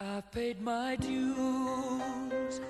[0.00, 2.60] I've paid my dues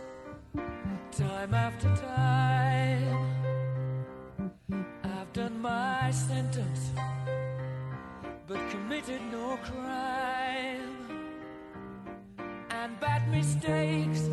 [1.11, 3.17] time after time.
[5.03, 6.91] I've done my sentence,
[8.47, 10.91] but committed no crime.
[12.71, 14.29] And bad mistakes.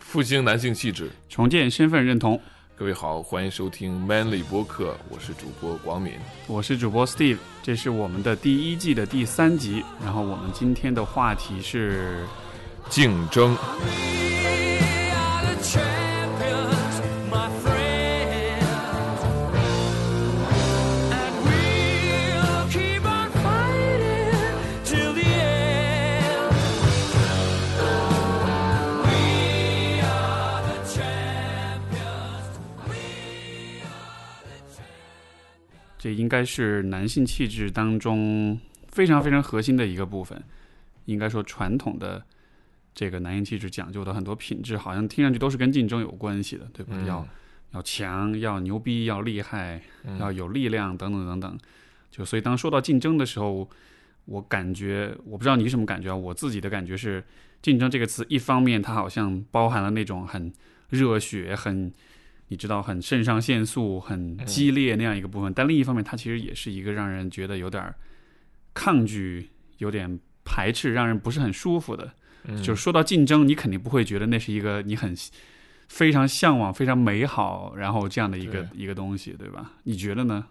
[0.00, 2.40] 复兴男性气质，重建身份认同。
[2.80, 6.14] 各位好，欢迎收听 Manly 播客，我是主播广敏。
[6.46, 9.84] 我是主播 Steve，这是我们的第一季的第三集。
[10.02, 12.24] 然后我们今天的话题是
[12.88, 13.54] 竞争，
[36.00, 40.42] 这应该是男性气质当中非常非常核心的一个部分。
[41.04, 42.24] 应该说，传统的
[42.94, 46.94] 这个男性气质讲究的很多品质，好像听上去都是跟竞争有关系的，对吧？
[46.96, 47.28] 嗯要
[47.72, 49.82] 要强，要牛逼，要厉害，
[50.18, 51.58] 要有力量，等等等等。
[52.10, 53.68] 就所以，当说到竞争的时候，
[54.24, 56.16] 我感觉，我不知道你什么感觉啊？
[56.16, 57.22] 我自己的感觉是，
[57.60, 60.50] 竞争这个词，一方面它好像包含了那种很
[60.88, 61.92] 热血、很
[62.50, 67.94] 你知道很肾上腺素、很激烈那样一个部分，但另一方面，它其实也是一个让人觉得有点儿
[68.74, 69.48] 抗拒、
[69.78, 72.12] 有点排斥、让人不是很舒服的。
[72.62, 75.14] 就是说到竞争，你肯定不会觉得那是一个你很
[75.88, 79.72] 非常向往、非常美好，然后这样的一个一个东西，对吧？
[79.84, 80.44] 你觉得呢？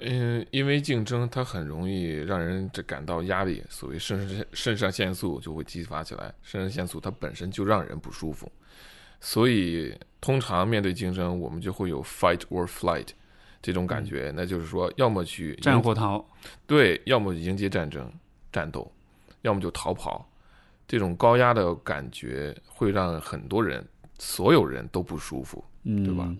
[0.00, 6.32] 嗯，因为竞争它很容易让人这感到压力，所谓肾上肾上腺素就会激发起来。
[6.42, 8.50] 肾上腺素它本身就让人不舒服，
[9.24, 13.06] 所以通常面对竞争，我们就会有 fight or flight
[13.62, 16.22] 这种感觉，那就是说，要么去战或逃，
[16.66, 18.12] 对，要么迎接战争
[18.50, 18.90] 战斗，
[19.42, 20.28] 要么就逃跑。
[20.88, 23.86] 这种高压的感觉会让很多人、
[24.18, 25.64] 所有人都不舒服。
[25.84, 26.34] 嗯，对吧？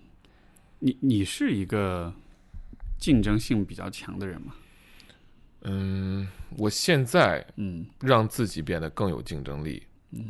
[0.79, 2.13] 你你是一个
[2.99, 4.53] 竞争性比较强的人吗？
[5.61, 6.27] 嗯，
[6.57, 9.83] 我现在嗯让自己变得更有竞争力，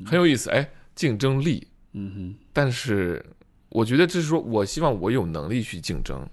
[0.06, 0.52] 很有意思。
[0.52, 3.24] 哎，竞争力，嗯哼，但是
[3.70, 6.28] 我觉得这是说我希望我有能力去竞争，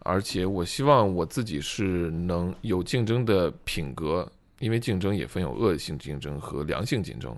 [0.00, 7.36] 而且我希望我自己是能有竞争的品格，因为竞争也分有恶性竞争和良性竞争。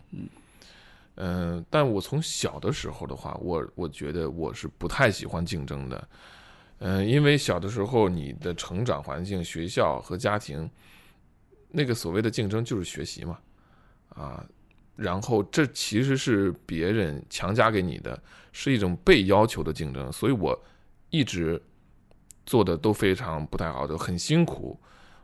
[1.16, 6.08] 嗯、但我从小的时候的话，我我觉得我是不太喜欢竞争的。
[6.78, 10.70] 嗯、因为小的时候你的成长环境、学校和家庭，
[11.70, 13.38] 那个所谓的竞争就是学习嘛，
[14.14, 14.46] 啊，
[15.00, 18.22] 然后这其实是别人强加给你的，
[18.52, 20.62] 是一种被要求的竞争，所以我
[21.08, 21.60] 一直
[22.44, 24.78] 做的都非常不太好就，很辛苦。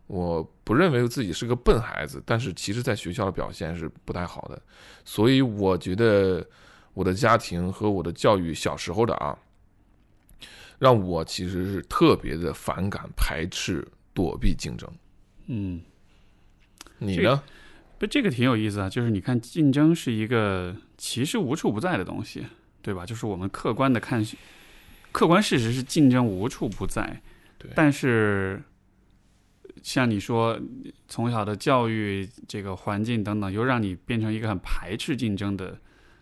[0.07, 4.63] 我不认为自己是个笨孩子，但是其实在学校的表现是不太好的，
[5.05, 6.47] 所以我觉得
[6.95, 9.37] 我的家庭和我的教育小时候的啊，
[10.79, 14.91] 让我其实是特别的反感、排斥、躲避竞争。
[15.49, 15.83] 嗯，
[16.99, 17.43] 你呢？
[17.99, 18.89] 不，这个挺有意思啊。
[18.89, 22.45] 就是你看，竞争是一个其实无处不在的东西，
[22.83, 23.07] 对吧？
[23.07, 24.25] 就是我们客观的看，
[25.13, 27.23] 客观事实是竞争无处不在。
[27.59, 28.63] 对但是
[29.83, 30.61] 像你说，
[31.09, 35.79] 从小的教育、这个环境等等，又让你变成一个很排斥竞争的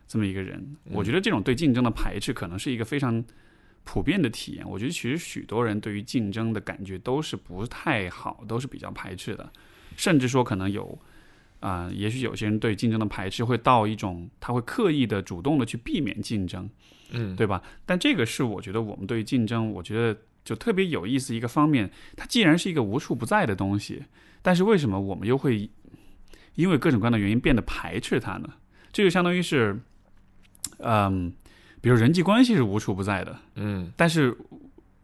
[0.06, 0.76] 这么一个人。
[0.84, 3.24] 我觉得这种对竞争的排斥，可能是一个非常
[3.82, 4.64] 普遍的体验。
[4.68, 9.52] 我觉得其实许多人对于竞争的感觉都是不太好，都是比较排斥的，
[9.96, 10.96] 甚至说可能有。
[11.64, 16.68] 啊、也许有些人对竞争的排斥会到一种，他会刻意的、主动的去避免竞争，
[17.12, 17.62] 嗯，对吧？
[17.86, 21.90] 但这个是我觉得我们对于竞争，我觉得就特别有意思一个方面。
[22.16, 24.02] 它既然是一个无处不在的东西，
[24.42, 25.70] 但是为什么我们又会
[26.54, 28.48] 因为各种各样的原因变得排斥它呢？
[28.92, 29.80] 这就相当于是，
[30.80, 31.32] 嗯，
[31.80, 34.36] 比如人际关系是无处不在的，嗯但是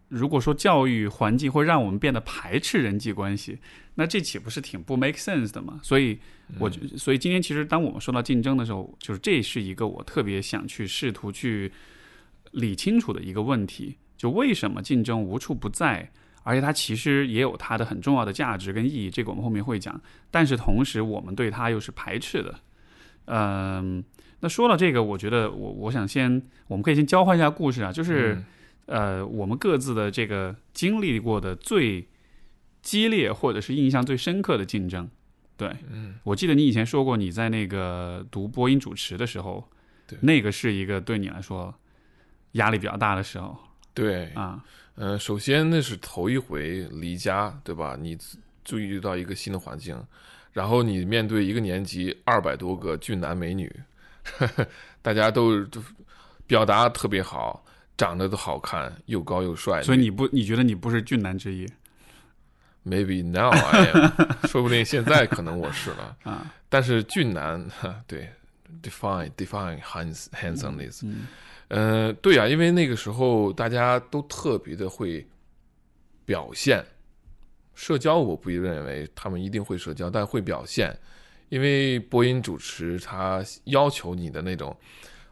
[0.08, 3.58] 如果说教育环境会让我们变得排斥人际关系，
[4.00, 5.78] 那这岂不是挺不 make sense 的嘛？
[5.82, 6.18] 所以，
[6.58, 11.70] 我觉所以今天其实当我们说到竞争的时候，就是这是一个我特别想去试图去
[12.52, 16.10] 理清楚的一个问题，就为什么竞争无处不在？
[16.44, 20.00] 而且它其实也有它的很重要的价值跟意义，这个我们后面会讲。
[20.30, 22.58] 但是同时，我们对它又是排斥的。
[23.26, 24.02] 嗯，
[24.40, 28.36] 那说到这个，我觉得我我想先，我们可以先交换一下故事啊，就是。
[28.36, 28.44] 嗯
[28.86, 32.04] 呃，我们各自的这个经历过的最
[32.82, 35.08] 激烈或者是印象最深刻的竞争。
[35.56, 39.68] 对，嗯，我记得你以前说过，你在那个读播音主持的时候，
[40.06, 41.74] 对那个是一个对你来说
[42.52, 43.56] 压力比较大的时候
[43.92, 44.64] 对，啊。
[44.96, 47.96] 呃、首先那是头一回离家，对吧？
[47.98, 48.18] 你
[48.64, 49.96] 注意到一个新的环境，
[50.52, 53.74] 然后你面对一个年级二百多个俊男美女，
[55.00, 55.82] 大家都都
[56.46, 57.64] 表达特别好，
[57.96, 59.82] 长得都好看，又高又帅。
[59.82, 61.66] 所以你不你觉得你不是俊男之一
[62.84, 64.10] maybe now I am，
[64.48, 66.16] 说不定现在可能我是了。
[66.24, 66.52] 啊？
[66.68, 68.28] 但是俊男，哈对
[68.82, 71.26] ，define define hands handsomeness，嗯
[71.68, 75.26] 呃，对呀、因为那个时候大家都特别的会
[76.24, 76.84] 表现，
[77.74, 80.96] 社交我不认为他们一定会社交，但会表现，
[81.48, 84.76] 因为播音主持他要求你的那种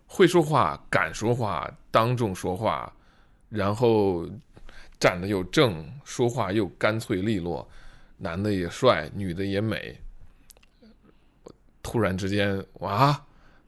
[0.06, 2.92] 会说话、敢说话、当众说话，
[3.48, 4.28] 然后
[4.98, 7.68] 站得又正，说话又干脆利落，
[8.16, 9.96] 男的也帅，女的也美。
[11.82, 13.18] 突然之间，哇，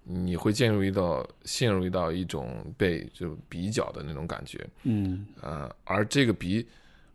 [0.02, 6.66] 你会进入一到陷入到一种被就比较的那种感觉，嗯呃，而这个比，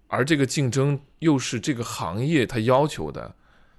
[0.07, 3.33] 而这个竞争又是这个行业它要求的。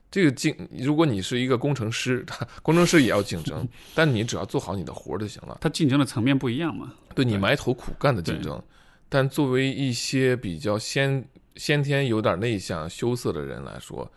[0.08, 2.24] 这个竞，如果你是一个工程师，
[2.62, 5.58] 工程师也要竞争， 但你只要做好你的活儿就行了。
[5.60, 6.94] 他竞争的层面不一样嘛。
[7.14, 8.62] 对你埋头苦干的竞争，
[9.08, 11.25] 但作为一些比较先
[11.56, 14.11] 先天有点内向、羞涩的人来说，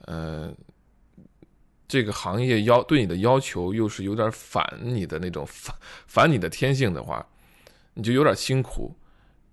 [0.00, 0.52] 呃，
[1.88, 5.74] 这个行业要对你的要求又是有点反你的那种反
[6.06, 7.26] 反你的天性的话，
[7.94, 8.94] 你就有点辛苦。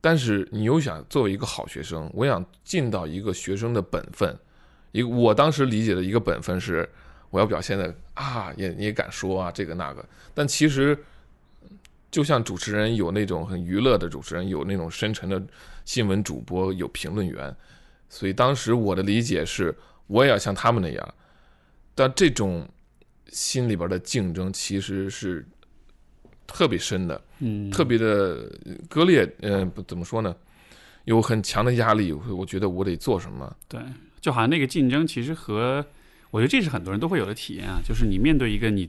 [0.02, 4.38] 但是你又想作为一个好学生，我想尽到一个学生的本分。
[4.92, 6.88] 一我当时理解的一个本分是，
[7.30, 10.06] 我要表现的啊，也你也敢说啊，这个那个。
[10.34, 10.98] 但其实
[12.14, 15.44] 就像主持人有那种很娱乐的主持人，有那种深沉的
[15.84, 17.54] 新闻主播，有评论员，
[18.08, 19.76] 所以当时我的理解是，
[20.06, 21.14] 我也要像他们那样。
[21.96, 22.70] 但这种
[23.30, 25.44] 心里边的竞争其实是
[26.46, 28.48] 特别深的，嗯，特别的
[28.88, 29.28] 割裂。
[29.42, 30.36] 嗯、不怎么说呢，
[31.06, 32.14] 有很强的压力。
[32.14, 33.52] 我我觉得我得做什么。
[33.68, 33.82] 对，
[34.22, 35.84] 就好像那个竞争其实和
[36.30, 38.88] 我觉得这是很多人都会有的体验啊，就是你面对一个你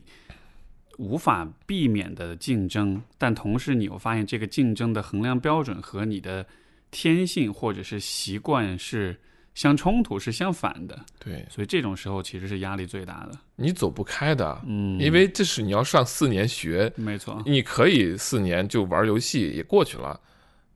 [0.98, 6.46] 无法避免的竞争，但同时你又发现这个竞争的衡量标准和你的
[6.90, 9.18] 天性或者是习惯是
[9.54, 11.46] 相冲突、是相反的，对。
[11.48, 13.38] 所以这种时候其实是压力最大的。
[13.56, 20.20] 你走不开的，嗯，因为这是你要上四年学，没错，你可以四年就玩游戏也过去了，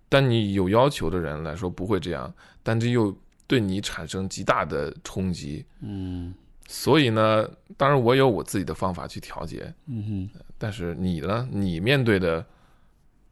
[0.08, 2.32] 但你有要求的人来说不会这样，
[2.62, 3.16] 但这又
[3.46, 5.64] 对你产生极大的冲击。
[5.80, 6.32] 嗯
[6.70, 7.48] 所以呢，
[7.78, 10.40] 当然我有我自己的方法去调节，嗯哼。
[10.58, 12.44] 但是你呢，你面对的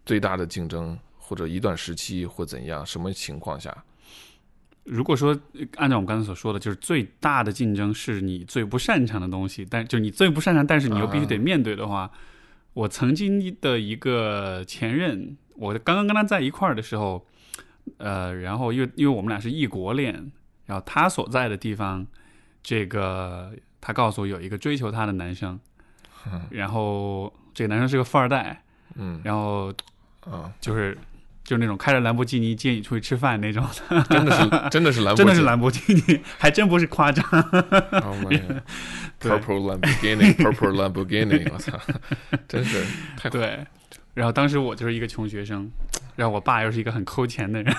[0.07, 3.85] 最大的竞争或者一段时期或怎样，什么情况下？
[4.85, 12.11] 如果说呃按照我们刚才所说的，就是最大的竞争是你最不擅长的东西，但就你最不擅长，但是你又必须得面对的话，
[12.73, 17.27] 我曾经的一个前任，我刚刚跟他在一块儿的时候，
[17.99, 20.33] 呃，然后因为因为我们俩是异国恋，
[20.65, 22.07] 然后他所在的地方，
[22.67, 25.57] 这个他告诉我有一个追求他的男生，
[26.51, 28.61] 然后这个男生是个富二代，
[28.97, 29.73] 嗯然后
[30.23, 30.99] 啊，就是
[31.45, 33.65] 就是那种开着兰博基尼接你出去吃饭那种。
[34.11, 37.25] 真的是真的是兰博基尼，真的是兰博基尼，还真不是夸张。
[38.03, 38.17] Oh
[39.21, 41.79] Purple Lamborghini，Purple Lamborghini，我操，
[42.49, 42.85] 真是
[43.17, 43.65] 太对，
[44.15, 45.71] 然后当时我就是一个穷学生，
[46.17, 47.73] 然后我爸又是一个很抠钱的人，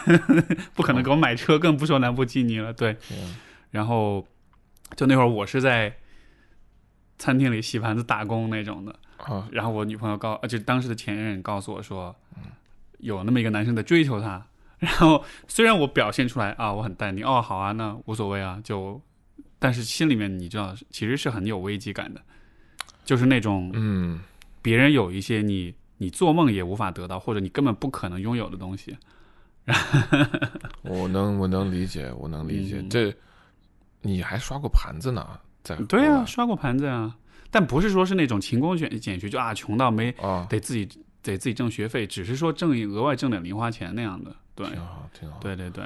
[0.74, 2.72] 不可能给我买车，更不说兰博基尼了。
[2.72, 3.36] 对，嗯
[3.72, 4.25] 然后
[4.95, 5.95] 就那会儿我是在
[7.18, 12.15] 餐厅里洗盘子打工那种的，啊，然后我女朋友告，呃，就当时的前任告诉我说，
[13.00, 14.46] 有那么一个男生在追求她。
[14.79, 19.01] 然后虽然我表现出来啊，我很淡定，哦，好啊，那无所谓啊，就，
[19.58, 22.22] 但是心里面你知道，其实是很有危机感的，
[23.03, 24.20] 就是那种嗯，
[24.62, 28.96] 别人有一些你你做梦也无法得到，或者你根本不可能拥有的东西。
[30.84, 32.77] 我能我能理解，我能理解。
[32.79, 33.12] 嗯这
[34.01, 35.27] 你还刷过盘子呢，
[35.63, 37.16] 在对啊，刷过盘子啊，
[37.51, 40.86] 但不是说是那种勤工俭俭学，就啊穷到没啊，得自己
[41.22, 44.36] 得自己挣学费，只是说挣一额外挣点零花钱那样的。
[44.56, 45.38] 对，挺好挺好。
[45.39, 45.84] 对对对，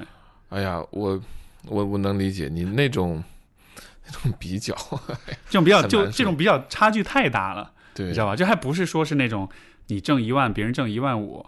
[0.50, 1.22] 哎呀，我
[1.66, 3.24] 我我能理解你那种
[4.06, 4.76] 那种比较，
[5.50, 8.36] 这种比较就这种比较差距太大了，对你知道吧？
[8.36, 9.50] 这还不是说是那种
[9.88, 11.46] 你挣一万，别人挣一万五，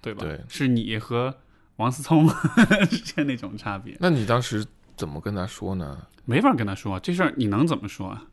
[0.00, 0.22] 对吧？
[0.22, 1.34] 对是你和
[1.76, 2.28] 王思聪
[2.90, 4.64] 之间那种差别，那你当时
[5.00, 6.06] 怎么跟他说呢？
[6.26, 8.26] 没法跟他说这事儿，你能怎么说啊？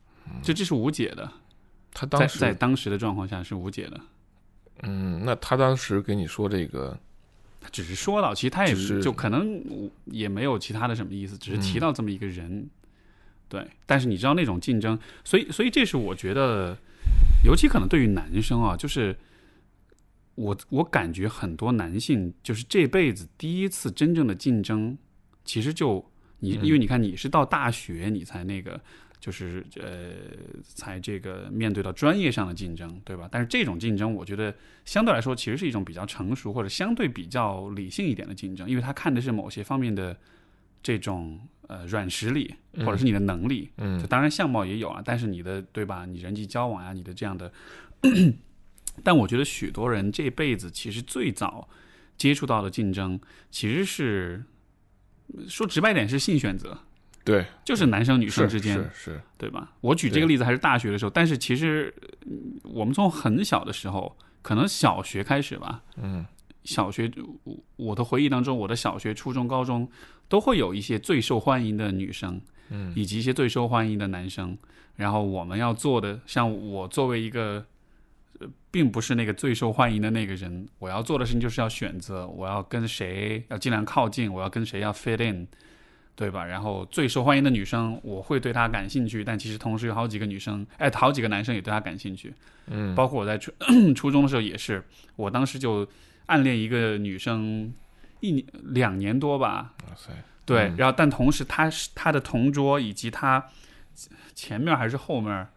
[0.44, 1.32] 这这是无解的，
[1.94, 4.00] 他当时在当时的状况下是无解的。
[4.84, 7.00] 嗯，那他当时给你说这个，
[7.62, 9.64] 他只是说到，其实他也是就可能
[10.06, 12.70] 也没有其他的什么意思，只是嗯提到这么一个人。
[13.48, 16.78] 对，但是你知道那种竞争，所以所以这是我觉得，
[17.46, 19.18] 尤其可能对于男生啊，就是
[20.36, 24.98] 我我感觉很多男性就是这辈子第一次真正的竞争，
[25.46, 26.06] 其实就
[26.40, 28.80] 你嗯因为你看你是到大学你才那个，
[29.20, 30.12] 就是呃，
[30.64, 33.28] 才这个面对到专业上的竞争，对吧？
[33.32, 34.54] 但是这种竞争，我觉得
[34.86, 40.16] 相对来说其实是一种比较成熟或者相对比较理性一点的竞争，因为他看的是某些方面的
[40.84, 43.70] 这种呃软实力或者是你的能力。
[43.78, 46.06] 嗯就当然相貌也有啊，但是你的对吧？
[46.06, 47.52] 你人际交往啊、你的这样的，
[49.04, 51.68] 但我觉得许多人这辈子其实最早
[52.16, 53.20] 接触到的竞争，
[53.52, 54.44] 其实是
[55.48, 56.78] 说直白点是性选择，
[57.24, 59.72] 对，就是男生女生之间，是是，对吧？
[59.82, 61.94] 我举这个例子还是大学的时候，但是其实
[62.26, 66.26] 嗯我们从很小的时候，可能小学开始吧，嗯
[66.64, 67.12] 小学
[67.44, 69.90] 我我的回忆当中，我的小学、初中、高中
[70.28, 74.58] 都会有一些最受欢迎的女生，嗯以及一些最受欢迎的男生。
[74.96, 77.66] 然后我们要做的，像我作为一个，呃，
[78.78, 85.48] 并不是那个最受欢迎的那个人，我要做的事情就是要选择，我要跟谁要尽量靠近，我要跟谁要 fit in，
[86.16, 86.46] 对吧？
[86.46, 92.32] 然后最受欢迎的女生，我会对她感兴趣，但其实同时有好几个女生，哎，好几个男生也对她感兴趣。
[92.68, 93.52] 嗯，包括我在初
[93.98, 94.84] 初中的时候也是，
[95.16, 95.88] 我当时就
[96.28, 97.74] 暗恋一个女生
[98.20, 100.12] 一年两年多吧，哇塞，
[100.46, 103.44] 对，嗯然后但同时她是她的同桌以及她
[104.36, 105.48] 前面还是后面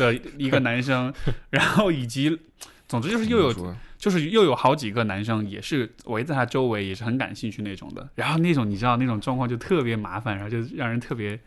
[0.00, 1.12] 的一个男生，
[1.50, 2.36] 然后以及
[2.88, 8.08] 总之就是又有就是又有好几个男生也是围在他周围，也是很感兴趣那种的。
[8.14, 11.38] 然后那种你知道那种状况就特别麻烦，然后就让人特别，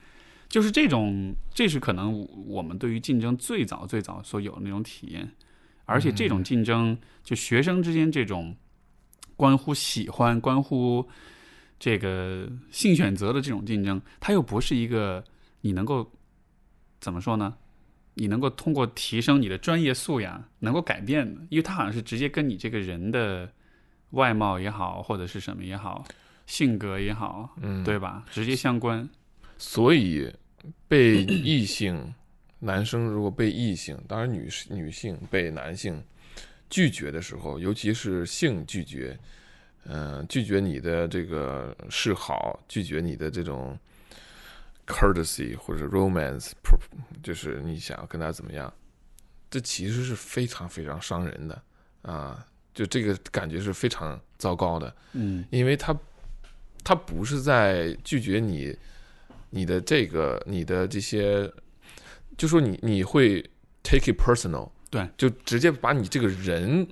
[0.47, 5.29] 就是这种，这是可能我们对于竞争最早最早所有的那种体验。
[5.85, 8.55] 而且这种竞争，就学生之间这种
[9.35, 11.09] 关乎喜欢、关乎
[11.77, 15.21] 这个性选择的这种竞争，它又不是一个
[15.59, 16.09] 你能够
[17.01, 17.55] 怎么说呢？
[18.15, 23.51] 你能够通过提升你的专业素养能够改变的，因为它好像是直接跟你这个人的
[24.11, 26.05] 外貌也好，或者是什么也好，
[26.45, 28.23] 性格也好，嗯，对吧？
[28.31, 29.07] 直接相关。
[29.57, 30.31] 所以
[30.87, 32.13] 被异性
[32.59, 36.01] 男生如果被异性，当然女女性被男性
[36.69, 39.17] 拒绝的时候，尤其是性拒绝，
[39.85, 43.77] 嗯、拒绝你的这个示好，拒绝你的这种
[44.85, 46.51] courtesy 或者 romance，
[47.21, 48.71] 就是你想要跟他怎么样，
[49.49, 51.61] 这其实是非常非常伤人的
[52.01, 52.45] 啊！
[52.73, 54.95] 就这个感觉是非常糟糕的。
[55.13, 55.95] 嗯因为他
[56.83, 58.75] 他不是在拒绝你
[59.51, 61.49] 你的这个你的这些，
[62.35, 63.41] 就说你你会
[63.83, 66.87] take it personal，对，就直接把你这个人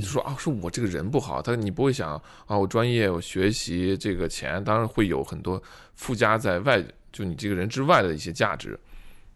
[0.00, 2.14] 就说啊，是我这个人不好，他你不会想
[2.46, 5.62] 啊，我专业我学习这个钱，当然会有很多
[5.94, 6.82] 附加在外，
[7.16, 8.78] 就你这个人之外的一些价值，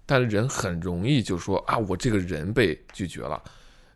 [0.05, 3.43] 但是人很容易就说啊，我这个人被拒绝了。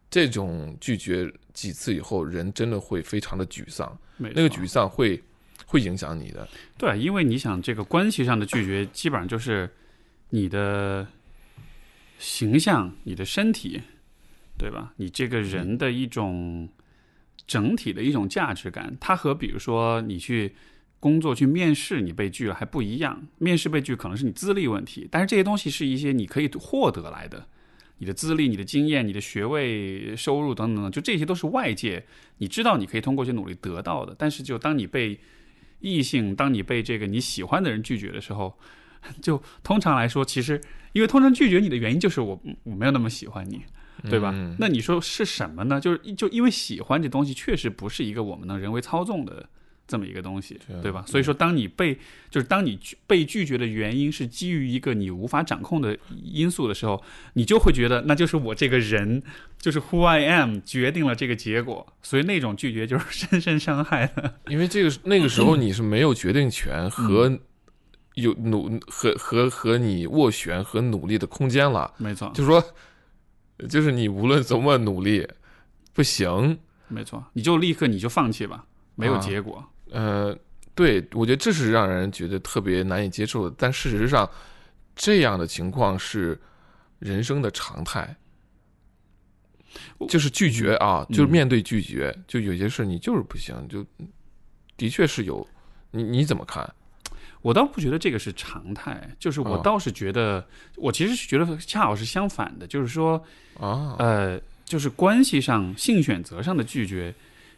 [0.08, 3.98] 这种拒绝几次以后，人真的会非常的沮丧。
[4.16, 5.22] 那个沮丧会
[5.66, 6.48] 会影响你的。
[6.78, 9.68] 对，因为你想这个关系上的拒绝，基本上就是
[10.30, 11.06] 你的
[12.18, 13.82] 形象、你的身体，
[14.56, 14.94] 对吧？
[14.96, 16.66] 你这个人的一种
[17.46, 20.54] 整体的一种价值感，它和比如说你去
[21.04, 23.22] 工作去面试，你被拒了还不一样。
[23.36, 27.46] 面试被拒可能是你资历问题，但是这些东西是一些你可以获得来的。
[27.98, 32.06] 你的资历、你的经验、你的学位、收入等等等，就这些都是外界
[32.38, 34.16] 你知道你可以通过一些努力得到的。
[34.18, 35.20] 但是，就当你被
[35.80, 38.58] 异性，当你被这个你喜欢的人拒绝的时候，
[39.20, 40.58] 就通常来说，其实
[40.94, 43.60] 因为通常拒绝你的原因就是我我没有那么喜欢你，
[44.08, 44.32] 对吧？
[44.34, 45.78] 嗯那你说是什么呢？
[45.78, 49.46] 就是就因为喜欢这东西确实不是一个我们能人为操纵的
[49.86, 51.04] 这么一个东西，对吧？
[51.06, 51.94] 所以说，当你被
[52.30, 57.02] 就是当你被拒绝的原因是基于一个你无法掌控的因素的时候，
[57.34, 59.22] 你就会觉得那就是我这个人，
[59.58, 64.40] 就是 who I am 决定了这个结果，所以那种拒绝就是深深伤害的。
[64.48, 67.40] 因为这个那个时候你是没有决定权和嗯
[68.14, 71.92] 有努和和和你斡旋和努力的空间了。
[71.98, 72.64] 没错，就是说，
[73.68, 75.28] 就是你无论怎么努力，
[75.92, 76.58] 不行。
[76.88, 78.64] 没错，你就立刻你就放弃吧，
[78.94, 79.68] 没有啊结果。
[79.94, 80.36] 呃，
[80.74, 83.54] 对我觉得这是让人觉得特别难以接受的。
[83.58, 84.28] 但事实上，
[84.94, 86.38] 这样的情况是
[86.98, 88.16] 人生的常态。
[90.08, 93.84] 就是拒绝啊，嗯就是面对拒绝，就有些事你就是不行，就
[94.76, 95.44] 的确是有，
[95.90, 96.72] 你你怎么看？
[97.42, 100.46] 我倒不觉得这个是常态，就是我啊倒是觉得，
[100.76, 103.22] 我其实是觉得恰好是相反的，就是说，
[103.58, 107.12] 啊，呃，就是关系上性选择上的拒绝，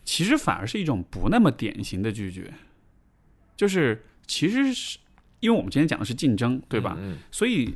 [0.07, 2.55] 其实反而是一种不那么典型的拒绝，
[3.57, 4.99] 就是其实是
[5.41, 6.97] 因为我们今天讲的是竞争，对吧？
[6.99, 7.75] 嗯，所以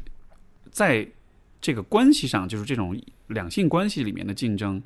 [0.70, 1.06] 在
[1.60, 4.80] 这个关系上，就是这种两性关系里面的竞争，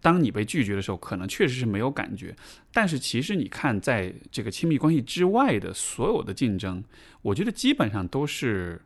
[0.00, 2.36] 当你被拒绝的时候，可能确实是没有感觉。
[2.72, 6.82] 但是其实你看，在这个亲密关系之外的所有的竞争，
[7.22, 8.82] 我觉得基本上都是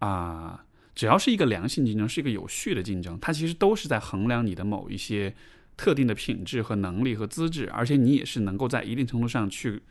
[0.00, 5.34] 啊、只要是一个良性竞争，是一个有序的竞争，它其实都是在衡量你的某一些
[5.76, 9.82] 特定的品质和能力和资质，而且你也是能够在一定程度上去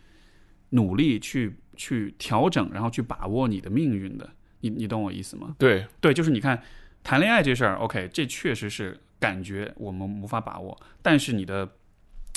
[0.69, 4.29] 努力去去调整，然后去把握你的命运的。
[4.61, 5.55] 你你懂我意思吗？
[5.59, 6.61] 对，对，就是你看
[7.03, 11.69] 谈恋爱这事儿，OK，这确实是感觉我们无法把握，但是你的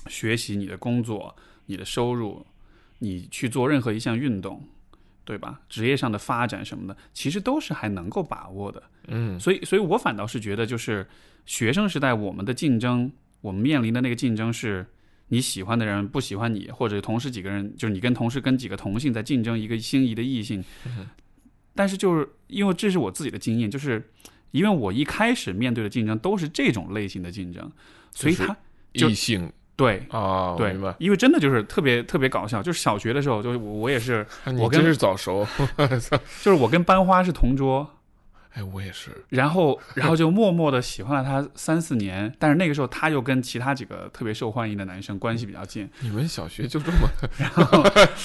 [0.09, 1.35] 学习、你的工作、
[1.67, 2.45] 你的收入，
[2.99, 4.63] 你去做任何一项运动，
[5.25, 5.61] 对吧？
[5.71, 8.83] 职业上的发展什么的，其实都是还能够把握的。
[9.07, 11.07] 嗯，所以，所以我反倒是觉得，就是
[11.47, 13.11] 学生时代我们的竞争，
[13.41, 14.87] 我们面临的那个竞争是。
[15.31, 20.65] 你喜欢的人不喜欢你，或者同时几个人，就是你跟同事跟几个同性在竞争一个心仪的异性，
[21.75, 24.03] 但是就是因为这是我自己的经验，就是
[24.53, 27.71] 因为我一开始面对的竞争都是这种类型的竞争，
[28.11, 28.57] 所以他
[28.93, 29.53] 异性。
[29.77, 35.47] 对啊，对因为真的就是特别特别搞笑，就是小学的时候，就是我我也是，你我跟真是早熟，
[36.43, 37.98] 就是我跟班花是同桌，
[38.59, 47.85] 哎，我也是，然后然后就默默的喜欢了他三四年，但是那个时候他又跟其他几个特别受欢迎的男生关系比较近，你们小学就这么然后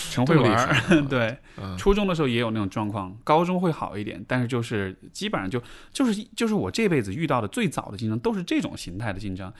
[0.09, 1.77] 陈慧这么厉玩儿，对，嗯。
[1.77, 5.61] 初中的时候也有那种状况，高中会好一点，但是就是基本上就
[5.91, 9.53] 就是就是我这辈子遇到的最早的竞争都是这种形态的竞争，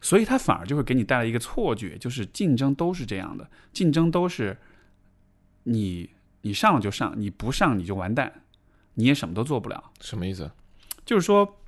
[0.00, 4.56] 所以他反而就会给你带来一个错觉，就是竞争都是这样的，竞争都是
[5.64, 6.08] 你
[6.42, 8.32] 你上了就上，你不上你就完蛋，
[9.00, 9.82] 你也什么都做不了。
[10.00, 10.50] 什么意思？
[11.06, 11.58] 就是说，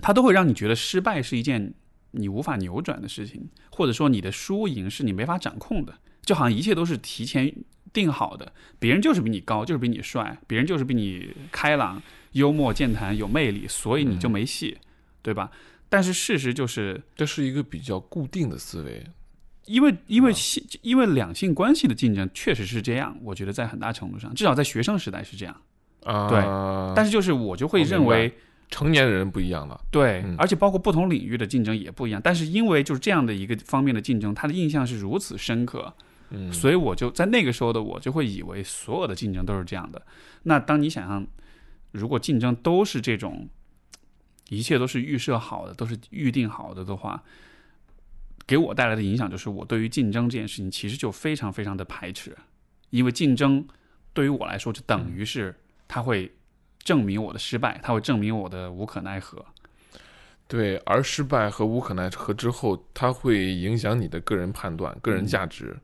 [0.00, 1.72] 它都会让你觉得失败是一件
[2.10, 7.54] 你无法扭转的事情，或者说你的输赢是你没法掌控的，就好像一切都是提前
[7.92, 14.76] 定好的，别人就是比你高，就是比你帅，别人就是比你开朗、幽默、健谈、有魅力，所以你就没戏，
[15.22, 15.50] 对吧？
[15.88, 19.06] 但是事实就是，这是一个比较固定的思维，
[19.66, 25.54] 因为因为性因为两性关系的竞争确实是这样，我觉得在很大程度上，至少在学生时代是这样。
[26.04, 26.40] 啊，对
[26.94, 28.32] 但是就是我就会认为。
[28.72, 32.18] 成年人不一样了，对嗯，而且包括不同领域的竞争也不一样。
[32.24, 35.92] 但是因为就是这样的一个方面的竞争，他的印象是如此深刻，
[36.30, 40.00] 嗯，所以我就在那个时候的我就会以为所有的竞争都是这样的。
[40.44, 41.26] 那当你想象，
[41.90, 43.46] 如果竞争都是这种，
[44.48, 47.22] 一切都是预设好的，都是预定好的的话，
[48.46, 52.34] 给我带来的影响就是，我对于竞争这件事情其实就非常非常的排斥，
[52.88, 53.66] 因为竞争
[54.14, 55.54] 对于我来说就等于是
[55.94, 56.32] 它会
[56.78, 59.44] 证明我的失败，他会证明我的无可奈何。
[60.48, 65.76] 对，而失败和无可奈何之后，它会影响你的个人判断、个人价值。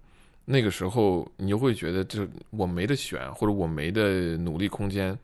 [0.47, 5.16] 那个时候，你就会觉得这我没得选，或者我没的努力空间，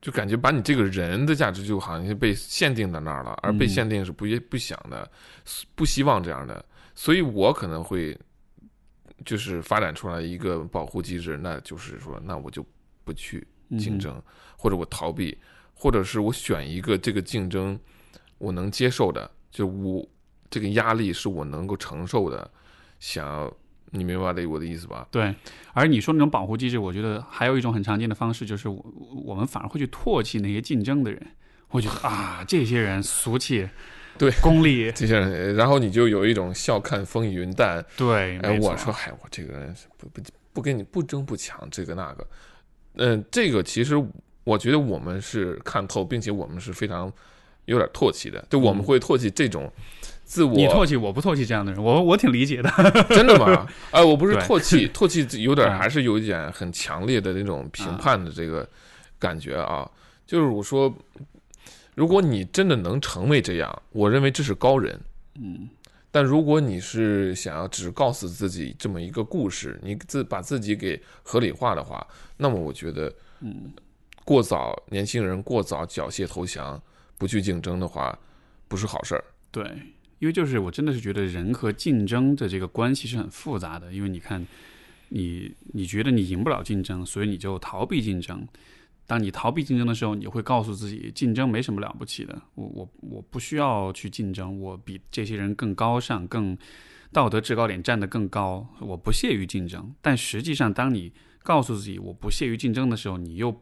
[0.00, 5.06] 就感觉把你这个人的价值就好像是被限定在那儿了，而被嗯限定是不不想的，
[5.74, 6.64] 不希望这样的。
[6.94, 8.18] 所以我可能会
[9.24, 12.64] 就是发展出来一个保护机制，那就是说，那我就
[13.04, 13.46] 不去
[13.78, 14.20] 竞争，
[14.56, 15.36] 或者我逃避，
[15.74, 17.78] 或者是我选一个这个竞争
[18.38, 20.06] 我能接受的，就我
[20.50, 22.50] 这个压力是我能够承受的，
[23.00, 23.52] 想要
[23.90, 25.06] 你明白的我的意思吧？
[25.10, 25.34] 对，
[25.72, 28.84] 而你说那种保护机制，我觉得还有一种很常见的方式，就是我
[29.24, 31.20] 我们反而会去唾弃那些竞争的人，
[31.70, 33.68] 我觉得啊，这些人俗气，
[34.18, 37.84] 对功利，这些人，然后你就有一种笑看风雨云淡。
[37.96, 40.22] 对，哎，我说，嗨，我这个人是不不
[40.52, 42.26] 不跟你不争不抢，这个那个，
[42.94, 43.94] 嗯，这个其实
[44.44, 47.12] 我觉得我们是看透，并且我们是非常
[47.64, 49.72] 有点唾弃的，就我们嗯会唾弃这种
[50.24, 50.54] 自我。
[50.54, 52.70] 你唾弃我不唾弃这样的人，我我挺理解的。
[53.10, 53.66] 真的吗？
[53.90, 58.68] 哎，我不是唾弃， 唾弃有点嗯还是有一点很强烈的那种评判的这个
[59.18, 59.90] 感觉啊。
[60.24, 60.94] 就是我说，
[61.94, 64.98] 如果你真的能成为这样，我认为这是高人。
[65.34, 65.68] 嗯，
[66.10, 73.72] 但如果你是想要只告诉自己这么一个故事，你自把自己给合理化的话，那么我觉得，嗯，
[74.24, 76.80] 过早年轻人过早缴械投降，
[77.18, 78.18] 不去竞争的话，
[78.68, 79.24] 不是好事儿。
[79.50, 79.64] 对，
[80.18, 84.46] 因为就是我真的是觉得人和竞争的这个关系是很复杂的，因为你看，
[85.10, 88.48] 你你觉得你赢不了竞争，所以你就逃避竞争。
[89.12, 96.56] 当你逃避竞争的时候，你会告诉自己，竞争没什么了不起的，我我我不需要去竞争，我比这些人更高尚，更
[97.12, 99.94] 道德制高点站得更高，我不屑于竞争。
[100.00, 103.54] 但实际上，当你告诉自己我不屑于竞争的时候，你又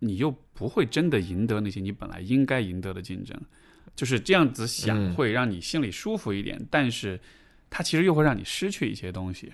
[0.00, 3.34] 你又不会真的赢得那些你本来应该赢得的竞争。
[3.94, 7.18] 就是这样子想嗯会让你心里舒服一点，但是
[7.70, 9.50] 它其实又会让你失去一些东西。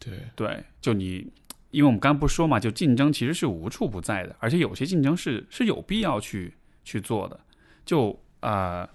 [0.00, 1.24] 对，对，就你，
[1.70, 6.54] 因为我们刚刚不说嘛，就竞争其实是无处不在的，而且有些竞争是是有必要去
[6.84, 7.38] 去做的。
[7.84, 8.88] 就呃，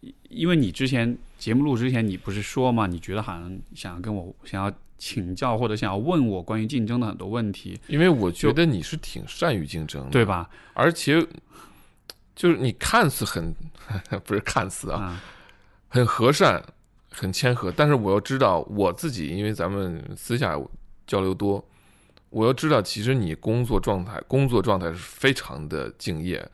[0.00, 10.24] 因因为你之前节目录之前，你不是说嘛，你觉得好像想要跟我想要请教或者想要问我关于竞争的很多问题，因为我觉得你是挺善于竞争的，对？
[10.24, 10.48] 吧？
[10.74, 11.26] 而且
[12.34, 13.54] 就是你看似很
[14.24, 15.22] 不是看似啊，啊，
[15.88, 16.62] 很和善、
[17.10, 20.56] 很谦和，但是我要知道我自己，因为咱们私下
[21.06, 21.64] 交流多，
[22.30, 26.46] 我要知道，其实你工作状态、工作状态是非常的敬业，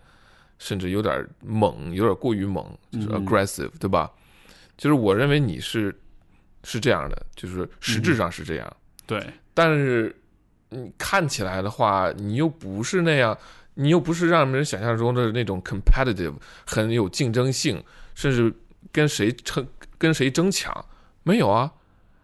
[0.58, 3.24] 甚至有点猛，有点过于猛，就是嗯。
[3.24, 4.10] aggressive，、对吧？
[4.76, 5.94] 就是我认为你是
[6.64, 10.14] 是这样的，就是实质上是这样，对，但是
[10.70, 13.36] 你看起来的话，你又不是那样，
[13.74, 16.34] 你又不是让人想象中的那种 competitive，
[16.66, 17.82] 很有竞争性，
[18.14, 18.52] 甚至
[18.92, 20.84] 跟谁争跟谁争抢，
[21.22, 21.72] 没有啊，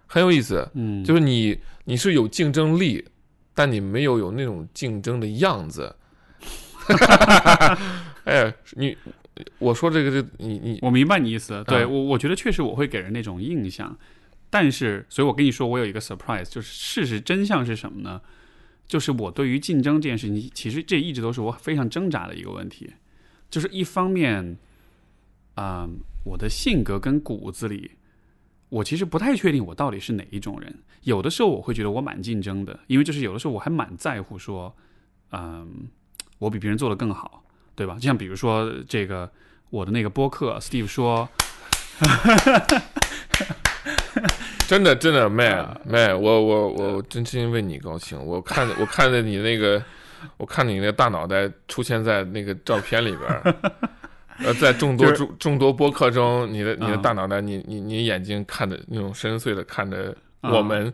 [0.06, 0.68] 很有意思。
[0.74, 3.04] 嗯，就是你你是有竞争力，
[3.54, 5.94] 但你没有有那种竞争的样子。
[8.24, 8.96] 哎，你
[9.58, 13.96] 我说这个就你你我明白你意思，对啊我我觉得确实我会给人那种印象，
[14.50, 18.20] 但是，所以我跟你说，我有一个 surprise，就是事实真相是什么呢？
[18.86, 22.92] 就是我对于竞争这件事情，其实这一直都是我非常挣扎的一个问题。
[23.50, 24.58] 就是一方面，
[25.54, 25.88] 啊、
[26.24, 27.92] 我的性格跟骨子里，
[28.74, 30.76] 我其实不太确定我到底是哪一种人。
[31.02, 34.74] 有的时候我会觉得我蛮竞争的，因为就是有的时候我还蛮在乎说，
[35.30, 35.87] 嗯、
[36.40, 37.44] 我比别人做的更好，
[37.76, 37.94] 对吧？
[37.94, 39.30] 就像比如说这个
[39.70, 41.28] 我的那个播客，Steve 说，
[44.66, 48.18] 真的真的妹啊妹，我我我真心为你高兴。
[48.18, 49.80] 我看我看着你那个，
[50.37, 53.54] 我看你那个大脑袋出现在那个照片里边儿，
[54.38, 60.92] 呃，在众多众众多播客中，你的你的啊大脑袋，你你你眼睛看着那种深邃的看着啊我们，呃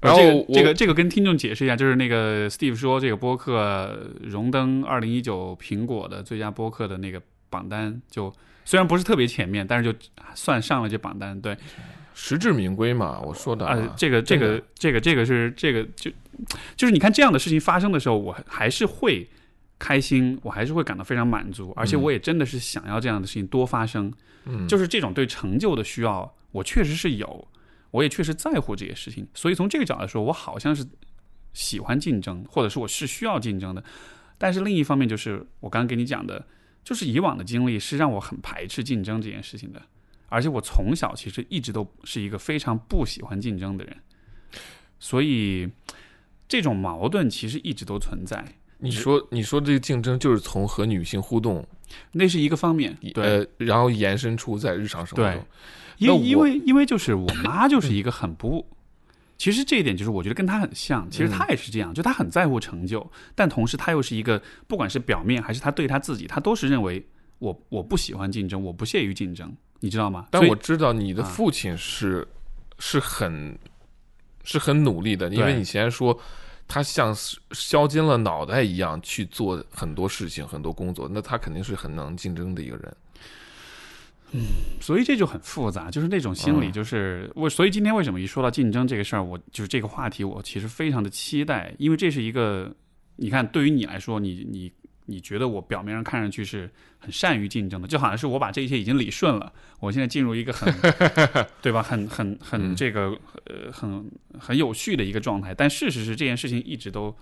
[0.00, 8.32] 然后我这个这个这个跟听众解释一下，就是那个 Steve 说这个播客荣登二零一九苹果的最佳播客的那个榜单，就
[8.64, 9.98] 虽然不是特别前面，但是就
[10.34, 11.40] 算上了这榜单。
[11.40, 11.56] 对，
[12.14, 16.10] 实至名归嘛，我说的啊、啊，这个这个这个这个是这个就
[16.76, 19.26] 就是你看这样的事情发生的时候，我还是会
[19.78, 24.12] 开心，我还是会感到非常满足，而且嗯我也真的是想要这样的事情多发生。
[24.44, 27.48] 嗯，就是这种对成就的需要，我确实是有，
[27.90, 29.26] 我也确实在乎这些事情。
[29.34, 30.86] 所以从这个角度来说，我好像是
[31.52, 33.82] 喜欢竞争，或者是我是需要竞争的。
[34.38, 36.46] 但是另一方面，就是我刚刚给你讲的，
[36.84, 39.82] 就是以往的经历是让我很排斥竞争这件事情的。
[40.28, 43.96] 而且我从小其实一直都是一个非常不喜欢竞争的人，
[44.98, 45.68] 所以
[46.46, 48.44] 这种矛盾其实一直都存在。
[48.78, 51.66] 你说你说这个竞争就是从和女性互动，
[52.12, 55.46] 那是一个方面，对，呃，然后延伸出在日常生活中，
[55.98, 58.66] 因为因为因为就是我妈就是一个很不，
[59.38, 67.04] 其实这一点就是我觉得跟她很像，其实她也是这样，就她很在乎成就，但同时她又是一个不管是表面还是她对她自己，她都是认为
[67.38, 70.26] 我我不喜欢竞争，我不屑于竞争，你知道吗？
[70.30, 72.26] 但我知道你的啊父亲是、
[72.78, 73.58] 是很
[74.44, 76.18] 是很努力的，因为你前面说
[76.68, 77.14] 他像
[77.52, 82.96] 削尖了脑袋一样去做很多事情、很多工作，那他肯定是很能竞争的一个人。
[84.32, 84.42] 嗯
[84.80, 87.48] 所以这就很复杂，就是那种心理，嗯就是我。
[87.48, 92.74] 所以今天为什么一说到竞争这个事儿，我就是这个话题，我其实非常的期待，因为这是一个，
[93.14, 94.70] 你看，对于你来说，你你
[95.06, 100.72] 你觉得我表面上看上去是很善于竞争的，就好像是我把这一切已经理顺了，我现在进入一个很，
[101.62, 101.82] 对吧？
[101.82, 107.16] 很很很嗯这个呃很很有序的一个状态，但事实是这件事情一直都。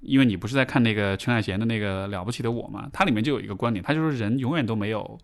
[0.00, 5.16] 因为你不是在看那个陈海贤的那个《了不起的我》嘛，它里面就有一个观点，他就说人永远都没有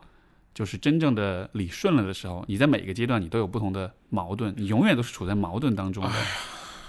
[0.53, 6.11] 就是真正的理顺了的时候，你在每一个阶段你都有不同的矛盾，你永远都是处在矛盾当中的。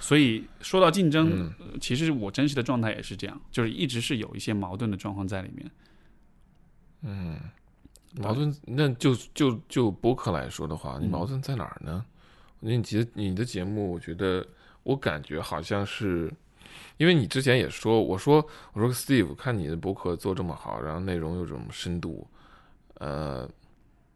[0.06, 5.72] 所以说到竞争，其实我真实的状态也是这样，就是一直是有一些矛盾的状况在里面。
[7.02, 7.40] 嗯，
[8.18, 12.06] 矛盾，那就就就播客来说的话，你嗯矛盾在哪儿呢？
[12.60, 14.46] 你节你的节目，我觉得
[14.84, 16.32] 我感觉好像是，
[16.98, 22.28] 因为你之前也说，我说我说 Steve，看你的博客做这么好，然后内容有这么深度，
[23.00, 23.50] 呃，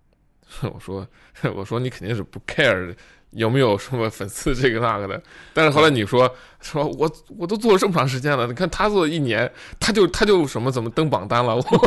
[0.71, 1.08] 我说
[1.56, 2.95] 我说你肯定是不 care
[3.32, 5.22] 有没有什么粉丝这个那个的，
[5.54, 11.78] 但是后来你说说我我都做了这么长时间了，你看他做了一年，他就他就什么怎么登榜单了， 我说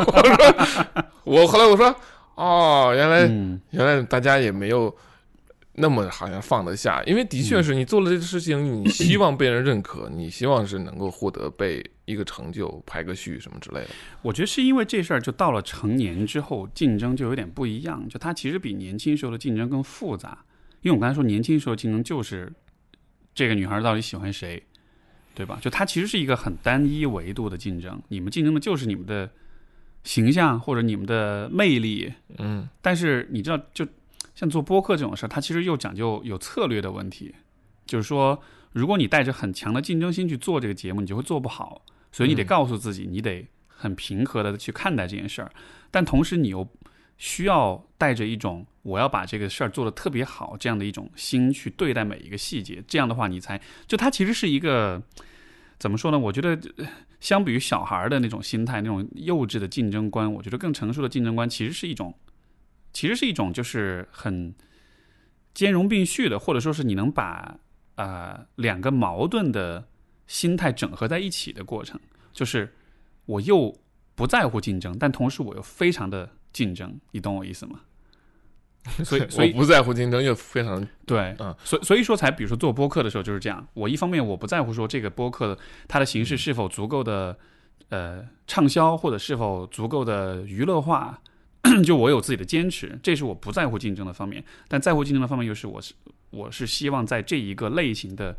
[1.25, 1.95] 我后来我说
[2.35, 4.95] 哦，原来、嗯，原来大家也没有
[5.75, 13.89] 那么好像放得下，因为的确是你做了这个事情，你希望被人认可，你希望是能够获得被一个成就、排个序什么之类的。
[14.23, 20.39] 我觉得是因为这事儿，就到了成年之后，竞争就有点不一样，就它其实比年轻时候的竞争更复杂。
[20.83, 22.53] 因为我刚才说，年轻时候竞争就是
[23.35, 24.63] 这个女孩到底喜欢谁，
[25.35, 25.59] 对吧？
[25.63, 29.31] 就它其实是一个很单一维度的竞争，你们竞争的就是你们的
[30.05, 33.87] 形象或者你们的魅力，嗯但是你知道，就
[34.35, 37.35] 像做播客这种事儿，它其实又讲究有策略的问题。
[37.85, 38.41] 就是说，
[38.73, 41.83] 如果你带着很强的竞争心去做这个节目，你就会做不好。
[42.11, 45.53] 所以你得嗯告诉自己，你得很平和的去看待这件事儿，
[45.91, 46.67] 但同时你又
[47.19, 52.83] 需要带着一种我要把这个事儿做得特别好这样的一种心去对待每一个细节。
[52.87, 55.03] 这样的话，你才就它其实是一个
[55.79, 56.19] 怎么说呢？
[56.19, 56.59] 我觉得
[57.21, 62.13] 相比于小孩的那种心态，那种幼稚的竞争观，我觉得更成熟的竞争观其实是一种，
[62.93, 64.55] 其实是一种就是很
[65.55, 67.57] 兼容并蓄的，或者说是你能把
[67.95, 69.87] 呃两个矛盾的
[70.27, 72.01] 心态整合在一起的过程，
[72.33, 72.75] 就是
[73.27, 73.73] 我又
[74.17, 77.81] 不在乎竞争，但同时我又非常的竞争，你懂我意思吗？
[79.05, 83.65] 所以， 所以我不在乎竞争，又非常对，嗯所以所以说才比如说做播客的时候就是这样。
[83.75, 87.37] 我一方面我不在乎说这个播客它的嗯形式是否足够的
[87.91, 91.21] 呃畅销，或者是否足够的娱乐化，
[91.85, 94.43] 就我有自己的坚持，这是我不在乎竞争的方面。
[94.67, 95.95] 但在乎竞争的方面，又是我是
[96.31, 98.37] 我是希望在这一个类型的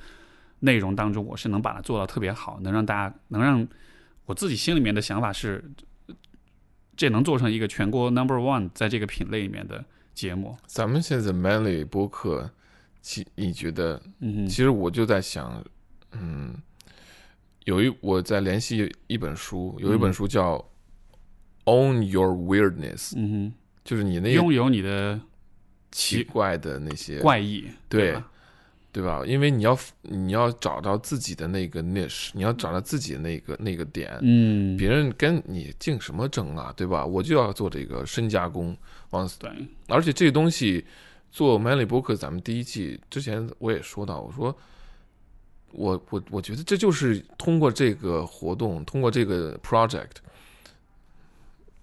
[0.60, 3.66] 内容当中，我是能把它做到特别好，能让大家能让
[4.26, 5.64] 我自己心里面的想法是，
[6.98, 10.56] 这能做成一个全国 number one 在这个品类里面的节目。
[10.66, 12.50] 咱们现在 Manly 播客，
[13.02, 14.02] 其你觉得？
[14.20, 15.64] 嗯其实我就在想，
[16.12, 16.56] 嗯，
[17.66, 20.58] 有一我在联系一本书，有一本嗯书叫
[21.66, 25.20] 《Own Your Weirdness》，嗯哼就是你，那拥有你的
[25.92, 28.32] 奇怪的那些怪异，对吧
[28.94, 29.24] 对吧？
[29.26, 37.04] 因为你要你要找到自己的那个 niche，你要找到自己的那个那个点，嗯，别人跟你竞什么争啊，对吧？
[37.04, 38.78] 我就要做这个深加工，
[39.10, 39.50] 往对，
[39.88, 40.86] 而且这个东西
[41.32, 44.56] 做播客，咱们第一季之前我也说到，我说
[45.72, 50.22] 我我我觉得这就是通过这个活动，通过这个 project，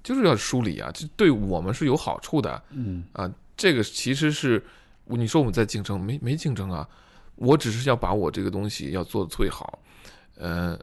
[0.05, 2.63] 就是要梳理啊，这对我们是有好处的。
[2.71, 4.65] 嗯啊这个其实是
[5.17, 6.89] 你说我们在竞争，没没竞争啊，
[7.37, 9.79] 我只是要把我这个东西要做的最好。
[10.37, 10.79] 嗯、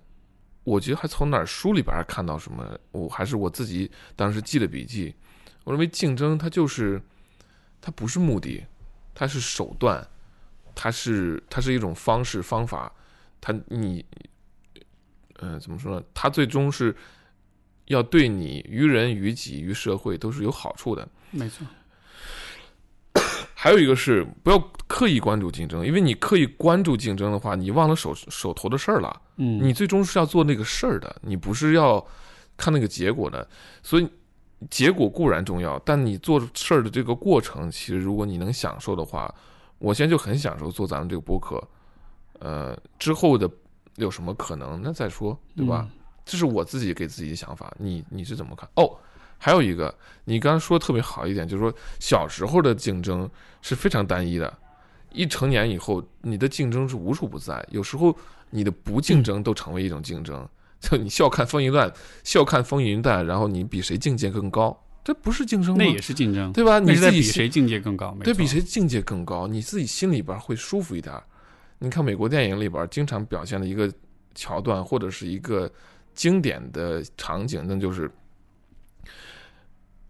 [0.63, 5.13] 我觉得还从哪书里边看到什么，我还是我自己当时记的笔记。
[5.63, 7.01] 我认为竞争它就是
[7.81, 8.63] 它不是目的，
[9.13, 10.07] 它是手段，
[10.75, 12.91] 它是它是一种方式方法，
[13.41, 14.05] 它你
[15.35, 16.05] 呃怎么说呢？
[16.13, 16.95] 它最终是
[17.85, 21.07] 要对你于人于己于社会都是有好处的。
[21.31, 21.65] 没错，
[23.67, 29.21] 还有一个是不要刻意关注竞争，因为你刻意关注竞争的话，你忘了手手头的事儿了。
[29.35, 32.01] 嗯，你最终是要做那个事儿的，你不是要
[32.55, 33.45] 看那个结果的。
[33.83, 34.09] 所以
[34.69, 39.35] 结果固然重要，但你做事儿的这个过程，其实如果你能享受的话，
[39.79, 41.61] 我现在就很享受做咱们这个播客。
[42.39, 43.51] 呃，之后的
[43.97, 45.85] 有什么可能，那再说，对吧？
[46.23, 48.69] 这是我自己给自己的想法，你你是怎么看？
[48.77, 48.97] 哦，
[49.37, 49.93] 还有一个，
[50.25, 53.29] 你刚刚说得特别好一点，就是说小时候的竞争
[53.61, 54.51] 是非常单一的，
[55.11, 58.15] 一成年以后，你的竞争是无处不在，有时候
[58.49, 60.47] 你的不竞争都成为一种竞争，
[60.81, 61.91] 就你笑看风云乱，
[62.23, 65.83] 笑看风云淡，然后你比谁境界更高，这不是竞争吗？
[65.83, 66.79] 那也是竞争，对吧？
[66.79, 71.23] 你自己比谁境界更高，对比谁境界更高，你自己心里边会舒服一点儿。
[71.79, 73.91] 你看美国电影里边经常表现的一个
[74.33, 75.71] 桥段，或者是一个
[76.15, 78.11] 经典的场景，那就是，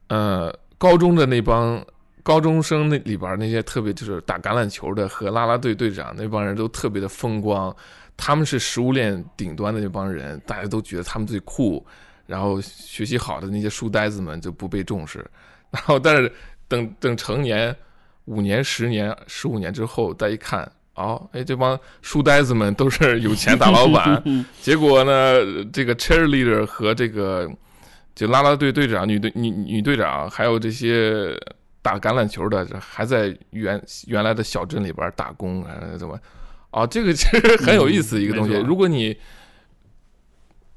[0.08, 1.84] 呃，高中的那帮
[2.24, 7.76] 高中生那里边那些特别就是打橄榄球的和啦啦队队长那帮人都特别的风光，
[8.16, 11.86] 他们是食物链顶端的那帮人，大家都觉得他们最酷，
[12.26, 15.26] 然后学习好的那些书呆子们就不被重视，
[15.72, 16.32] 然后但是
[16.68, 17.76] 等等成年
[18.26, 24.22] 五年、十年、十五年之后，再一看，哦，哎，这帮书呆子们都是有钱大老板，
[24.62, 27.50] 结果呢，这个 cheerleader 和这个
[28.18, 31.40] 就啦啦队队长、女队女女队长，还有这些
[31.84, 36.20] 打橄榄球的，还在原原来的小镇里边打工，呃，怎么？
[36.72, 38.56] 啊，这个其实很有意思一个东西。
[38.56, 39.16] 嗯如果你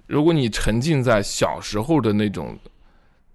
[0.06, 2.58] 如果你沉浸在小时候的那种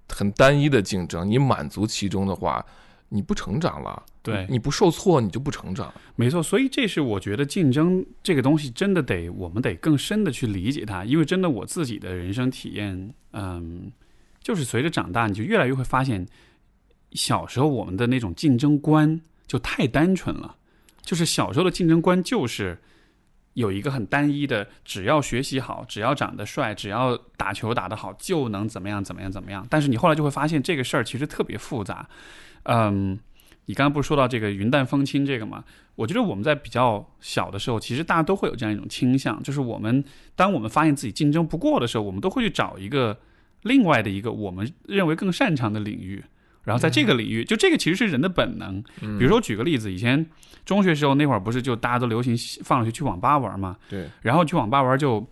[0.07, 2.63] 很单一的竞争，你满足其中的话，
[3.09, 4.03] 你不成长了。
[4.25, 5.93] 对，你不受挫，你就不成长。
[6.15, 13.91] 没错，所以这是我觉得竞争这个东西真的得我们得更深的去理解它，因为真的我自己的人生体验，嗯，
[14.41, 16.25] 就是随着长大，你就越来越会发现，
[17.11, 20.55] 小时候我们的那种竞争观就太单纯了，
[21.03, 22.79] 就是小时候的竞争观就是
[23.53, 29.67] 有一个很单一的，只要学习好，只要长得帅，只要打球打得好，就能怎么样怎么样怎么样。
[29.69, 32.09] 但是你后来就会发现这个事儿其实特别复杂，
[32.63, 33.19] 嗯。
[33.65, 35.63] 你刚刚不是说到这个云淡风轻这个吗？
[35.95, 40.04] 我觉得我们在比较小的时候，其实大家都会有这样一种倾向，就是我们
[40.36, 43.17] 当我们发现自己竞争不过的时候，我们都会去找一个
[43.63, 46.23] 另外的一个我们认为更擅长的领域，
[46.63, 48.84] 然后在这个领域，就这个其实是人的本能。
[49.01, 50.25] 嗯比如说举个例子，以前
[50.65, 55.25] 中学时候那会儿不是就大家都流行放了学去网吧玩嘛，对，然后去网吧玩就，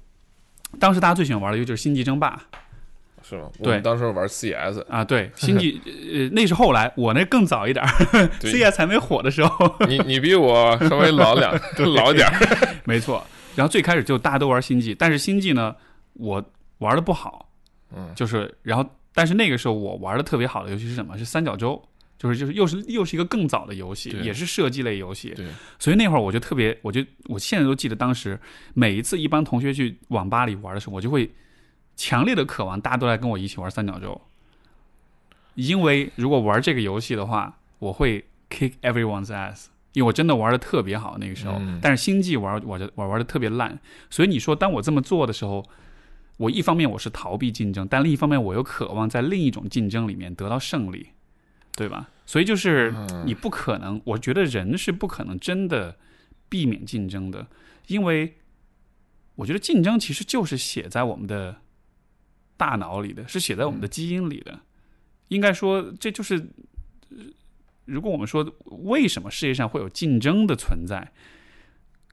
[0.79, 2.41] 当时大家最喜欢玩的一个就是《星际争霸》
[3.27, 3.49] 是吗？
[3.59, 7.83] 我对们当时玩 CS，啊，对，星际呃那是后来，我那更早一点
[8.41, 11.51] ，CS 还没火的时候，你你比我稍微老两
[11.95, 13.25] 老点儿，没错。
[13.55, 15.75] 然后最开始就大家都玩星际，但是星际呢，
[16.13, 16.43] 我
[16.79, 17.49] 玩的不好，
[17.95, 21.17] 嗯就是然后但是那个时候我玩的特别好的游戏是什么？
[21.17, 21.81] 是三角洲。
[22.15, 25.45] 就是就是又是又是一个更早的游戏，对也是射击类游戏，对，
[25.77, 28.39] 所以那会儿我就特别，我就我现在都记得当时
[28.73, 31.29] 每一次一帮同学去网吧里玩的时候，我就会
[31.95, 34.21] 强烈的渴望大家都来跟我一起玩三角洲，
[35.55, 41.53] 因为如果玩这个游戏的话，我会 kick everyone's ass，因为我真的玩的特别好那个时候。
[41.59, 43.79] 嗯但是星际玩我就我玩的特别烂，
[44.09, 45.63] 所以你说当我这么做的时候，
[46.37, 51.09] 我一方面我是逃避竞争，但另一方面我又渴望在另一种竞争里面得到胜利，
[51.75, 52.09] 对吧？
[52.25, 55.97] 所以就是嗯你不可能，我觉得人是不可能真的
[56.49, 57.45] 避免竞争的，
[57.87, 58.37] 因为
[59.35, 61.57] 我觉得竞争其实就是写在我们的
[62.63, 64.57] 大脑里的，是写在我们的基因里的。
[65.27, 66.35] 应该说，这就是
[67.09, 67.17] 呃
[67.83, 68.49] 如果我们说
[68.85, 71.11] 为什么世界上会有竞争的存在，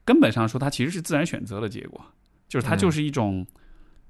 [0.05, 2.05] 根本上说它其实是自然选择的结果，
[2.49, 3.47] 就是它嗯就是一种，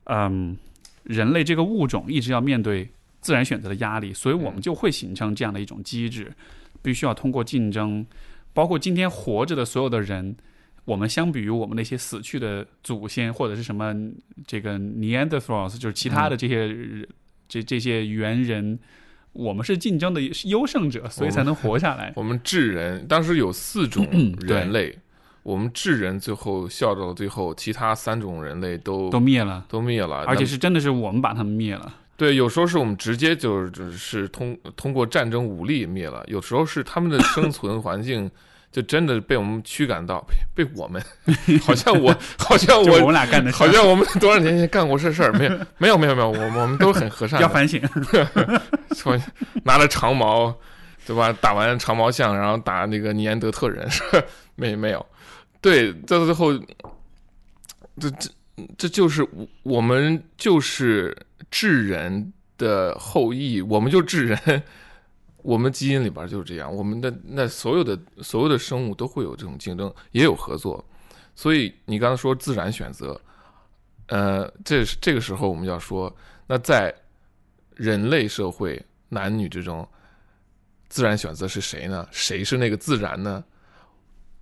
[0.04, 0.56] 嗯，
[1.02, 6.32] 人类这个物种一直要面对自然选择的压力，所以我们就会形成这样的一种机制，
[6.80, 8.06] 必须要通过竞争，
[8.54, 10.34] 包括今天活着的所有的人。
[10.84, 13.94] 我们相比于我们那些死去的祖先，或者是什么
[14.46, 16.74] 这个 Neanderthals，就是其他的这些、
[17.48, 18.78] 这这些猿人，
[19.32, 22.12] 我们是竞争的优胜者，所以才能活下来。
[22.16, 24.06] 我们智人当时有四种
[24.40, 24.98] 人类，
[25.42, 31.94] 我们智人最后笑到了最后，其他三种人类都都灭了，都灭了，而且是真的是我们把他们灭了。
[32.16, 38.30] 对，有时候是我们直接就是是通通过战争武力灭了，有时候是他们的生存环境
[38.72, 41.02] 就真的被我们驱赶到，被 被我们，
[41.66, 47.82] 好像我 好像我我们俩干的好像我们多少年前干过这事儿，没有没有没有没有，我我们都很和善，要反省。
[48.94, 49.20] 从
[49.64, 50.54] 拿着长矛，
[51.06, 51.32] 对吧？
[51.40, 54.22] 打完长毛象，然后打那个尼安德特人，是吧
[54.54, 55.04] 没没有？
[55.60, 56.52] 对，到最后，
[57.98, 58.30] 这这
[58.78, 61.16] 这就是我我们就是
[61.50, 64.62] 智人的后裔，我们就智人，
[65.42, 66.74] 我们基因里边就是这样。
[66.74, 70.84] 我们的那所有的所有的生物都会有这种竞争，也有合作。
[71.34, 73.20] 所以你刚才说自然选择，
[74.06, 76.14] 呃，这是这个时候我们要说，
[76.46, 76.94] 那在
[77.76, 79.88] 人类社会男女之中，
[80.88, 82.06] 自然选择是谁呢？
[82.10, 83.42] 谁是那个自然呢？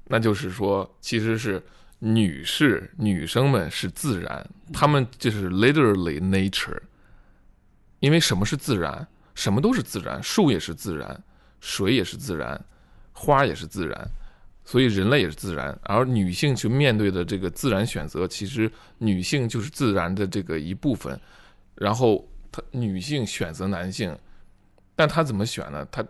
[0.07, 1.63] 那就是说，其实是
[1.99, 6.81] 女士、女生们是自然，她们就是 literally nature。
[8.01, 9.07] 因为什么是自然？
[9.39, 11.23] 什么都是自然，树也是自然，
[11.61, 12.61] 水也是自然，
[13.13, 14.11] 花也是自然，
[14.65, 15.79] 所以人类也是自然。
[15.85, 21.17] 而女性去面对的这个自然选择，其实女性就是自然的这个一部分。
[21.77, 24.19] 然后她女性选择男性，
[24.97, 25.87] 但她怎么选呢？
[25.93, 26.05] 她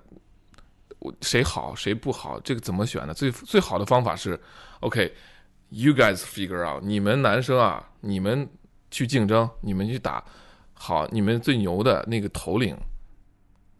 [0.98, 3.12] 我谁好谁不好，这个怎么选呢？
[3.12, 4.40] 最最好的方法是
[4.80, 8.48] ，OK，you、guys figure out，你们男生啊，你们
[8.90, 10.24] 去竞争，你们去打，
[10.72, 12.74] 好，你们最牛的那个头领，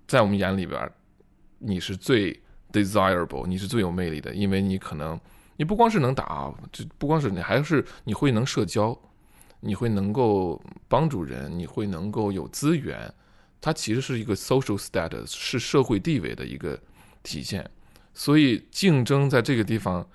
[0.08, 0.90] 在我们眼里边，
[1.58, 2.42] 你是最
[2.72, 5.20] desirable，你是最有魅力的，因为你可能
[5.58, 8.98] 你不光是能打啊，这不光是你，还是你会能社交，
[9.60, 13.12] 你会能够帮助人，你会能够有资源，
[13.60, 16.80] 它其实是一个 social status，是社会地位的一个
[17.22, 17.70] 体现。
[18.14, 20.08] 所以竞争在这个地方，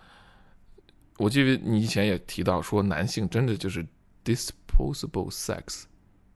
[1.17, 3.85] 我记得你以前也提到说，男性真的就是
[4.25, 5.83] disposable sex，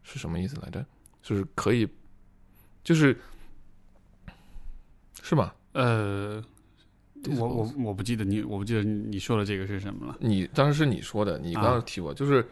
[0.03, 0.85] 是什么意思来着？
[1.23, 1.87] 就是可以，
[2.83, 3.19] 就是
[5.21, 5.51] 是吗？
[5.73, 6.43] 呃，
[7.37, 10.15] 我我我不记得你，我不记得你说的这个是什么了。
[10.19, 12.47] 你当时是你说的，你刚刚啊提过，就是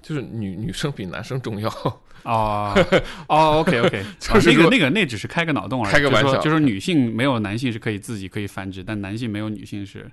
[0.00, 1.68] 就是女女生比男生重要。
[2.24, 2.74] 哦
[3.28, 10.10] 哦，OK OK，就是说那个那个那只是开个脑洞而已，开个玩笑就是就是女性没有男性是可以自己可以繁殖，但男性没有女性是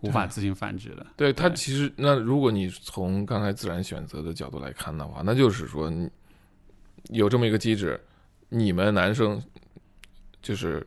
[0.00, 1.06] 无法自行繁殖的。
[1.16, 6.08] 对它对其实，那如果你从刚才自然选择的角度来看的话，那就是说，你
[7.10, 8.00] 有这么一个机制，
[8.48, 9.42] 你们男生
[10.42, 10.86] 就是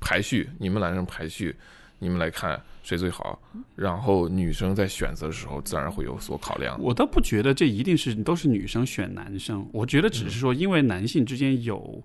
[0.00, 1.54] 排序，你们男生排序，
[1.98, 3.40] 你们来看谁最好，
[3.76, 6.78] 然后女生在选择的时候自然会有所考量。
[6.80, 12.02] 我倒不觉得这一定是都是女生选男生，我觉得只是说因为男性之间有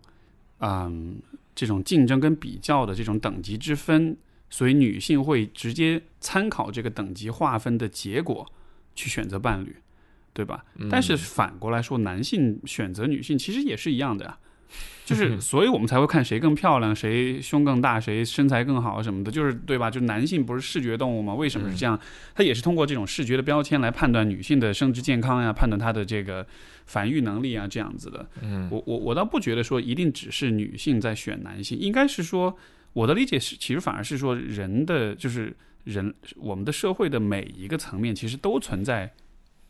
[0.59, 1.17] 嗯
[1.55, 4.15] 这种竞争跟比较的这种等级之分，
[4.49, 8.49] 所以女性会直接参考这个等级划分的结果
[8.95, 9.75] 去选择伴侣，
[10.33, 10.63] 对吧？
[10.89, 14.37] 但是反过来说，男性选择女性其实也是一样的呀。
[15.05, 19.89] 就是所以我们才会看谁更漂亮，谁胸更大，谁身材更好什么的，就是对吧？
[19.89, 21.33] 就男性不是视觉动物吗？
[21.33, 21.99] 为什么是这样？
[22.35, 26.45] 他也是通过这种视觉的标签来判断女性的生殖健康呀，判断她的这个
[26.85, 28.27] 繁育能力啊，这样子的。
[28.41, 32.55] 嗯我我我倒不觉得说一定只是女性在选男性，应该是说
[32.93, 35.55] 我的理解是，其实反而是说人的就是
[35.85, 39.11] 人我们的社会的每一个层面其实都存在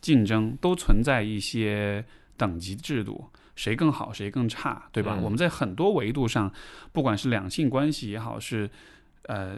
[0.01, 2.03] 竞争，都存在一些
[2.35, 3.25] 等级制度，
[3.59, 5.15] 谁更好谁更差，对吧？
[5.17, 6.51] 嗯我们在很多维度上，
[6.93, 8.69] 不管是两性关系也好，是
[9.23, 9.57] 呃。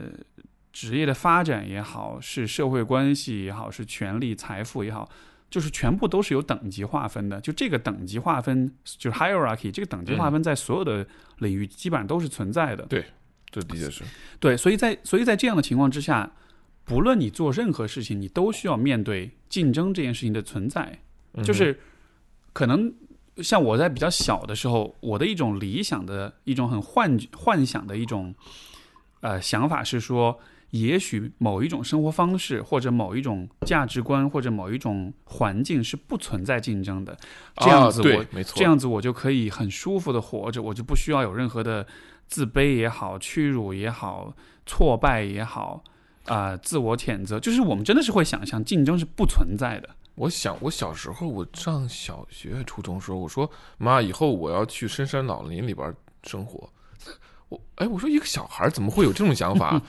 [0.74, 5.10] 职业的发展也好，是社会关系也好，是权力、财富也好，
[5.50, 7.42] 就是全部都是有等级划分的。
[7.42, 11.06] 就这个等级划分，就是 hierarchy，这个等级划分在所有的
[11.40, 12.86] 领域基本上都是存在的。
[12.86, 13.04] 对
[13.50, 14.06] 这的确是，
[14.40, 16.32] 对，所以在所以在这样的情况之下，
[16.86, 21.00] 不论你做任何事情，你都需要面对竞争这件事情的存在。
[21.34, 21.78] 嗯就是
[22.54, 22.94] 可能
[23.42, 28.34] 像我在比较小的时候，我的一种理想的一种很幻幻想的一种
[29.22, 30.38] 呃想法是说，
[30.72, 37.18] 也许某一种生活方式或者某一种价值观或者某一种环境是不存在竞争的，
[37.58, 41.86] 这样子我、没错，这样子我就可以很舒服的活着，我就不需要有任何的
[42.28, 44.34] 自卑也好、屈辱也好、
[44.66, 45.84] 挫败也好。
[46.26, 49.90] 啊、自我谴责，就是我们真的是会想象竞争是不存在的。
[50.16, 55.94] 我想，我小时候我上小学、初中时候，我说妈，以后我要去深山老林里边
[56.24, 56.70] 生活。
[57.50, 59.82] 我哎，我说一个小孩怎么会有这种想法，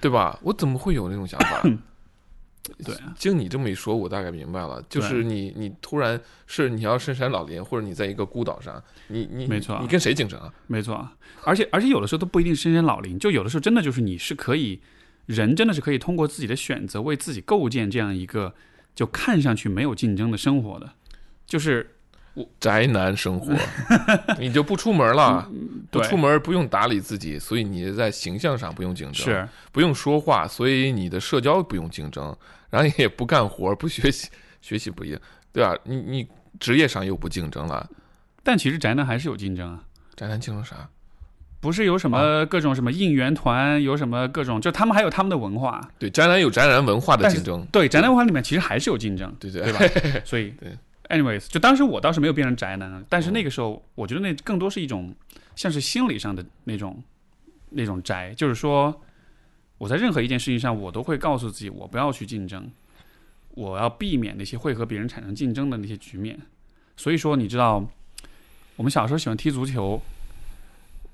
[0.00, 0.38] 对吧？
[0.42, 1.62] 我怎么会有那种想法？
[2.84, 10.52] 对啊，经你这么一说，我大概明白了，就是你你突然是你要深山老林，或者你在一个孤岛上，你你没错你跟谁竞争啊？
[10.66, 11.08] 没错，
[11.44, 14.82] 而且而且有的时候都不一定是深山老林，就有的时候真的就是你是可以，
[15.24, 18.54] 人真的是可以通过自己的选择为自己构建这样一个
[18.98, 20.92] 就看上去没有竞争的生活的，
[21.46, 21.88] 就是
[22.58, 23.54] 宅男生活，
[24.40, 25.48] 你就不出门了，
[25.88, 32.36] 不出门不用打理自己，所以你在形象上不用竞争，是不用说话，所以你的社交不用竞争，
[32.70, 34.28] 然后也不干活，不学习，
[34.60, 35.20] 学习不一样，
[35.52, 35.78] 对吧？
[35.84, 36.28] 你你
[36.58, 37.88] 职业上又不竞争了，
[38.42, 39.84] 但其实宅男还是有竞争啊。
[40.16, 40.88] 宅男竞争啥？
[41.60, 45.80] 不是有什么各种什么应援团，有什么各种，就他们还有他们的文化。
[45.98, 49.80] 对，宅男有宅男文化的竞争，对，宅男文化里面其实还是有竞争，对对对吧？
[50.24, 50.70] 所以对
[51.08, 55.14] ，anyways，就当时我倒是没有变成宅男啊，但是那个时候我觉得那更多是一种
[55.56, 57.02] 像是心理上的那种
[57.70, 59.02] 那种宅，就是说
[59.78, 62.70] 我在任何一件事情上，我都会告诉自己，我不要去竞争，
[63.50, 66.38] 我要避免那些会和别人产生竞争的那些局面。
[66.96, 67.84] 所以说，你知道，
[68.76, 70.00] 我们小时候喜欢踢足球，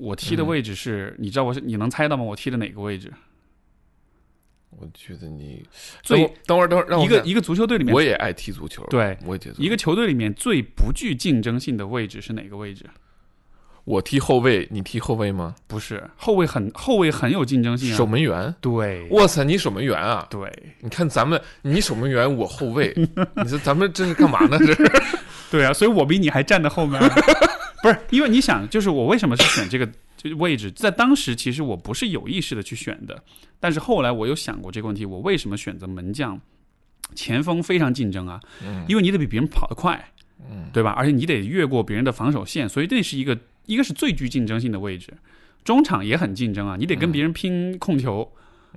[0.04, 2.22] 我踢的嗯位置是，你知道我是你能猜到吗？
[2.22, 3.12] 我踢的哪个位置？
[4.70, 5.64] 我觉得你
[6.02, 12.84] 最等会儿等会儿让我一个一个足球队里面我也爱踢足球，对我也踢足球一个球队里面最不具竞争性的位置是哪个位置？
[13.84, 15.54] 我踢后卫，你踢后卫吗？
[15.66, 17.96] 不是后卫很后卫很有竞争性啊。
[17.96, 18.52] 守门员。
[18.60, 20.26] 对哇塞，你守门员啊！
[20.28, 20.50] 对
[20.80, 22.92] 你看咱们，你守门员，我后卫，
[23.36, 24.58] 你说咱们这是干嘛呢？
[24.58, 24.90] 这是
[25.52, 27.00] 对啊，所以我比你还站在后面。
[27.84, 30.70] 不是因为你想，就是我为什么是选这个 这个位置？
[30.70, 33.22] 在当时其实我不是有意识的去选的，
[33.60, 36.40] 但是后来我有想过这个问题：我为什么选择门将？
[37.14, 40.12] 前锋非常竞争啊，嗯因为你得比别人跑得快，
[40.50, 40.92] 嗯，对吧？
[40.92, 45.12] 而且你得越过别人的防守线，所以这是一个一个是最具竞争性的位置。
[45.62, 48.32] 中场也很竞争啊，你得跟别人拼控球，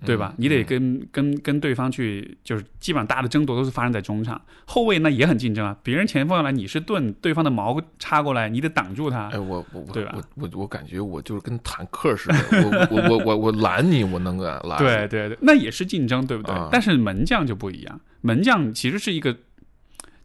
[0.06, 0.34] 对吧？
[0.38, 4.40] 你得跟跟跟对方去，就是基本上大的争夺都是发生在中场。
[4.66, 9.40] 后卫那也很竞争啊，别人前锋要来，你是盾，对方的矛插过来，你得挡住他哎，。
[9.40, 14.78] 我我我对吧我我我感觉我就是跟坦克似的，我我我我我拦你，我能敢拦。
[14.78, 16.54] 对对对，那也是竞争，对不对？
[16.54, 19.36] 啊但是门将就不一样，门将其实是一个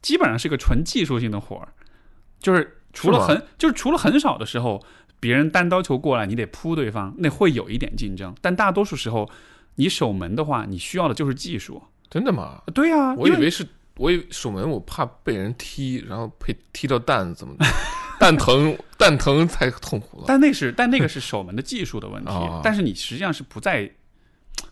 [0.00, 1.68] 基本上是一个纯技术性的活儿，
[2.40, 4.84] 就是除了很就是除了很少的时候，
[5.20, 9.30] 别人单刀球过来，你得扑对方，那会有一点竞争，但大多数时候，
[9.76, 11.82] 你守门的话，你需要的就是技术。
[12.10, 12.62] 真的吗？
[12.74, 13.66] 对呀、我以为是，
[13.96, 17.64] 我以为守门我怕被人踢，然后被踢到蛋怎么的，
[18.20, 20.24] 蛋疼蛋疼才痛苦了。
[20.26, 23.90] 但那是但那个是守门的技术的问题，哦但是你实际上是不在，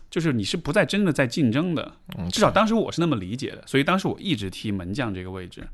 [0.09, 5.67] 就是你是不在真的在竞争的，嗯至少当时我是那么理解的，所以当时我一直踢门将这个位置。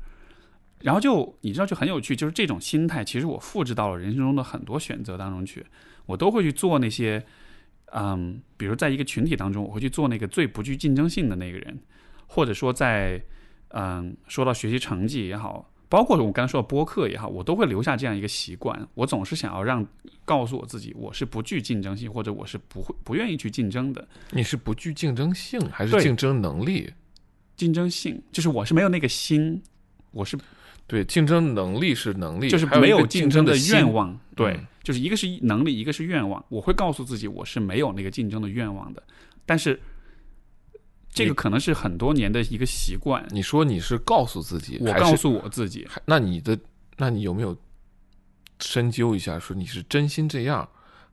[0.80, 5.66] 然后就你知道就很有趣，就是这种心态，其实我复制到了人生中的很多选择当中去，
[6.06, 7.26] 我都会去做那些，
[7.92, 11.78] 嗯，比如在一个群体当中，我会去做那个最不具竞争性的那个人，
[12.26, 13.22] 或者说在，
[13.68, 19.86] 嗯，说到学习成绩也好，包括我刚才说的播客也好，我都会留下这样一个习惯，我总是想要让
[20.24, 24.06] 告诉我自己，我是不具竞争性，或者我是不会不愿意去竞争的。
[24.32, 26.92] 你是不具竞争性还是竞争能力？
[27.56, 29.62] 竞争性，就是我是没有那个心，
[30.12, 30.38] 我是
[30.88, 33.92] 对，竞争能力是能力，就是没有竞争的愿。
[33.92, 34.18] 望。
[34.34, 36.42] 对，嗯就是一个是能力，一个是愿望。
[36.48, 39.02] 我会告诉自己我是没有那个竞争的愿望的，
[39.44, 39.78] 但是
[41.12, 43.22] 这个可能是很多年的一个习惯。
[43.30, 46.58] 你说你是告诉自己，我告诉我自己，还那你的，
[46.96, 47.54] 那你有没有
[48.60, 50.66] 深究一下，说你是真心这样，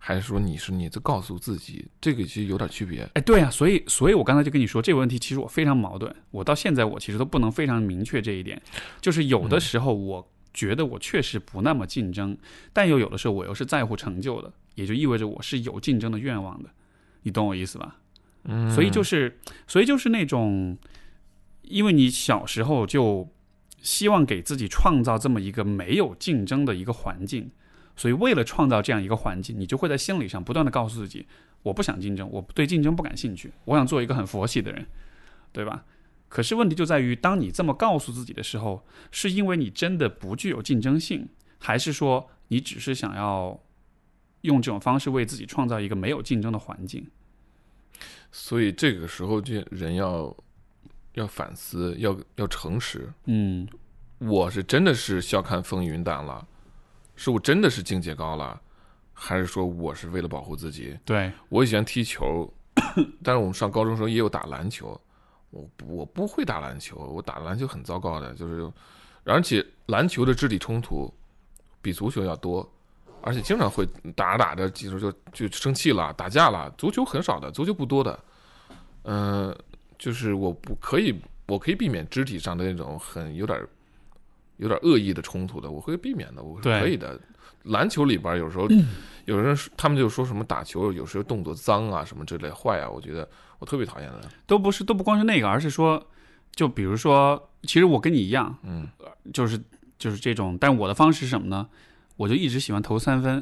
[0.07, 1.83] 还是说你是你在告诉自己？
[1.99, 3.09] 这个其实有点区别。
[3.15, 6.15] 哎，对啊，所以，所以我刚才就跟你说这个问题，其实我非常矛盾。
[6.29, 8.61] 我到现在我其实都不能非常明确这一点，
[9.01, 12.37] 就是有的时候我觉得我确实不那么竞争，
[12.71, 16.69] 但又有的时候我又是在乎成就的，也就意味着我是有竞争的愿望的。
[17.23, 17.97] 你懂我意思吧？
[18.43, 20.77] 嗯，所以就是，所以就是那种，
[21.63, 23.27] 因为你小时候就
[23.81, 27.49] 希望给自己创造这么一个没有竞争的一个环境，
[27.95, 31.25] 所以为了创造这样一个环境，你就会在心理上不断的告诉自己，
[31.63, 34.85] 我不想竞争，我对竞争不感兴趣，我想做一个很佛系的人，
[35.51, 35.85] 对吧？
[36.27, 41.29] 可是问题就在于，当你这么告诉自己的时候，是因为你真的不具有竞争性，
[41.59, 43.63] 还是说你只是想要
[44.41, 47.07] 用这种方式为自己创造一个没有竞争的环境？
[48.31, 50.35] 所以这个时候，这人要
[51.13, 53.09] 要反思，要要诚实。
[53.27, 53.65] 嗯，
[54.17, 56.45] 我是真的是笑看风云淡了，
[57.15, 58.59] 是我真的是境界高了，
[59.13, 60.97] 还是说我是为了保护自己？
[61.05, 62.51] 对，我以前踢球，
[63.23, 64.99] 但是我们上高中时候也有打篮球，
[65.51, 68.69] 我不我不会打篮球，我打篮球很糟糕的，就是
[69.23, 71.11] 而且篮球的肢体冲突
[71.81, 72.69] 比足球要多，
[73.21, 76.69] 而且经常会打着打着，其实就就生气了，打架了。
[76.77, 78.19] 足球很少的，足球不多的，
[79.03, 79.57] 嗯、
[79.97, 83.59] 就是我不可以，我可以避免肢体上的那种很有点
[84.57, 87.19] 有点恶意的冲突的，我会避免的，我是对可以的。
[87.63, 88.67] 篮球里边有时候，
[89.25, 93.27] 有人他们就说什么打球有时候动作脏啊什么之类坏啊，我觉得
[93.57, 94.21] 我特别讨厌的。
[94.45, 96.07] 都不是都不光是那个，而是说，
[96.51, 98.87] 就比如说，其实我跟你一样，嗯，
[99.33, 99.59] 就是
[99.97, 101.67] 就是这种，但我的方式是什么呢？
[102.17, 103.37] 我就一直喜欢投三分，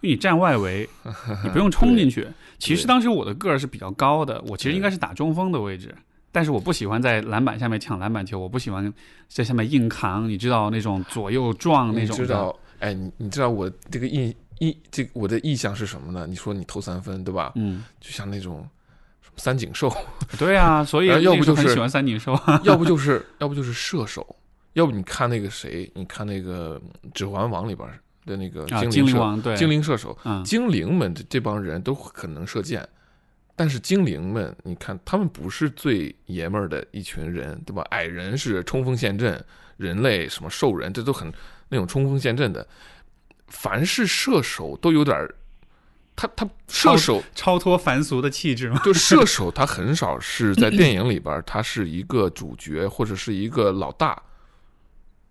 [0.00, 0.88] 因为你站外围，
[1.42, 2.28] 你不用冲进去。
[2.58, 5.92] 其实当时我的个儿是比较高的，我其实应该是打中锋的位置，
[6.32, 8.92] 但是我不喜欢在篮板下面抢篮板球，我不喜欢
[9.28, 12.26] 在下面硬扛，你知道那种左右撞那种的。
[12.26, 16.26] 知道，哎，你你知道我这个意意这个我的意向是什么呢？
[16.28, 17.52] 你说你投三分对吧？
[17.56, 18.66] 嗯，就像那种
[19.22, 19.92] 什么三井寿，
[20.38, 22.38] 对啊，所以要不就是很喜欢三井寿。
[22.62, 24.36] 要不就是要不就是射手，
[24.74, 26.80] 要不你看那个谁，你看那个
[27.12, 27.88] 《指环王》里边
[28.26, 32.86] 的那个啊，精灵射、精灵王对，精灵射手，嗯，精灵们这这帮人都很能射箭，
[33.60, 37.82] 但是精灵们，你看他们不是最爷们儿的一群人，对吧？
[37.90, 39.44] 矮人是冲锋陷阵，
[39.76, 41.30] 人类什么兽人，这都很
[41.68, 42.66] 那种冲锋陷阵的。
[43.48, 45.34] 凡是射手都有点儿，
[46.16, 48.80] 他他射手超脱凡俗的气质嘛。
[48.82, 54.22] 就射手，他很少是在电影里边儿，他是一个主角或者是一个老大，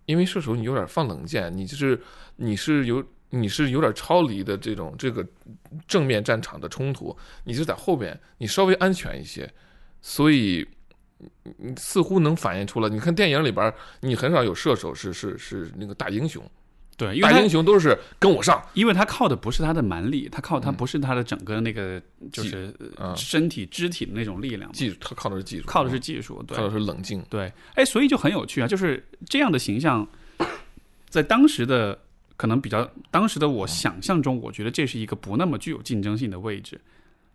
[0.05, 1.99] 因为射手你有点放冷箭，你就是
[2.35, 5.25] 你是有你是有点超离的这种这个
[5.87, 9.51] 正面战场的冲突，你是在后边，你稍微安全一些，
[10.01, 10.67] 所以
[11.77, 12.89] 似乎能反映出来。
[12.89, 16.43] 你看电影里边儿，你很少有射手是是是那个大英雄，
[16.97, 22.01] 对，因为大英雄都是跟我上，因为他靠的不是他的蛮力，他靠他嗯不是他的整个那个
[22.31, 26.41] 就是嗯身体肢体的那种力量，技术，他靠的是技术，靠的是技术。
[26.47, 27.23] 对靠的是冷静。
[27.29, 30.07] 对，哎，所以就很有趣啊，就是这样的形象，
[31.09, 31.99] 在当时的
[32.39, 36.79] 可能比较当时的我想象中，我觉得这是一个不那么具有竞争性的位置。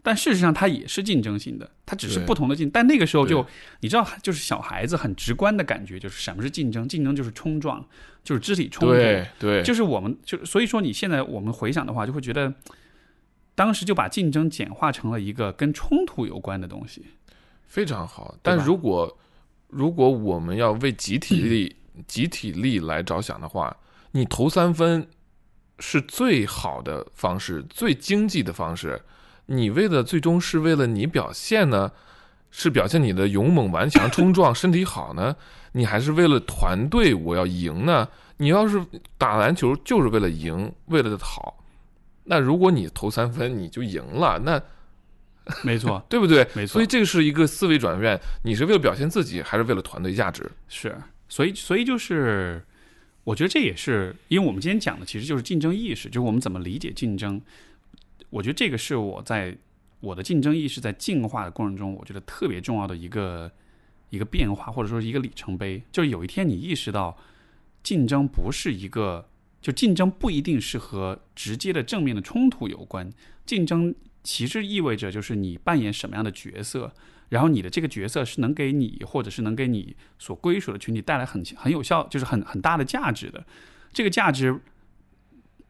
[0.03, 2.71] 但事实上，它也是竞争性的，它只是不同的竞。
[2.71, 3.47] 但那个时候就，
[3.81, 6.89] 你知道，就是小孩子很直观的感觉，就是什么是竞争？
[6.89, 7.87] 竞争就是冲撞，
[8.23, 8.95] 就是肢体冲突。
[8.95, 12.55] 对对，就是我们就所以说，你现在我们回想的话，就会觉得，
[13.55, 17.05] 当时就把竞争简化成了一个跟冲突有关的东西。
[17.67, 18.35] 非常好。
[18.41, 19.19] 但如果
[19.69, 21.77] 如果我们要为集体力、
[22.07, 23.75] 集体力来着想的话，
[24.17, 25.09] 你投三分
[25.81, 29.03] 是最好的方式，最经济的方式。
[29.47, 31.91] 你为了最终是为了你表现呢，
[32.51, 35.35] 是表现你的勇猛顽强、冲撞、身体好呢？
[35.73, 38.09] 你还是为了团队我要赢呢？
[38.37, 38.81] 你要是
[39.19, 41.65] 打篮球就是为了赢，为了好，
[42.25, 44.63] 那如果你投三分你就赢了，那
[45.63, 46.47] 没错， 对不对？
[46.55, 50.49] 没错所以这个是一个思维转变，你是为了表现自己，还是为了团队价值？
[50.69, 50.97] 是，
[51.29, 52.65] 所以所以就是，
[53.25, 57.41] 我觉得这也是因为我们今天讲的其实就是竞争意识，就是我们怎么理解竞争。
[58.31, 59.57] 我觉得这个是我在
[60.01, 63.51] 我的竞争意识在进化的过程中，我觉得特别重要的一个
[64.11, 65.83] 一个变化，或者说是一个里程碑。
[65.91, 67.17] 就是有一天你意识到，
[67.83, 69.27] 竞争不是一个，
[69.63, 73.11] 就竞争不一定是和直接的正面的冲突有关，
[73.47, 76.93] 竞争其实意味着就是你扮演什么样的角色。
[77.35, 83.45] 然后你的这个角色是能给你或者是能给你所归属的群体带来很很有效，就是很很大的价值的。
[83.93, 84.61] 这个价值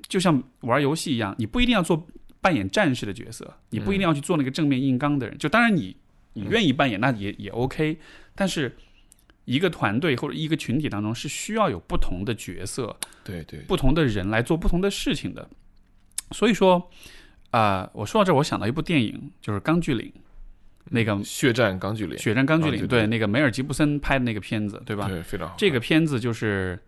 [0.07, 2.07] 就像玩游戏一样，你不一定要做
[2.43, 5.39] 扮演战士的角色，你不一定要去做那个正面硬刚的人。
[5.39, 5.97] 就当然你
[6.35, 7.99] 你愿意扮演，那也也 OK。
[8.35, 8.77] 但是
[9.47, 12.95] 一个团队或者一个群体当中是需要有不同的角色、
[13.25, 15.49] 对对，不同的人来做不同的事情的。
[16.33, 16.91] 所以说，
[17.53, 20.12] 啊、我说到这儿，我想到一部电影，就是《钢锯岭》，
[20.91, 25.09] 那个《血战钢锯岭，血战钢锯岭》啊对那个梅尔吉布森拍的那个片子，对吧？
[25.09, 25.55] 对，非常好。
[25.57, 26.78] 这个片子就是，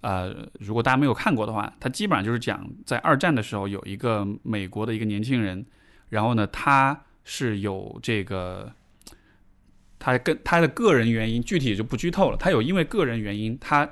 [0.00, 5.64] 呃，如果大家没有看过的话，它基本上就是讲在二战的时候有一个美国的一个年轻人，
[6.08, 8.72] 然后呢，他是有这个，
[9.98, 13.86] 他跟他的个人原因具体就不剧透了，他有因为个人原因，他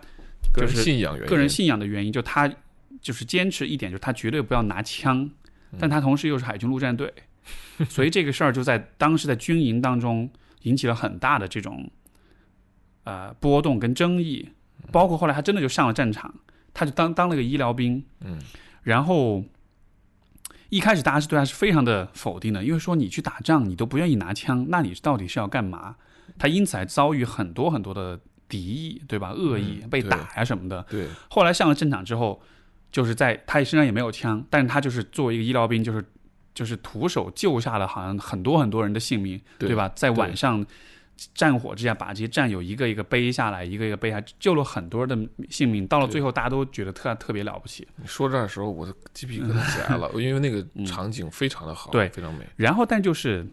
[0.52, 2.52] 个人就是信仰原因，个人信仰的原因，就他
[3.00, 5.28] 就是坚持一点，就是他绝对不要拿枪，
[5.78, 7.12] 但他同时又是海军陆战队，
[7.88, 10.30] 所以这个事儿就在当时在军营当中
[10.62, 11.90] 引起了很大的这种
[13.04, 14.50] 呃波动跟争议，
[14.92, 16.34] 包括后来他真的就上了战场，
[16.72, 18.38] 他就当当了个医疗兵，嗯，
[18.82, 19.44] 然后。
[20.70, 25.94] 一开始大家是对他是非常的否定的，因为说你去打仗你都不愿意拿枪，那你到底是要干嘛？
[26.36, 28.18] 他因此还遭遇很多很多的
[28.48, 29.30] 敌意，对吧？
[29.30, 30.84] 恶意、嗯被打呀什么的。
[30.90, 32.42] 对后来上了战场之后，
[32.90, 36.04] 就是在他身上也没有枪，但是他就是作为一个医疗兵，就是
[36.54, 39.90] 就是徒手救下了好像很多很多人的性命，对吧？
[39.94, 40.64] 在晚上
[41.34, 45.86] 战火之下，把这些战友一个一个背下来，一个一个背下来，救了很多人的性命。
[45.86, 47.86] 到了最后，大家都觉得特特别了不起。
[47.96, 52.44] 你说这儿的时候，我的鸡皮疙瘩起来了， 因为那个场景非常的好，嗯对非常美。
[52.56, 53.46] 然后，但就是，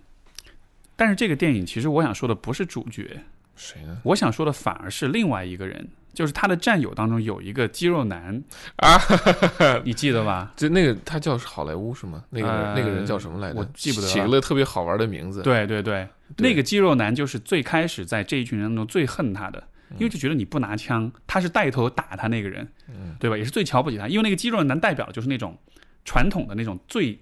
[0.96, 3.24] 但是这个电影其实我想说的不是主角，
[3.56, 4.00] 谁呢？
[4.04, 8.44] 我想说的反而是另外一个人，就是他的战友当中有一个肌肉男
[8.78, 9.00] 啊，
[9.86, 10.54] 你记得吧？
[10.56, 12.24] 就那个他叫好莱坞是吗？
[12.30, 13.60] 那个、呃那个人叫什么来着？
[13.60, 15.42] 我记不得了起了个特别好玩的名字。
[15.42, 19.60] 对对对，对那个肌肉男就是最开始在这一群人当中最恨他的，
[19.90, 23.38] 嗯因为就觉得你不拿枪，他是带头打他那个人，嗯对吧？
[23.38, 25.58] 也是最瞧不起他，因为那个肌肉男代表的就是那种
[26.06, 27.18] 传统的那种最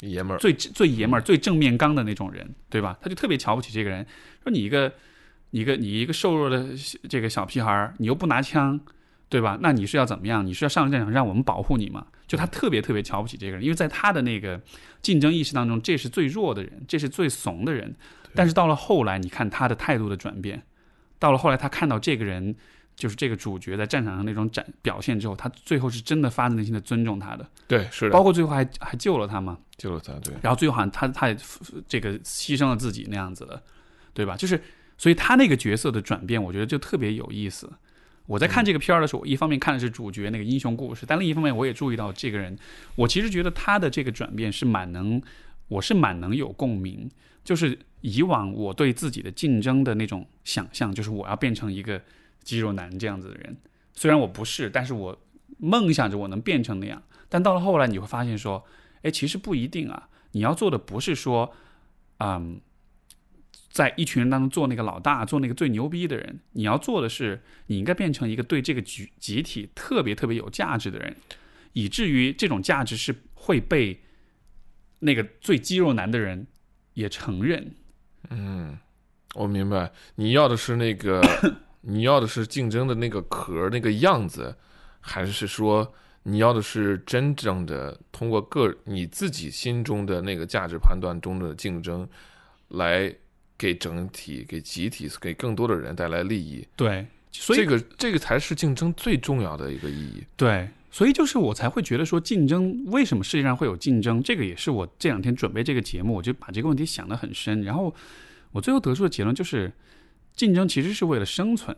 [0.00, 2.96] 爷们儿，最最爷们儿、最正面刚的那种人，对吧？
[3.02, 4.06] 他就特别瞧不起这个人，
[4.44, 4.92] 说你一个你
[5.50, 6.66] 一个你一个瘦弱的
[7.08, 8.78] 这个小屁孩儿，你又不拿枪，
[9.28, 9.58] 对吧？
[9.60, 10.44] 那你是要怎么样？
[10.46, 12.06] 你是要上战场让我们保护你吗？
[12.26, 14.60] 就他特别特别瞧不起这个人，因为在他的那个
[15.00, 17.94] 竞争意识当中，这是最弱的人，这是最怂的人。
[18.34, 20.62] 但是到了后来，你看他的态度的转变，
[21.18, 22.54] 到了后来，他看到这个人
[22.94, 29.56] 就是这个主角在战场上那种展表现之后，他最后是真的发自内心的尊重他的，对，是的，包括最后还还救了他嘛。
[29.78, 31.36] 救了他，对，然后最后好像他他也
[31.86, 33.62] 这个牺牲了自己那样子的，
[34.12, 34.36] 对吧？
[34.36, 34.60] 就是
[34.98, 37.72] 所以他那个角色的转变，我觉得就特别有意思。
[38.26, 42.54] 我在看这个片儿的时候，我一方面看的是主角那个英雄故事，但另一方面我也注意到这个人，
[42.96, 45.22] 我其实觉得他的这个转变是蛮能，
[45.68, 47.08] 我是蛮能有共鸣。
[47.42, 52.02] 就是以往我对自己的竞争的那种想象，就是我要变成一个
[52.42, 53.56] 肌肉男这样子的人。
[53.94, 55.18] 虽然我不是，但是我
[55.56, 57.02] 梦想着我能变成那样。
[57.30, 58.62] 但到了后来，你会发现说，
[59.00, 60.10] 哎，其实不一定啊。
[60.32, 61.50] 你要做的不是说，
[62.18, 62.60] 嗯，
[63.70, 66.40] 在一群人当中做那个老大，做那个最牛逼的人。
[66.52, 71.16] 你要做的是，你应该变成一个对这个集集体特别特别有价值的人，
[71.72, 74.02] 以至于这种价值是会被
[75.00, 76.46] 那个最肌肉男的人
[76.94, 77.74] 也承认。
[78.30, 78.76] 嗯，
[79.34, 81.22] 我明白，你要的是那个，
[81.82, 84.56] 你要的是竞争的那个壳那个样子，
[85.00, 85.94] 还是说
[86.24, 92.08] 你要的是真正的通过个你自己心中的那个价值判断中的竞争，
[92.68, 93.14] 来
[93.58, 96.64] 给整体、给集体、给更多的人带来利益？
[96.76, 100.22] 对，所以这个这个才是竞争最重要的一个意义。
[100.36, 104.22] 对，所以就是我才会觉得说，竞争为什么世界上会有竞争？
[104.22, 107.62] 这个也是我这两天准备这个节目，我就把这个问题想得很深。
[107.64, 107.92] 然后
[108.52, 109.72] 我最后得出的结论就是，
[110.36, 111.76] 竞争其实是为了生存，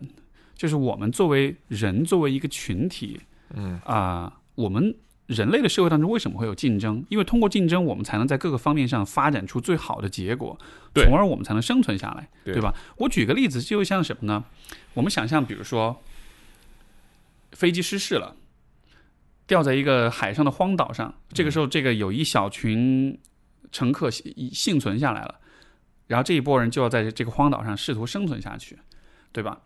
[0.54, 3.18] 就是我们作为人，作为一个群体
[3.54, 4.94] 嗯啊、我们
[5.30, 7.04] 人类的社会当中为什么会有竞争？
[7.08, 10.58] 因为通过竞争，我们才能在各个方面上发展出最好的结果，
[10.94, 12.74] 从而我们才能生存下来，对对吧？
[12.96, 14.44] 我举个例子，就像什么呢？
[14.94, 16.02] 我们想象，比如说
[17.52, 18.34] 飞机失事了，
[19.46, 23.16] 掉在一个海上的荒岛上，这个时候，这个有一小群
[23.70, 25.36] 乘客幸幸存下来了，
[26.08, 28.76] 然后这一波人就要在这个荒岛上试图生存下去，
[29.30, 29.60] 对吧？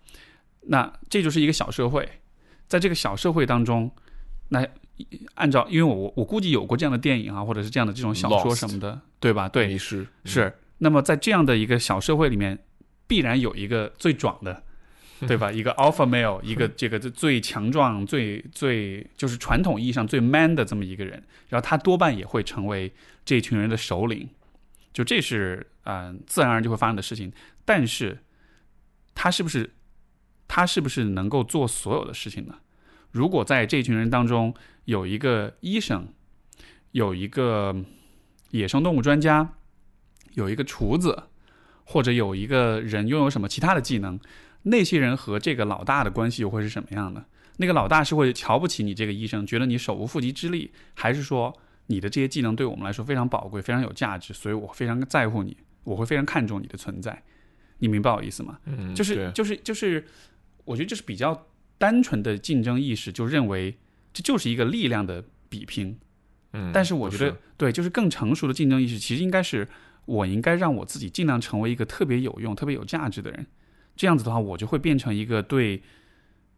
[0.66, 2.20] 那这就是一个小社会，
[2.68, 3.90] 在这个小社会当中，
[4.48, 4.66] 那
[5.34, 9.48] 按照因为我我估计有过这样的电影啊，或者是这样的这种小说什么的，对吧？
[9.48, 10.52] 对，迷失是。
[10.78, 12.58] 那么在这样的一个小社会里面，
[13.06, 14.62] 必然有一个最壮的，
[15.20, 15.50] 对吧？
[15.52, 22.92] 一个 alpha male，一个这个最强壮、最最就是传统意义上最 man 的这么一个人，然后他多半也会成为
[23.24, 24.28] 这群人的首领。
[24.92, 27.32] 就这是嗯、呃自然而然就会发生的事情。
[27.64, 28.18] 但是
[29.14, 29.72] 他是不是
[30.46, 32.54] 他是不是能够做所有的事情呢？
[33.10, 34.52] 如果在这群人当中
[34.84, 36.08] 有一个医生，
[36.92, 37.74] 有一个
[38.50, 39.54] 野生动物专家，
[40.34, 41.24] 有一个厨子，
[41.84, 44.18] 或者有一个人拥有什么其他的技能，
[44.62, 47.24] 那些人和这个老大的关系又会是什么样的？
[47.56, 51.56] 那个老大是会瞧不起你这个医生，觉得你手无缚鸡之力，还是说
[51.86, 57.22] 你的这些技能对我们来说非常宝贵、非常有价值，所以我非常在乎你，我会非常看重你的存在？
[57.78, 58.58] 你明白我意思吗？
[58.64, 60.04] 嗯，就是就是就是，
[60.64, 61.46] 我觉得这是比较
[61.78, 63.76] 单纯的竞争意识，就认为
[64.14, 65.98] 这就是一个力量的比拼。
[66.54, 69.68] 嗯，但是我觉得，对，就是更成熟的竞争意识，其实应该是
[70.06, 73.44] 我应该让我自己尽量成为一个特别有用、特别有价值的人。
[73.96, 75.82] 这样子的话，我就会变成一个对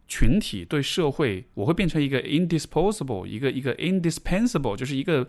[0.07, 5.27] 群体、对社会，我会变成一个 indisposable，一个一个 indispensable，就是一个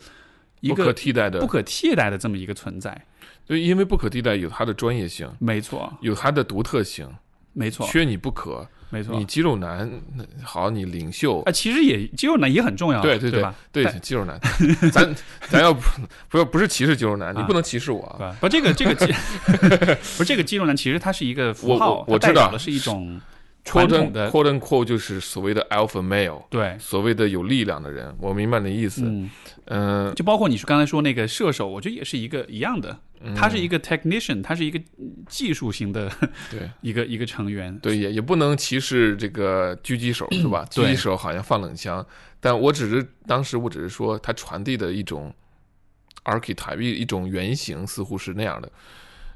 [0.59, 3.05] 一不可替代的不，可替代的这么一个存在。
[3.45, 7.09] 对，因为不可替代有它的专业性，没错，有它的独特性，
[7.53, 8.69] 没错，缺你不可。
[8.89, 9.25] 没错你。
[9.25, 13.53] 肌肉男那好，你领袖啊，，其实也肌肉男也很重要，对对对吧？
[13.71, 14.39] 对肌肉男，
[14.91, 15.15] 咱
[15.49, 15.81] 咱要不
[16.29, 18.35] 不要不是歧视肌肉男，你啊不能歧视我啊。
[18.39, 19.05] 不，这个这个肌
[20.17, 23.19] 不是这个肌肉男，其实它是一个符号，我我知道它代表的是一种
[23.65, 29.01] 传统的 quote and quote 就是所谓的 alpha male，对，所谓的有力量的人，我明白你的意思。
[29.03, 29.29] 嗯，
[29.65, 32.97] 嗯，就包括你说刚才说那个射手，我觉得也是一个一样的，
[33.36, 36.11] 他是一个 technician，他是一个嗯技术型的
[36.51, 40.65] 对 一个一个成员，对，也也不能歧视这个狙击手 是吧？
[40.70, 42.05] 狙击手好像放冷枪，
[42.39, 45.34] 但我只是当时我只是说他传递的一种
[46.26, 48.72] archetype 一一种原型，似乎是那样的。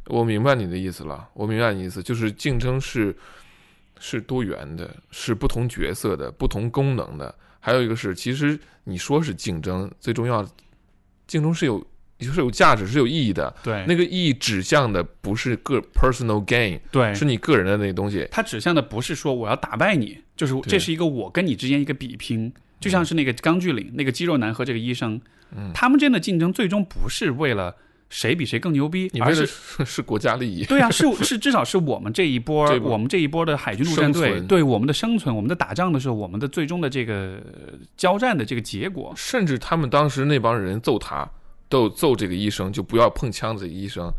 [0.08, 3.16] 我明白你的意思了，我明白你的意思，就是竞争是
[4.00, 7.34] 是多元的，是不同角色的、不同功能的。
[7.60, 10.44] 还有一个是，其实你说是竞争，最重要，
[11.28, 11.86] 竞争是有
[12.22, 13.54] 是有价值、是有意义的。
[13.64, 18.28] 对，那个意义指向的不是个 personal gain，对，是你个人的那个东西。
[18.30, 25.20] 它指向的不是说我要打败你，就是这是一个我跟你之间一个比拼，就像是那个钢锯岭那个肌肉男和这个医生，
[25.56, 27.76] 嗯他们之间的竞争最终不是为了
[28.10, 30.66] 谁比谁更牛逼，而是是是国家利益。
[30.66, 41.30] 对啊，是是，至少是我们这一波，我们这一波的海军陆战队对我们的生存，我们的打仗的时候，我们的最终的这个呃交战的这个结果，甚至他们当时那帮人揍他，
[41.72, 44.12] 都揍这个医生，就不要碰枪的这个医生。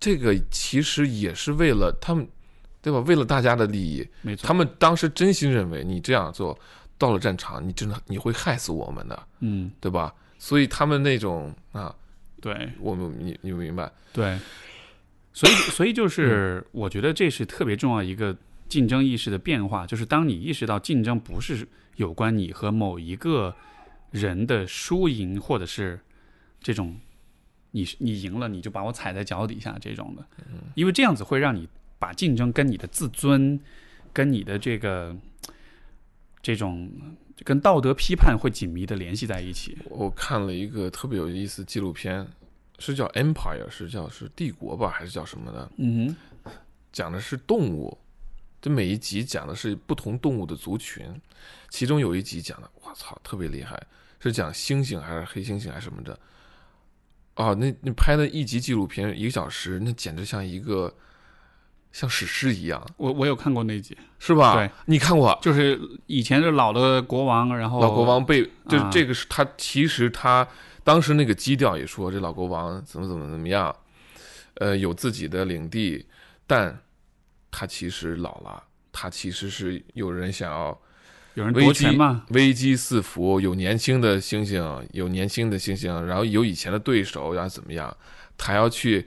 [0.00, 2.26] 这个其实也是为了他们，
[2.82, 2.98] 对吧？
[3.00, 6.58] 为了大家的利益，没错，他们当时真心认为你这样做，
[6.98, 10.12] 到了战场，你真的你会害死我们的，嗯，对吧？
[10.38, 11.94] 所以他们那种啊，
[12.40, 13.90] 对我们你你明白？
[14.12, 14.38] 对，
[15.32, 18.36] 所以所以就是我觉得这是特别重要一个
[18.68, 21.66] 竞争意识的变化，就是当你意识到竞争不是
[21.96, 23.54] 有关你和某一个
[24.14, 25.98] 人的输赢，或者是
[26.60, 26.96] 这种
[27.72, 30.24] 你你赢了你就把我踩在脚底下这种的，
[30.76, 33.58] 因为这样子会让你把竞争跟你的自尊、
[34.12, 35.16] 跟你的这个
[36.40, 36.88] 这种
[37.44, 39.76] 跟道德批判会紧密的联系在一起。
[39.90, 42.24] 我看了一个特别有意思的纪录片，
[42.78, 45.70] 是叫《Empire》，是叫是帝国吧，还是叫什么的？
[45.78, 46.14] 嗯
[46.92, 47.98] 讲的是动物，
[48.62, 51.04] 这每一集讲的是不同动物的族群，
[51.70, 53.84] 其中有一集讲的，我操，特别厉害，
[54.30, 56.18] 是讲猩猩还是黑猩猩还是什么的。
[57.36, 60.94] 哦，那那拍的一集纪录片一个小时，那简直像一个
[61.90, 64.54] 像史诗一样，我我有看过那集，是吧？
[64.54, 70.46] 对，你看过就是以前是老的国王，然后老国王被，就这个是他其实他
[70.84, 73.74] 当时那个基调也说这老国王怎么怎么怎么样，
[74.54, 76.06] 呃，有自己的领地，
[76.46, 76.80] 但
[77.50, 78.62] 他其实老了，
[78.92, 80.80] 他其实是有人想要
[81.34, 87.94] 有人夺权嘛，危机四伏，有年轻的猩猩，有年轻的猩猩，然后有以前的对手，然后怎么样？
[88.38, 89.06] 他要去，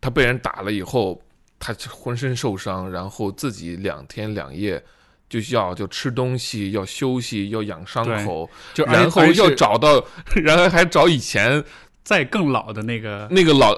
[0.00, 1.22] 他被人打了以后，
[1.58, 4.82] 他浑身受伤，然后自己两天两夜
[5.28, 10.04] 就要就吃东西，要休息，要养伤口，就然后要找到，
[10.42, 11.62] 然后还找以前
[12.02, 13.76] 再更老的那个，那个老。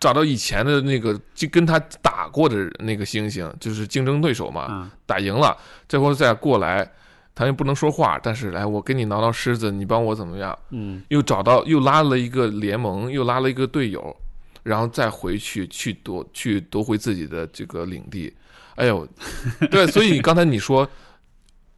[0.00, 5.56] 找到以前的那个就跟他打过的那个猩猩，就是竞争对手嘛，啊，打赢了，
[5.88, 6.86] 最后再过来，
[7.34, 10.56] 他又不能说话，但是来我跟你挠挠狮子，你帮我怎么样？
[10.70, 14.16] 嗯，又找到又拉了一个联盟，又拉了一个队友，
[14.62, 18.32] 然后再回去去夺去夺回自己的这个领地。
[18.76, 19.06] 哎呦，
[19.70, 20.88] 对，所以刚才你说，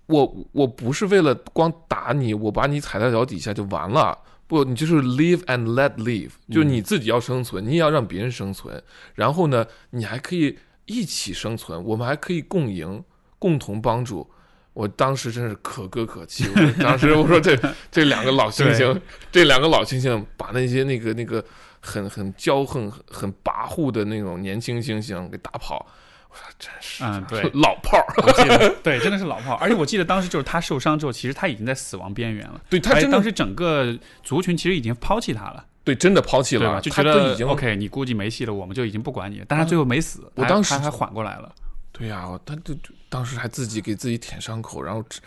[0.07, 4.17] 我我不是为了光打你，我把你踩在脚底下就完了。
[4.47, 8.81] 不，你就是 live and let live，就是你自己要生存，你也要让别人生存。
[9.15, 13.03] 然后呢，你还可以一起生存，我们还可以共赢，
[13.39, 14.31] 共同帮助。
[14.77, 17.59] 我当时真是可歌可泣，我当时我说这
[17.91, 18.95] 这两个老猩猩，
[19.33, 21.43] 这两个老猩猩把那些那个那个
[21.81, 25.87] 很很骄横、很很跋扈的那种年轻猩猩给打跑。
[26.29, 29.59] 我说真是，嗯对老炮儿，我记得对，真的是老炮儿。
[29.63, 32.61] 而且我记得当时就是他受伤之后，其实他已经在死亡边缘了。
[32.69, 36.59] 对他真的而且当时整个族群其实已经抛弃他了，对真的抛弃？
[36.59, 39.47] 了，就觉得已经 OK，你估计没戏了，我们就已经不管你了。
[39.49, 41.51] 但他最后没死，我当时他还缓过来了。
[41.99, 45.21] 对呀、他就就当时还自己给自己舔伤口，然后吃，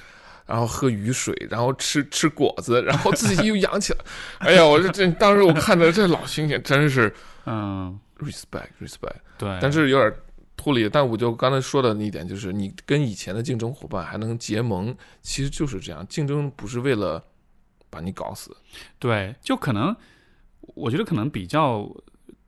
[0.45, 3.99] 然后喝雨水，然后吃吃果子，然后自己又养起来。
[4.37, 7.11] 哎呀，我这这当时我看着这老猩猩真是
[7.47, 9.57] 嗯，respect respect，对。
[9.59, 10.13] 但是有点
[10.55, 10.87] 脱离。
[10.87, 16.05] 但我就刚才说的那一点，就是你跟以前的竞争伙伴还能结盟，其实就是这样。
[16.07, 17.23] 竞争不是为了
[17.89, 18.55] 把你搞死，
[18.99, 19.95] 对，就可能，
[20.75, 21.89] 我觉得可能比较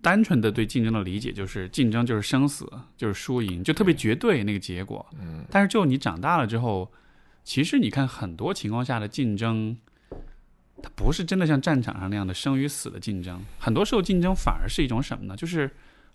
[0.01, 5.05] 单纯的对竞争的理解就是竞争就是生死，就是输赢，就特别绝对那个结果。
[5.19, 6.91] 嗯，但是就你长大了之后，
[7.43, 9.77] 其实你看很多情况下的竞争，
[10.81, 15.35] 它不是真的像战场上那样的生与死的竞争，很多时候竞争反而是一种什么呢？
[15.35, 15.69] 就是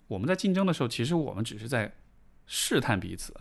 [0.07, 1.93] 我们在竞争的时候，其实我们只是在
[2.45, 3.33] 试探彼此，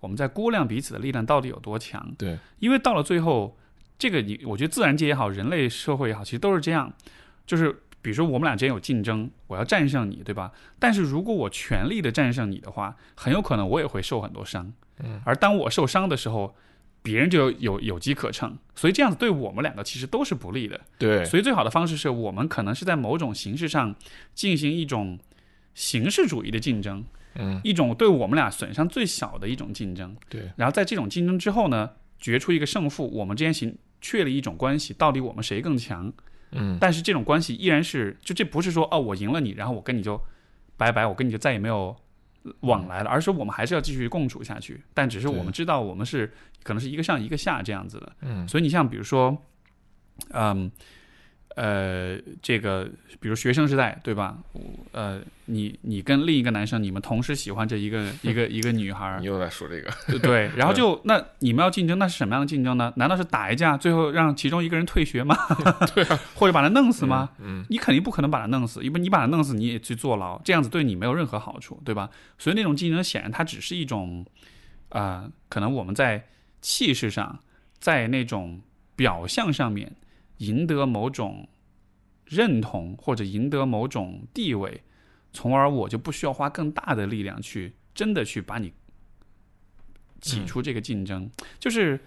[0.00, 2.14] 我们在估量彼此的力量到底有多强。
[2.18, 3.56] 对，因为到了最后，
[3.98, 6.92] 这个你我觉得自然界也好，人类社会也好，其实都是这样，
[7.46, 10.52] 就是比如说我们俩之间有竞争，我要战胜你，对吧？
[10.78, 14.70] 但是如果我全力的战胜你的话，很有可能我也会受很多伤。
[15.02, 16.54] 嗯，而当我受伤的时候，
[17.02, 20.78] 别人就有有有机可乘，所以这样子对我们两个其实都是不利的。
[20.98, 23.94] 对，所以最好的方式是我们可能是在某种形式上
[24.34, 25.18] 进行一种
[25.72, 27.02] 形式主义的竞争，
[27.36, 30.14] 嗯，一种对我们俩损伤最小的一种竞争。
[30.28, 36.12] 对，然后在这种竞争之后呢，决出一个胜负，我们之间形确立一种关系，到底我们谁更强？
[36.54, 40.20] 嗯，但是这种关系依然是，就这不是说哦，我赢了你，然后我跟你就
[40.76, 41.94] 拜拜，我跟你就再也没有
[42.60, 44.82] 往来了，而是我们还是要继续共处下去。
[44.94, 46.32] 但只是我们知道我们是
[46.62, 48.12] 可能是一个上一个下这样子的。
[48.22, 49.36] 嗯，所以你像比如说，
[50.30, 50.64] 嗯。
[50.66, 50.70] 呃，
[52.42, 52.88] 这个
[53.20, 54.36] 比如学生时代，对吧？
[54.92, 62.92] 呃，你你跟另一个男生，你们同时喜欢这一个 一个一个女孩儿你，又在说这个，对对， 然后就那你们要竞争，那是什么样的竞争呢？
[62.96, 65.36] 难道是打一架，最后让其中一个人退学吗？
[65.94, 67.30] 对啊，或者把他弄死吗？
[67.38, 72.10] 嗯，你肯定不可能把他弄死，因为你把他弄死，你也去坐牢，这样子对你没有任何好处，对吧？
[72.38, 74.26] 所以那种竞争显然它只是一种，
[74.88, 76.26] 啊，可能我们在
[76.60, 77.38] 气势上，
[77.78, 78.60] 在那种
[78.96, 79.92] 表象上面
[80.38, 81.48] 赢得某种
[82.26, 84.82] 认同或者赢得某种地位，
[85.32, 88.72] 从而我就不需要花更大的力量去真的去把你
[90.20, 91.30] 挤出这个竞争。
[91.58, 92.00] 就是，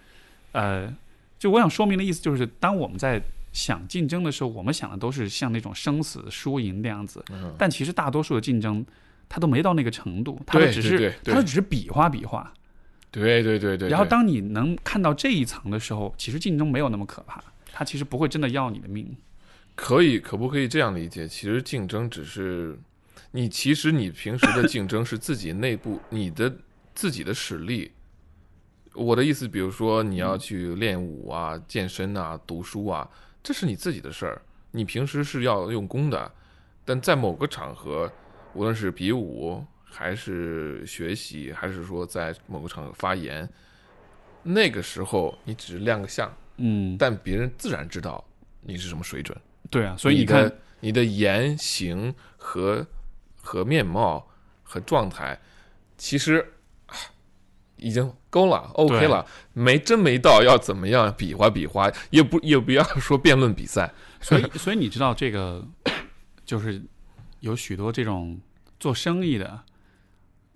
[0.52, 0.96] 呃，
[1.38, 3.22] 就我想说明的意思就是，当我们在
[3.54, 8.86] 想竞争的时候，我们想的都是像那种生死输赢那样子，嗯但其实大多数的竞争。
[9.30, 12.54] 它都没到那个程度，它只是它只是比划比划。
[13.12, 13.78] 对对对对。
[13.80, 19.16] 对然后当你能看到这一层的时候，其实竞争没有那么可怕，它其实不会真的要你的命。
[19.76, 21.28] 可以，可不可以这样理解？
[21.28, 22.80] 其实竞争只是
[23.32, 26.52] 你，其实你平时的竞争是自己内部 你的
[26.96, 27.92] 自己的实力。
[28.94, 33.08] 我的意思，比如说你要去练武啊、健身啊、读书啊，
[33.44, 34.42] 这是你自己的事儿，
[34.72, 36.32] 你平时是要用功的。
[36.84, 38.12] 但在某个场合，
[38.54, 43.48] 无论是比武还是学习，还是说在某个场合发言，
[44.42, 48.24] 那个时候你只是亮个相，嗯，但别人自然知道
[48.62, 49.38] 你是什么水准。
[49.70, 52.86] 对啊，所以你你看的，你的言行和
[53.36, 54.28] 和面貌
[54.64, 55.40] 和状态，
[55.98, 56.54] 其实
[56.86, 56.96] 啊
[57.76, 65.66] 已经够了，OK 了，没真没到要怎么样比划比划，也不也不要说辩论比赛，所以所以你知道这个，
[66.46, 66.82] 就是
[67.42, 68.40] 有许多这种
[68.80, 69.64] 做生意的、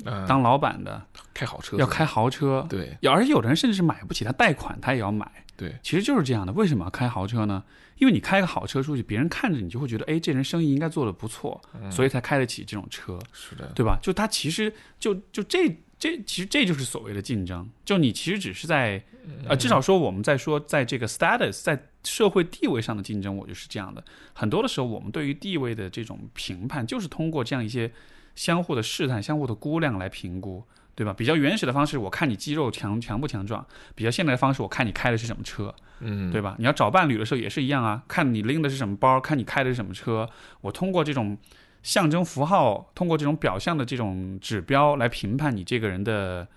[0.06, 1.02] 嗯，当老板的
[1.34, 5.30] 开好车要开豪车，对而且有的人甚至是买不起，他贷款他也要买。
[5.58, 6.52] 对其实就是这样的。
[6.54, 7.64] 为什么要开豪车呢？
[7.98, 14.00] 因为你开个好车出去，别人看着你就会觉得，哎，这人生意应该做得不错，嗯所以才开得起这种车，是的，对吧？
[14.02, 17.70] 就他其实就就这这其实这就是所谓的竞争。
[17.86, 19.04] 就你其实只是在
[19.48, 24.04] 呃，至少说我们在说在这个 status 在社会地位上的竞争，我就是这样的。
[24.34, 27.92] 很多的时候，我们对于地位的这种评判，就是通过这样一些
[28.36, 30.64] 相互的试探、相互的估量来评估。
[30.94, 31.14] 对吧？
[31.18, 33.66] 比较原始的方式，我看你肌肉强强不强壮；
[33.96, 35.74] 比较现代的方式，我看你开的是什么车。
[36.00, 36.56] 嗯，对吧？
[36.60, 40.30] 你要找伴侣的时候也是一样啊，看你拎的是什么包，看你开的是什么车。
[40.60, 41.36] 我通过这种
[41.82, 46.48] 象征符号，通过这种表象的这种指标来评判你这个人的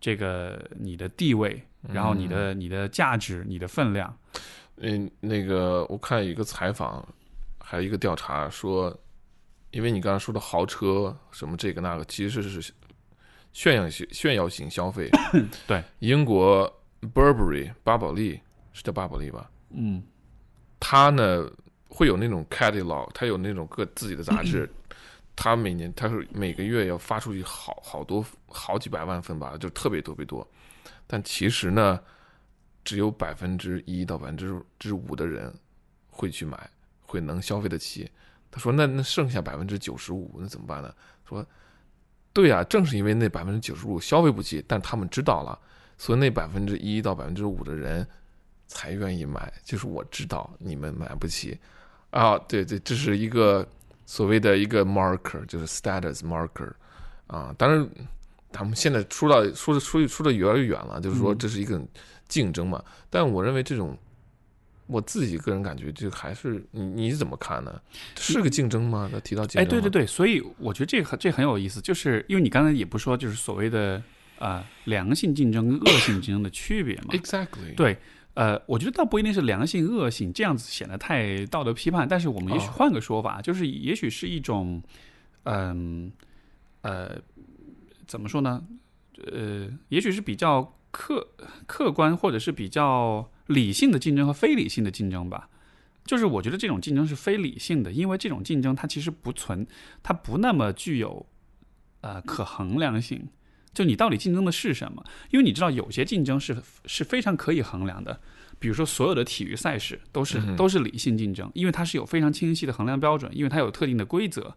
[0.00, 4.12] 这个你的地位，然后你的、你的价值、你的分量。
[4.78, 7.06] 嗯，那个我看一个采访，
[7.60, 8.98] 还有一个调查说，
[9.70, 12.72] 因为你刚才说的豪车什么这个那个，其实是
[13.52, 15.10] 炫耀型炫耀型消费。
[15.66, 16.72] 对，英国
[17.14, 18.40] Burberry 巴宝莉
[18.72, 19.50] 是叫巴宝莉吧？
[19.70, 20.02] 嗯
[20.80, 21.50] 它呢
[21.88, 24.70] 会有那种 catalog，它有那种各自己的杂志，
[25.34, 30.46] 它每年它是每个月要发出去好好多好几百万份吧，就特别特别多。
[31.06, 32.00] 但其实呢，
[32.84, 35.52] 只有百分之一到百分之之五的人
[36.10, 38.10] 会去买，会能消费得起。
[38.50, 40.92] 他说：“那那剩下百分之九十五，那怎么办呢？”
[41.28, 41.44] 说
[42.32, 45.58] ：“对啊、正是因为那百分之九十五消费不起，但他们知道了，
[45.98, 48.06] 所以那百分之一到百分之五的人
[48.66, 49.52] 才愿意买。
[49.62, 51.58] 就是我知道你们买不起
[52.10, 53.66] 啊，对对，这是一个
[54.06, 56.72] 所谓的一个 marker，就是 status marker
[57.26, 57.54] 啊。
[57.58, 57.88] 当然，
[58.50, 61.80] 他们现在说到说的说说的越来越远了，就是说嗯这是一个
[62.28, 62.82] 竞争嘛。
[63.10, 63.96] 但我认为这种。
[64.88, 67.80] 我自己个人感觉，就还是你你怎么看呢？
[68.16, 69.08] 是个竞争吗？
[69.12, 74.02] 他提到竞争哎，对对对，所以我觉得这个很这很有意思，就是因为你刚才也不说，就是所谓的
[74.38, 77.08] 啊、良性竞争跟恶性竞争的区别嘛。
[77.14, 77.96] exactly，对，
[78.34, 82.08] 呃，我觉得倒不一定是良性恶性，这样子显得太道德批判。
[82.08, 84.82] 但是我们也许哦换个说法，就是也许是一种，
[85.44, 86.10] 嗯
[86.82, 87.16] 呃
[88.06, 88.64] 怎么说呢？
[89.32, 91.26] 呃，也许是比较客
[91.66, 95.50] 客观或者是比较理性的竞争和非理性的竞争吧。
[96.04, 99.66] 就是我觉得这种竞争是非理性的，因为这种竞争它其实不存，
[100.02, 101.26] 它不那么具有
[102.00, 103.28] 呃可衡量性。
[103.74, 105.04] 就你到底竞争的是什么？
[105.30, 108.18] 因为你知道有些竞争是是非常可以衡量的，
[108.58, 114.56] 比如说所有的体育赛事都是、都是理性竞争，因为它是有非常清晰的衡量标准，因为它有特定的规则，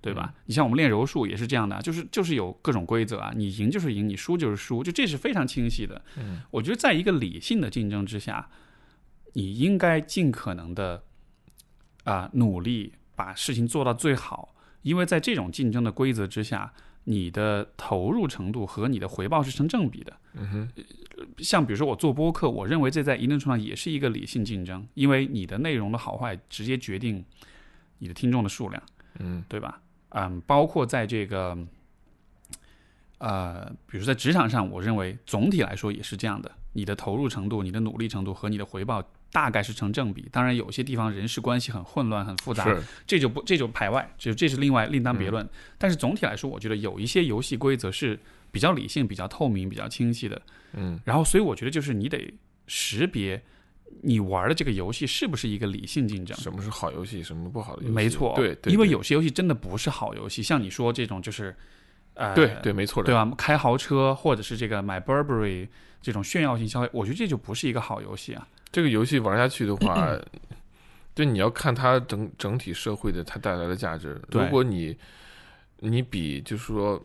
[0.00, 0.32] 对吧？
[0.44, 6.00] 你像我们练柔术也是这样的啊，就是就是有各种规则啊，你赢就是赢，你输就是输，就这是非常清晰的。
[6.16, 8.48] 嗯，我觉得在一个理性的竞争之下，
[9.32, 11.02] 你应该尽可能的
[12.04, 16.72] 啊、努力把事情做到最好，因为在这种竞争的规则之下，
[17.04, 20.16] 你的投入程度和你的回报是成正比的。
[20.34, 20.68] 嗯哼，
[21.38, 27.24] 像比如说我做播客，我认为这在一定程度上也是一个理性竞争，因为你的内容的好坏直接决定
[27.98, 28.80] 你的听众的数量，
[29.18, 29.80] 嗯对吧？
[30.18, 31.56] 嗯，包括在这个
[33.18, 40.26] 呃，比如在职场上，我认为总体来说也是这样的，你的投入程度、你的努力程度和你的回报大概是成正比。
[40.32, 42.66] 当然，有些地方人事关系很混乱、很复杂，
[43.06, 45.46] 这就不这就排外，就这是另外另当别论。
[45.76, 48.18] 但是总体来说，我觉得有一些游戏规则是
[48.50, 50.40] 比较理性、比较透明、比较清晰的。
[50.72, 52.32] 嗯然后，所以我觉得就是你得
[52.66, 53.42] 识别
[54.02, 56.36] 你玩的这个游戏是不是一个理性竞争。
[56.38, 57.94] 什么是好游戏，什么不好的游戏？
[57.94, 61.54] 没错，对，因为有些游戏真的不是好游戏，像你说这种就是，
[62.14, 63.30] 呃，对对，没错的，对吧？
[63.36, 65.68] 开豪车或者是这个买 Burberry
[66.02, 68.46] 这种炫耀性消费，我觉得这就不是一个好游戏啊。
[68.70, 70.16] 这个游戏玩下去的话，
[71.14, 74.20] 对你要看它整整体社会的它带来的价值。
[74.30, 74.96] 如果你
[75.78, 77.02] 你比就是说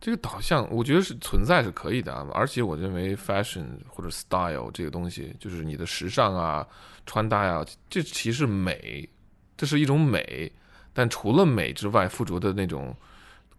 [0.00, 6.66] 这个导向，我觉得是存在是可以的啊，而且我认为 fashion 或者 style 这个东西，就是你的时尚啊、
[7.06, 9.08] 穿搭呀、这其实美，
[9.56, 10.50] 这是一种美，
[10.92, 12.94] 但除了美之外，附着的那种。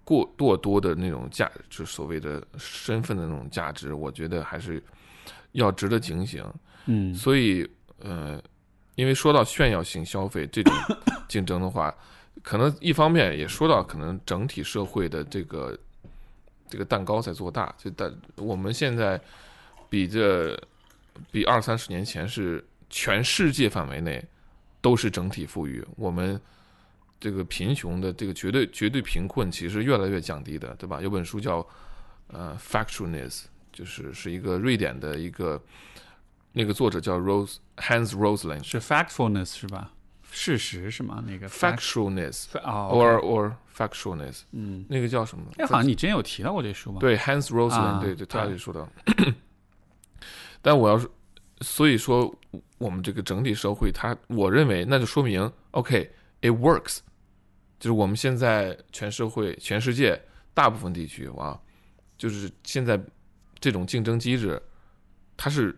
[0.05, 4.83] 过过多的那种价，就所谓的身份的那种价值，我觉得还是
[5.51, 6.43] 要值得警醒。
[6.87, 7.69] 嗯，所以，
[7.99, 8.41] 呃，
[8.95, 10.73] 因为说到炫耀性消费这种
[11.29, 11.93] 竞争的话，
[12.41, 15.77] 可能一方面也说到可能整体社会的这个
[16.69, 19.19] 这个蛋糕在做大，就但我们现在
[19.89, 20.57] 比这
[21.31, 24.23] 比二三十年前是全世界范围内
[24.79, 26.39] 都是整体富裕，我们。
[27.21, 31.01] 这个贫穷的这个绝对绝对贫困其实越来越降低的，对吧？
[31.01, 31.55] 有本书叫
[32.27, 33.43] 呃 Factualness，
[33.73, 35.61] 就是是一个瑞典的一个
[36.53, 38.63] 那个作者叫 Rose Hans Rosling。
[38.63, 39.91] 是 factfulness 是吧？
[40.31, 41.23] 事实是吗？
[41.25, 45.45] 那个 Factualness 啊 or or factualness，嗯，那个叫什么？
[45.57, 48.87] 哎，好像你之前有提到过这书吗？，对 Hans Rosling，、啊对对，他对就说到。
[50.61, 51.09] 但我要是，
[51.61, 52.33] 所以说
[52.77, 56.99] 我们这个整体社会，它我认为那就说明，OK，it、works，
[57.79, 60.21] 就是我们现在全社会、全世界
[60.53, 61.59] 大部分地区啊，
[62.17, 63.01] 就是现在
[63.59, 64.61] 这种竞争机制，
[65.37, 65.75] 它是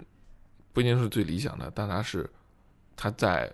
[0.73, 2.27] 不一定是最理想的，但它是
[2.95, 3.51] 它在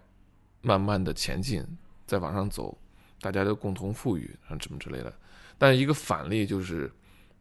[0.61, 1.65] 慢慢的前进，
[2.05, 2.77] 在往上走，
[3.21, 5.13] 大家都共同富裕啊，什么之类的。
[5.57, 6.91] 但一个反例就是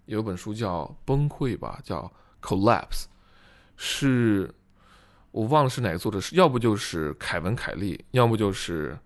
[0.07, 2.11] 有本书叫《崩溃》吧，叫
[2.47, 3.05] 《Collapse》，
[3.77, 4.55] 是
[5.33, 8.99] 我忘了是哪个作者，是要不就是凯文·凯利，要不就是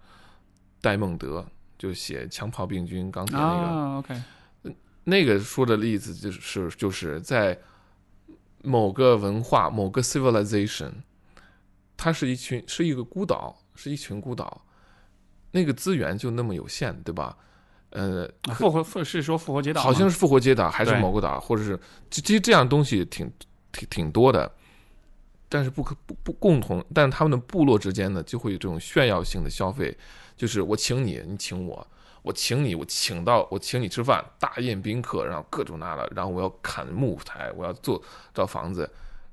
[0.80, 1.44] 戴蒙德，
[1.76, 3.66] 就写《枪炮、病菌、钢铁》那个。
[3.66, 4.22] 啊，OK，
[5.04, 7.58] 那个说的例子就是就是在
[8.62, 10.92] 某个文化、某个 civilization，
[11.96, 14.64] 它是一群是一个孤岛，是一群孤岛，
[15.52, 17.36] 那个资源就那么有限，对吧？
[17.90, 21.78] 呃，啊复活复是说复活节岛，好像是复活节岛还是对某个岛，或者是
[22.10, 23.30] 其实这样东西挺
[23.72, 24.50] 挺挺多的。
[25.52, 29.98] 但是不可不不共同，但是他们的部落之间呢，就会有这种炫耀性的消费，
[30.36, 31.84] 就是我请你，你请我，
[32.22, 38.00] 我请你，我请到我请你吃饭，大宴宾客，然后各种那的，然后我要砍木材，我要做
[38.32, 38.88] 造房子，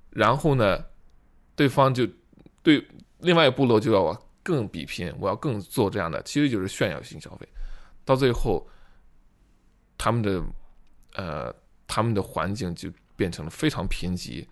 [0.10, 0.84] 然后呢，
[1.56, 2.08] 对方就
[2.64, 2.84] 对
[3.20, 7.46] 另外一个部落就要我更比拼，我要更做这样的，其实就是炫耀性消费，
[8.06, 8.66] 到最后，
[9.98, 10.42] 他们的
[11.16, 11.54] 呃
[11.86, 14.48] 他们的环境就变成了非常贫瘠，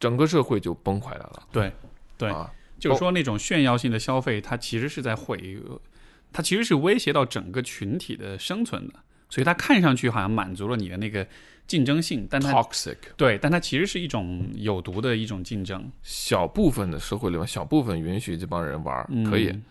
[0.00, 1.48] 整个社会就崩坏来了。
[1.52, 1.72] 对
[2.16, 5.62] 对啊，就是说那种炫耀性的消费，它其实是在毁，
[6.32, 8.94] 它其实是威胁到整个群体的生存的。
[9.28, 11.26] 所以它看上去好像满足了你的那个
[11.66, 15.90] 竞争性，但它 toxic，对，但它其实是一种有毒的一种竞争。
[16.02, 19.48] 小部分的社会里面，小部分允许这帮人玩儿可以。
[19.48, 19.62] 嗯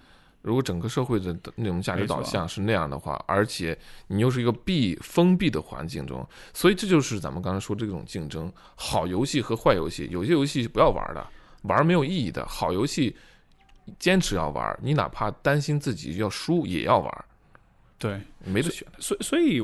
[0.44, 3.78] 如果整个社会的那种价值导向是那样的话，而且
[4.08, 8.50] 你又是一个闭封闭的环境中，所以这就是咱们刚才说这种竞争。
[8.76, 11.28] 好游戏和坏游戏，有些游戏不要玩的，
[11.64, 13.14] 玩没有意义的；好游戏
[14.00, 17.26] 坚持要玩，你哪怕担心自己要输也要玩，
[17.98, 18.88] 对，没得选。
[19.00, 19.62] 所以所以，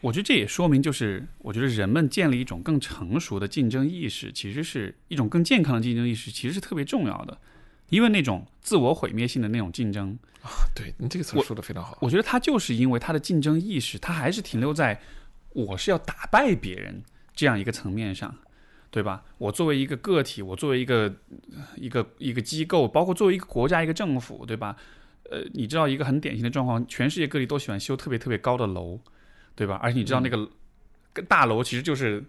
[0.00, 7.38] 我觉得这也说明，就是我觉得人们建立一种更成熟的竞争意识，其实是一种更健康的竞争意识，其实是特别重要的。
[7.88, 10.18] 因为那种自我毁灭性的那种竞争，
[10.74, 11.96] 对你这个词我说的非常好。
[12.00, 15.00] 我觉得他就是因为他的竞争意识，他还是停留在
[15.50, 17.02] 我是要打败别人
[17.34, 18.34] 这样一个层面上，
[18.90, 19.22] 对吧？
[19.38, 21.14] 我作为一个个体，我作为一个
[21.76, 24.76] 一个一个机构，包括作为一个国家、一个政府，对吧？
[25.30, 28.98] 呃，你知道一个很典型的状况，全世界各地都喜欢修特别特别高的楼，
[29.54, 29.78] 对吧？
[29.82, 30.48] 而且你知道那个
[31.28, 32.22] 大楼其实就是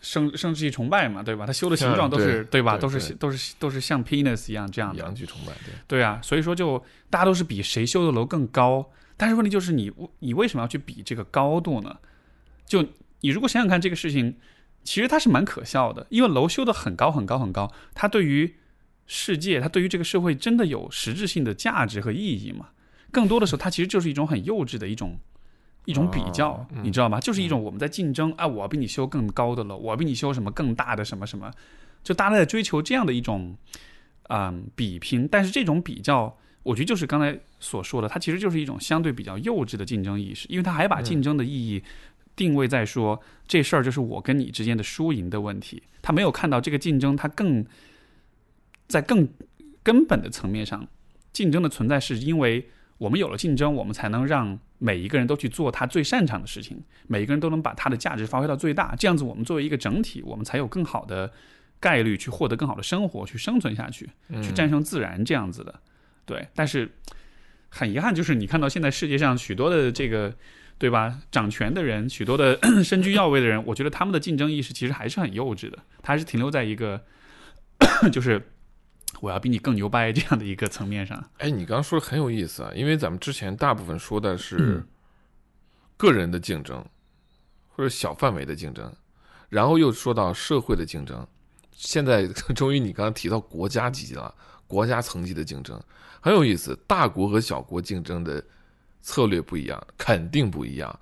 [0.00, 1.46] 生生殖器崇拜嘛，对吧？
[1.46, 11.98] 它修的形状都是、对吧都是都是都是像 penis 一样这样的，洋剧崇拜，对，对啊，所以说就大家都是比谁修的楼更高，但是问题就是你你为什么要去比这个高度呢？
[12.66, 12.82] 就
[13.20, 14.36] 你如果想想看这个事情，
[14.82, 18.56] 其实它是蛮可笑的，因为楼修的很高很高很高，它对于
[19.12, 22.68] 世界，它对于这个社会真的有实质性的价值和意义吗？
[23.10, 25.18] 更多的时候，它其实就是一种很幼稚的一种
[25.84, 27.18] 一种比较，你知道吗？
[27.18, 31.50] 就是一种我们在竞争啊，我比你修更高的楼，我比你修什么更大的什么什么，
[32.04, 33.56] 就大家在追求这样的一种
[34.28, 41.82] 嗯比拼，但是这种比较，我觉得就是刚才所说的，它其实就是一种相对比较幼稚的竞争意识，因为它还把竞争的意义
[42.36, 47.66] 定位在说、这事儿就是我跟你之间的输赢的问题，他没有看到这个竞争它更
[48.90, 49.26] 在更
[49.82, 50.86] 根本的层面上，
[51.32, 52.68] 竞争的存在是因为
[52.98, 61.32] 我们有了竞争，我们才能让每一个人都去做他最擅长的事情，每一个人都能把他的价值发挥到最大，这样子我们作为一个整体，我们才有更好的
[61.78, 64.10] 概率去获得更好的生活，去生存下去。
[64.42, 65.80] 去战胜自然这样子的。
[66.26, 66.90] 对，但是
[67.70, 70.34] 很遗憾，就是你看到现在世界上许多的这个，
[70.76, 71.18] 对吧？
[71.30, 77.00] 掌权的人，许多的 身居要位的人，我觉得他们的竞争意识其实还是很幼稚的，他还是停留在一个
[78.12, 78.40] 就是
[79.20, 81.22] 我要比你更牛掰这样的一个层面上。
[81.38, 84.86] 哎，你刚刚说的很有意思啊，因为咱们之前大部分说的是嗯
[85.96, 86.84] 个人的竞争，
[87.68, 88.92] 或者小范围的竞争，
[89.48, 91.26] 然后又说到社会的竞争，
[91.72, 94.34] 现在 终于你刚刚提到国家级了，
[94.66, 95.80] 国家层级的竞争
[96.20, 96.74] 很有意思。
[96.86, 98.42] 大国和小国竞争的
[99.02, 101.00] 策略不一样，肯定不一样，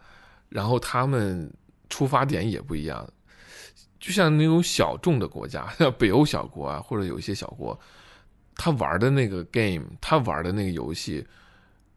[0.48, 1.52] 然后他们
[1.88, 3.08] 出发点也不一样。
[4.00, 7.78] 就像那种小众的国家，像北欧小国啊，或者有一些小国，
[8.58, 11.24] 他玩的那个 game，他玩的那个游戏，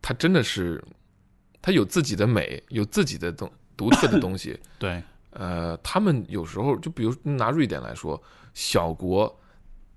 [0.01, 0.82] 他真的是，
[1.62, 4.57] 他有自己的美，有自己的东独特的东西。
[4.78, 5.01] 对，
[5.32, 8.22] 呃，他们有时候就比如拿瑞典来说，
[8.53, 9.41] 小国，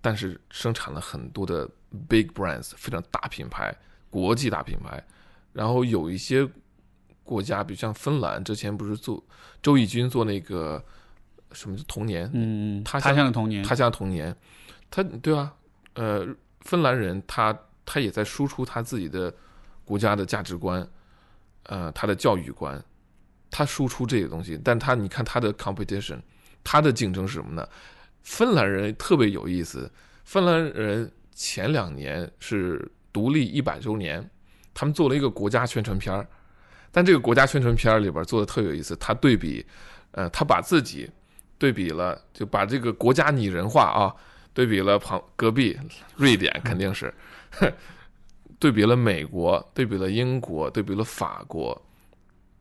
[0.00, 1.68] 但是生产了很多的
[2.08, 3.76] big brands，非常大品牌，
[4.08, 5.04] 国际大品牌。
[5.52, 6.48] 然后有一些
[7.22, 9.22] 国家，比如像芬兰，之前不是做
[9.62, 10.82] 周轶君做那个
[11.52, 14.34] 什么童年，嗯，他他乡乡的童年，他乡童年，
[14.90, 15.54] 他对啊，
[15.94, 16.26] 呃，
[16.64, 19.32] 芬兰人他他也在输出他自己的
[19.84, 20.86] 国家的价值观，
[21.64, 22.82] 呃，他的教育观，
[23.50, 26.18] 他输出这些东西，但他你看他的 competition，
[26.62, 27.68] 他的竞争是什么呢？
[28.22, 29.90] 芬兰人特别有意思，
[30.24, 34.30] 芬兰人前两年是独立一百周年，
[34.72, 36.26] 他们做了一个国家宣传片儿，
[36.90, 39.66] 但这个国家宣传片儿里边做的特有意思，他对比，
[40.12, 41.10] 呃，他把自己
[41.58, 44.14] 对比了，就把这个国家拟人化啊，
[44.54, 45.78] 对比了旁隔壁
[46.16, 47.12] 瑞典肯定是，
[48.58, 51.78] 对比了美国，对比了英国，对比了法国，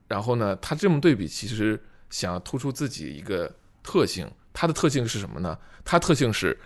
[0.07, 3.49] 然后呢，他这么对比，其实想要突出自己一个
[3.81, 5.57] 特性，他的特性是什么呢？
[5.85, 6.59] 他特性是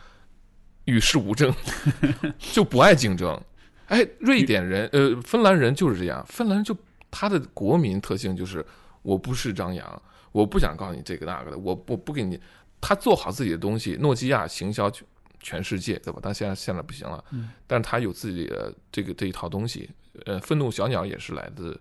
[0.86, 1.54] 与世无争，
[2.40, 3.40] 就不爱竞争。
[3.88, 6.76] 哎，瑞典人，呃，芬兰人就是这样，芬兰人就
[7.12, 8.66] 他的国民特性就是
[9.02, 10.02] 我不是张扬，
[10.32, 12.40] 我不想告诉你这个那个的，我我不给你，
[12.82, 13.98] 他做好自己的东西。
[14.00, 15.06] 诺基亚行销就
[15.48, 16.20] 全世界，对吧？
[16.22, 19.90] 但现在现在不行了，嗯但是他有自己的这个这一套东西。
[20.26, 21.80] 呃，愤怒小鸟也是来自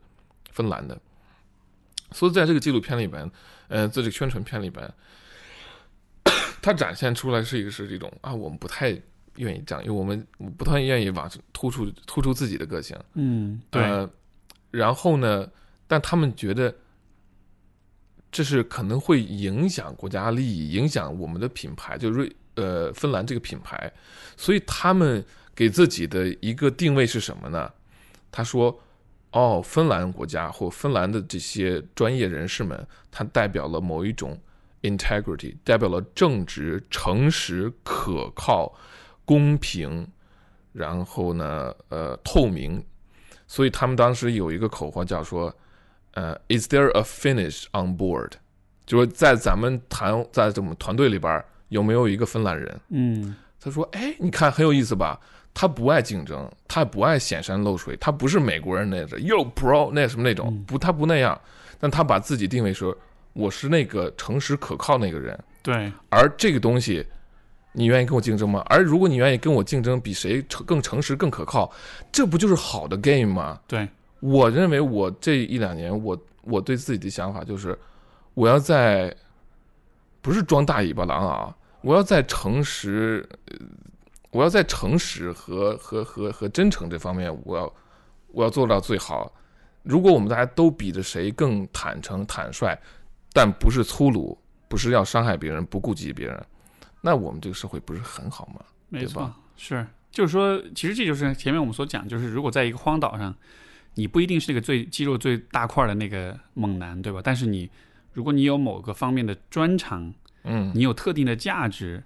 [0.52, 0.96] 芬兰的，
[2.12, 3.28] 所以在这个纪录片里边，
[3.68, 4.92] 呃，在这个宣传片里边，
[6.62, 8.90] 它展现出来是一个是这种啊，我们不太
[9.36, 10.24] 愿意这样，因为我们
[10.58, 12.94] 不太愿意往突出突出自己的个性。
[13.14, 14.08] 嗯，对，呃，
[14.70, 15.50] 然后呢，
[15.86, 16.74] 但他们觉得
[18.30, 23.90] 这是可能会影响国家利益，影响我们的品牌，就是瑞呃芬兰这个品牌，
[24.36, 25.24] 所以他们
[25.54, 27.72] 给自己的一个定位是什么呢？
[28.30, 28.78] 他说
[29.32, 34.38] ：“哦，芬兰国家或芬兰的这些专业人士们，他代表了某一种
[34.82, 38.74] integrity，代表了正直、诚实、可靠、
[39.24, 40.06] 公平，
[40.72, 42.84] 然后呢，呃，透明。
[43.46, 45.54] 所以他们当时有一个口号叫说，
[46.12, 48.32] 呃，Is there a finish on board？
[48.84, 52.80] 就是在咱们团在我们团队里边有没有一个芬兰人？
[52.90, 55.18] 嗯他说，哎，你看很有意思吧？
[55.52, 61.40] 他不爱竞争，他不爱显山露水，他不是美国人那种 yo pro 那什么那种，嗯不，他不那样，
[61.80, 62.96] 但他把自己定位说
[63.32, 67.04] 我是那个诚实可靠那个人，对，而这个东西，
[67.72, 68.62] 你愿意跟我竞争吗？
[68.66, 71.72] 而如果你愿意跟我竞争，比谁诚更诚实、更可靠，
[72.12, 73.58] 这不就是好的 game 吗？
[73.66, 73.88] 对，
[74.20, 77.76] 我认为我这一两年，我我对自己的想法就是，
[78.34, 79.12] 我要在
[80.20, 83.56] 不是装大尾巴狼啊，我要在诚实，呃
[84.30, 87.72] 我要在诚实和和和和真诚这方面，我要
[88.28, 89.32] 我要做到最好。
[89.82, 92.76] 如果我们大家都比着谁更坦诚、坦率，
[93.32, 94.36] 但不是粗鲁，
[94.68, 96.44] 不是要伤害别人，不顾及别人，
[97.00, 98.60] 那我们这个社会不是很好吗？
[98.88, 103.34] 没错，是，就是说，其实这就是前面我们所讲，就是如果在一个荒岛上，
[103.94, 107.20] 你不一定是那个最肌肉最大块的那个猛男，对吧？
[107.22, 107.70] 但是你，
[108.12, 110.12] 如果你有某个方面的专长，
[110.46, 112.02] 嗯，你有特定的价值，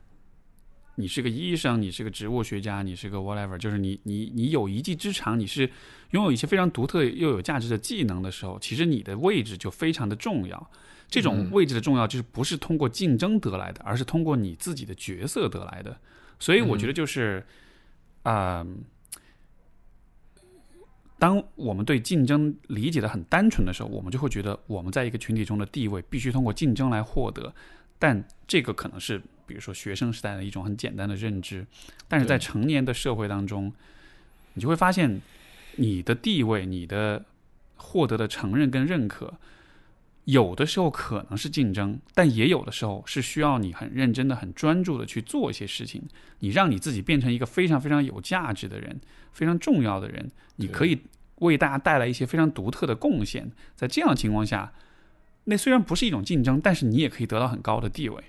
[0.96, 5.70] 你是个医生，你是个植物学家，你是个 whatever，就是你你你有一技之长，你是
[6.10, 10.70] 拥有一些非常独特又有价值的技能的时候，其实你的位置就非常的重要。
[11.08, 15.98] 这种嗯位置的重要，就是不是通过竞争得来的，而是通过你自己的角色得来的。
[16.38, 17.44] 所以我觉得就是，
[18.22, 18.64] 啊、
[21.18, 27.52] 当我们对竞争理解的很单纯的时候，我们就会觉得我们在一个群体中的地位必须通过竞争来获得。
[28.00, 31.64] 但这个可能是比如说学生时代的一种很简单的认知，
[32.08, 33.72] 但是在成年的社会当中，
[34.54, 35.20] 你就会发现
[35.76, 37.24] 你的地位、你的
[37.76, 39.34] 获得的承认跟认可，
[40.24, 46.02] 有的时候可能是竞争，但也有的时候是需要你很认真的、很专注的去做一些事情，
[46.40, 49.00] 你让你自己变成一个非常非常有价值的人，
[49.32, 51.00] 非常重要的人，你可以
[51.36, 53.50] 为大家带来一些非常独特的贡献。
[53.74, 54.72] 在这样的情况下，
[55.44, 58.22] 那虽然不是一种竞争，但是你也可以得到很高的地位。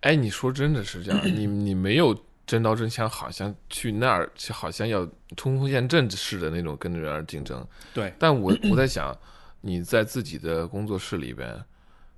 [0.00, 1.20] 哎，你说真的是这样？
[1.24, 2.16] 你你没有
[2.46, 7.66] 真刀真枪，好像去那儿，去好像要冲锋陷阵似的那种跟人竞争。
[7.92, 9.16] 对，但我我在想，
[9.60, 11.60] 你在自己的工作室里边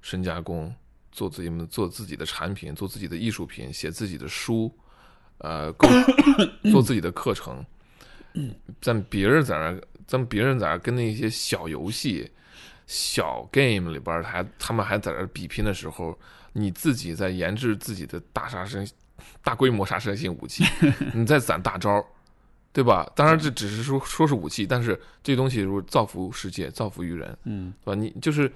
[0.03, 0.75] 深加工，
[1.13, 4.71] 做自己们做自己的产品，做自己的艺术品，写自己的书，
[5.39, 5.89] 呃，构
[6.71, 7.65] 做自己的课程。
[8.35, 12.31] 嗯咱别人在那儿，咱别人在那儿跟那些小游戏、
[12.89, 16.19] 小 game 里边儿还他们还在那比拼的时候，
[16.55, 18.85] 你自己在研制自己的大杀伤、
[19.45, 20.65] 大规模杀伤性武器，
[21.13, 22.03] 你在攒大招，
[22.73, 23.07] 对吧？
[23.15, 28.01] 当然，这只是说说是武器，但是这东西如果造福世界、造福于人，嗯，对吧？
[28.01, 28.51] 你就是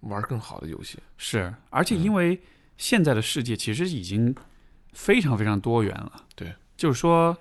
[0.00, 2.40] 玩更好的游戏，是，而且嗯因为
[2.78, 4.34] 现在的世界其实已经
[4.94, 6.24] 非常非常多元了。
[6.34, 7.36] 对，就是说，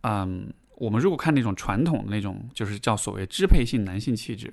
[0.00, 4.50] 嗯，我们如果看那种传统的那种，就是叫所谓支配性男性气质。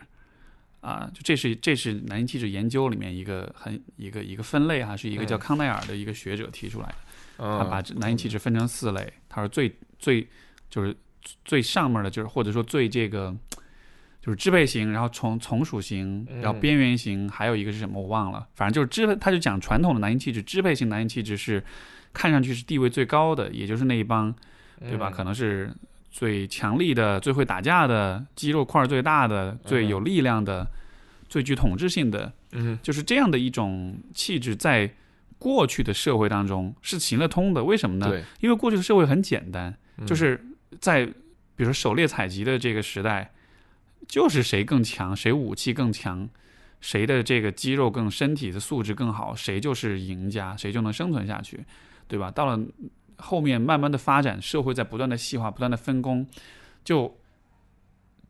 [0.86, 6.96] 啊，就这是这是男性气质研究里面一个很一个一个分类哈、是一个叫嗯康奈尔的一个学者提出来的。
[7.38, 10.28] 他把男性气质分成四类，他说最最
[10.70, 10.96] 就是
[11.44, 13.36] 最上面的，就是或者说最这个
[14.22, 21.64] 就是支配型，然后从从属型，然后嗯边缘型，还有一个是什么我忘了，反正就是支配，他就讲传统的男性气质，支配型男性气质是
[22.14, 24.32] 看上去是地位最高的，也就是那一帮
[24.80, 25.10] 对吧？
[25.10, 25.74] 嗯可能是
[26.16, 30.66] 最强力的、最会打架的、肌肉块儿最大的、最有力量的、
[31.28, 34.90] 最具统治性的，嗯就是这样的一种气质，在
[35.38, 37.62] 过去的社会当中是行得通的。
[37.62, 38.08] 为什么呢？
[38.10, 40.42] 对，因为过去的社会很简单，嗯就是
[40.80, 41.14] 在比
[41.58, 43.34] 如说狩猎采集的这个时代，
[44.08, 46.30] 就是谁更强，谁武器更强，
[46.80, 51.66] 谁的这个肌肉更身体的素质更好，谁就是赢家，谁就能生存下去，
[52.08, 52.32] 对吧？
[52.32, 52.58] 到了
[53.18, 56.28] 后面慢慢的发展，社会在不断的细化，不断的分工，
[56.84, 57.18] 就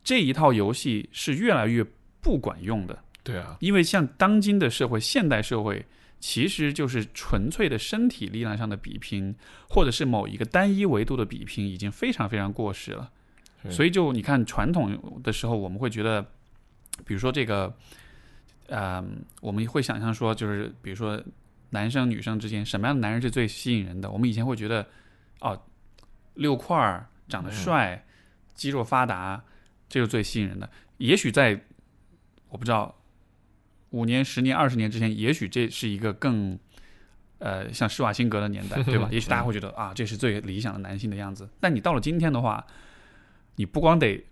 [0.04, 1.84] 这一套游戏是越来越
[2.20, 3.02] 不管用的。
[3.22, 5.84] 对啊，因为像当今的社会，现代社会
[6.20, 9.34] 其实就是纯粹的身体力量上的比拼，
[9.68, 13.10] 或者是某一个单一维度的比拼，已经非常非常过时了。
[13.68, 16.22] 所以就你看传统的时候，我们会觉得，
[17.04, 17.74] 比如说这个，
[18.68, 19.04] 呃，
[19.40, 21.20] 我们会想象说，就是比如说
[21.76, 24.10] 男生女生之间，什么样的男人是最吸引人的？
[24.10, 24.88] 我们以前会觉得，
[25.40, 25.62] 哦，
[26.34, 28.06] 六块儿，长得帅，
[28.54, 29.44] 肌肉发达，
[29.88, 30.68] 这个最吸引人的。
[30.96, 31.60] 也许在
[32.48, 32.94] 我不知道
[33.90, 36.58] 五年、十年、二十年之前，也许这是一个更。
[37.38, 39.10] 呃，像施瓦辛格的年代， 对吧？
[39.12, 41.46] 也许大家会觉得啊，这是最理想的男性的样子。
[41.60, 42.66] 但你到了今天的话，
[43.56, 44.24] 你不光得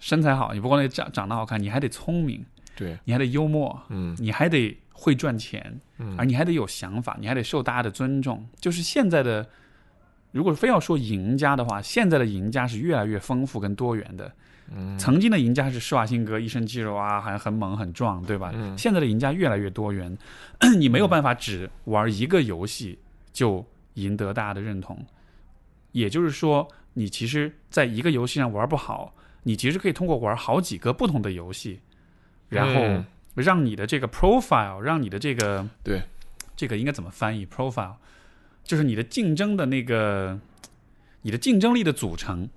[0.00, 2.44] 身材好，你不光得长长得好看，你还得聪明，
[2.74, 8.46] 对，你还得幽默，嗯你还得会赚钱，嗯而你还得有想法，你还得受大家的尊重。
[8.60, 9.48] 就是现在的，
[10.30, 14.30] 如果非要说赢家的话，现在的赢家是越来越丰富跟多元的。
[14.72, 18.52] 嗯曾经的赢家是施瓦辛格，一身肌肉啊，还很猛很壮，对吧？
[18.54, 20.14] 嗯现在的赢家越来越多元，
[20.78, 22.98] 你没有办法只玩一个游戏
[23.32, 25.02] 就赢得大家的认同。
[25.92, 29.14] 也就是说，你其实在一个游戏上玩不好，
[29.44, 31.80] 你其实可以通过玩好几个不同的游戏，
[32.48, 36.02] 然后嗯让你的这个 profile，让你的这个对
[36.56, 37.94] 这个应该怎么翻译 profile，
[38.64, 40.38] 就是你的竞争的那个
[41.22, 42.48] 你的竞争力的组成。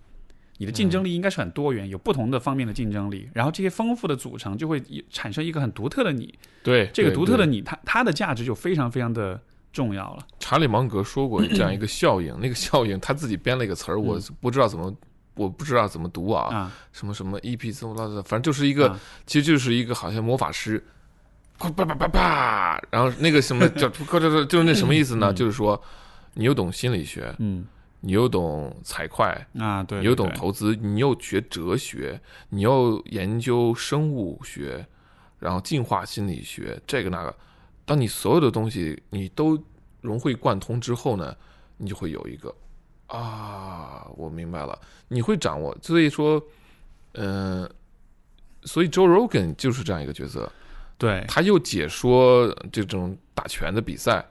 [0.60, 6.34] 你的竞争力应该是很多元，有不同的方面的竞争力，然后这些丰富的组成就会产生一个很独特的你。
[6.62, 9.42] 对，这个独特的你，它它的价值就非常非常的
[9.74, 10.26] 重要了。
[10.40, 14.96] 查理芒格说过这样一个效应，那个效应他自己编了一个词儿，我不知道怎么，
[15.36, 19.00] 我不知道怎么读啊，什么什么 EP 什么的，反正就是一个，啊。
[19.26, 20.84] 其实就是一个好像魔法师，
[21.58, 23.88] 啪啪啪啪啪，然后那个什么叫
[24.20, 25.32] 就是就是那什么意思呢？
[25.32, 25.36] 嗯。
[25.36, 25.82] 就是说
[26.34, 27.66] 你又懂心理学，嗯。
[28.06, 29.24] 你又懂财会，
[29.58, 32.20] 啊，对，你又懂投资，你又学哲学，
[32.50, 34.86] 你又研究生物学，
[35.40, 37.34] 然后进化心理学，这个那个，
[37.86, 39.58] 当你所有的东西你都
[40.02, 41.34] 融会贯通之后呢，
[41.78, 42.54] 你就会有一个
[43.14, 44.78] 啊，我明白了，
[45.08, 45.78] 你会掌握。
[45.82, 46.42] 所以说，
[47.14, 47.70] 嗯、
[48.64, 50.52] 所以 Joe Rogan 就是这样一个角色，
[50.98, 54.26] 对他又解说这种打拳的比赛，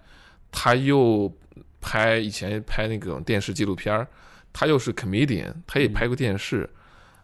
[0.50, 1.32] 他又
[1.80, 4.06] 拍以前拍那种电视纪录片儿，
[4.52, 6.68] 他又是 comedian，他也拍过电视，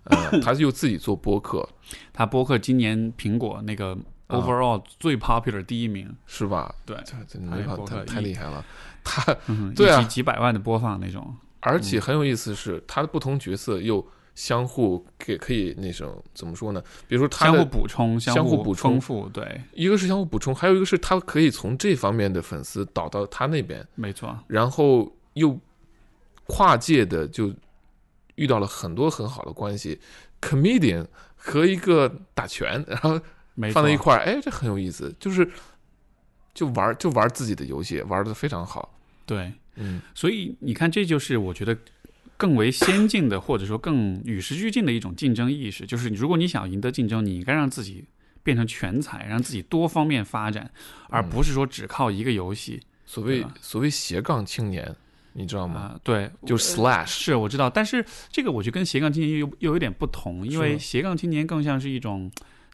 [0.04, 1.68] 呃，他又自己做播客，
[2.14, 3.98] 他播客今年苹果那个
[4.28, 6.72] 啊 overall 最 popular 第一名，是吧？
[6.86, 6.96] 对，
[7.84, 8.64] 太太厉害了。
[9.02, 16.80] 他嗯，对啊几百万的播放那种，而且很有意思是，他的不同角色又相互给可以那什么怎么说呢？
[17.08, 25.58] 比如说他相互补充，相互互补充丰富，对，一个是相互补充，还有一个是他可以从这方面的粉丝导到他那边，没错，然后又
[26.46, 27.52] 跨界的就
[28.36, 30.00] 遇到了很多很好的关系
[30.40, 31.04] ，comedian
[31.34, 33.20] 和一个打拳，然后
[33.72, 35.50] 放在一块儿，哎，这很有意思，就是
[36.54, 38.94] 就玩就玩自己的游戏，玩的非常好，
[39.26, 41.76] 对，嗯所以你看，这就是我觉得
[42.36, 45.86] 更为先进的，或者说更与时俱进的一种竞争意识。
[45.86, 48.04] 就是如果你想赢得竞争，你应该让自己
[48.42, 50.70] 变成全才，让自己多方面发展，
[51.08, 54.94] 而不是说只靠一个游戏所谓所谓斜杠青年，
[55.32, 56.00] 你知道啊、吗？
[56.02, 62.30] 对，就 slash 是我知道，但是这个我觉得跟斜杠青年又又有点不同，因为斜杠青年更像是一种。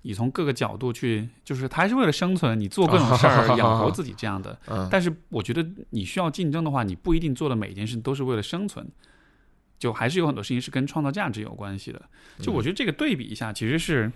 [0.06, 4.56] 你从各个角度去，就是他还是为了生存，你做各种事儿 养活自己这样的。
[4.68, 8.86] 嗯，但是我觉得你需要竞争的话，你不一定做的每一件事都是为了生存，
[9.78, 12.02] 就还是有很多事情是跟创造价值有关系的。
[12.38, 14.12] 就我觉得这个对比一下，其实是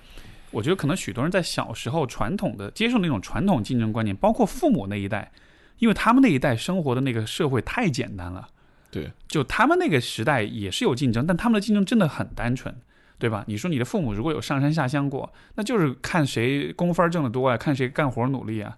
[0.51, 5.33] 我觉得可能许多人在小时候传统的接受那种传统竞争观念，包括父母那一代，
[5.79, 8.47] 因为他们那一代生活的那个社会太简单了，
[8.91, 12.77] 对，就他们那个时代也是有竞争，但他们的竞争真的很单纯。
[13.19, 13.45] 对吧？
[13.49, 18.77] 你说你的父母如果有上山下乡过，那就是看谁工分挣得多啊，看谁干活努力啊，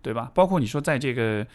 [0.00, 0.30] 对吧？
[0.34, 1.46] 包括你说在这个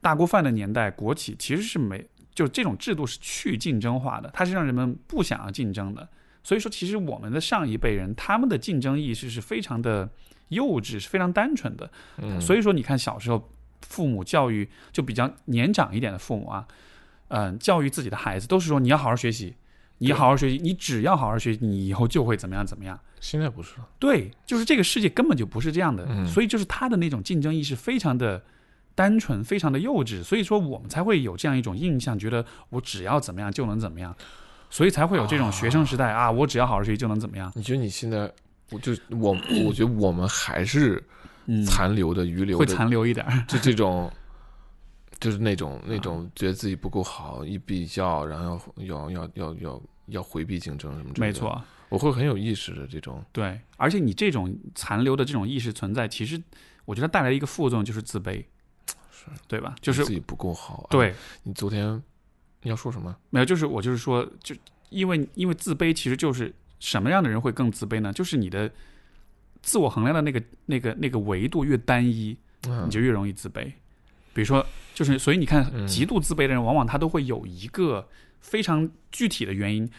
[0.00, 2.04] 大锅饭的年代，国企其实是没
[2.34, 6.08] 就这种制度是去竞争化的，它是让人们不想要竞争的。
[6.44, 10.08] 所以说，其实我们的上一辈人他们的竞争意识是非常的
[10.48, 11.90] 幼稚，是非常单纯的。
[12.18, 13.50] 嗯，所以说，你看小时候
[13.82, 16.66] 父母教育就比较年长一点的父母啊，
[17.28, 19.56] 嗯、教育自己的孩子都是说你要好好学习，
[19.98, 22.98] 你好好学习，你只要好好学习，你以后就会怎么样怎么样。
[23.20, 23.76] 现在不是。
[23.78, 26.26] 了，对，就是这个世界根本就不是这样的，嗯。
[26.26, 28.40] 所以就是他的那种竞争意识非常的
[28.94, 34.14] 单纯，非常的幼稚，所以说我们才会有这样一种印象，觉得我只要怎么样就能怎么样，
[34.70, 36.30] 所以才会有这种学生时代啊。
[36.30, 38.30] 我只要好好学习就能怎么样，你觉得你现在，
[38.70, 41.02] 我就我我觉得我们还是
[41.46, 44.12] 嗯，残留的余留会的残留一点儿，就这种，
[45.20, 51.32] 就是那种那种觉得自己不够好，一比较，然后要要要要要回避竞争什么之类的。
[51.32, 53.24] 没，错，我会很有意识的这种。
[53.32, 56.40] 对，而且你这种残留的这种意识存在，其实
[56.84, 58.44] 我觉得带来一个副作用就是自卑。
[59.10, 59.74] 是对吧？
[59.80, 60.86] 就是自己不够好。
[60.88, 61.12] 啊，对，
[61.42, 62.00] 你昨天
[62.62, 63.14] 你要说什么？
[63.30, 64.54] 没有，就是我就是说，就
[64.90, 68.12] 因为因为自卑其实就是什么样的人会更自卑呢？
[68.12, 68.70] 就是你的
[69.60, 72.38] 自我衡量的那个那个那个维度越单一，
[72.68, 73.72] 嗯你就越容易自卑。
[74.38, 78.08] 比如说，就是所以你看，嗯极度自卑的人，往往他都会有一个
[78.38, 79.90] 非常具体的原因：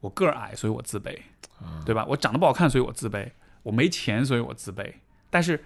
[0.00, 1.14] 我个儿矮，所以我自卑，
[1.60, 2.02] 啊对吧？
[2.08, 3.28] 我长得不好看，所以我自卑；
[3.62, 4.90] 我没钱，所以我自卑。
[5.28, 5.62] 但是，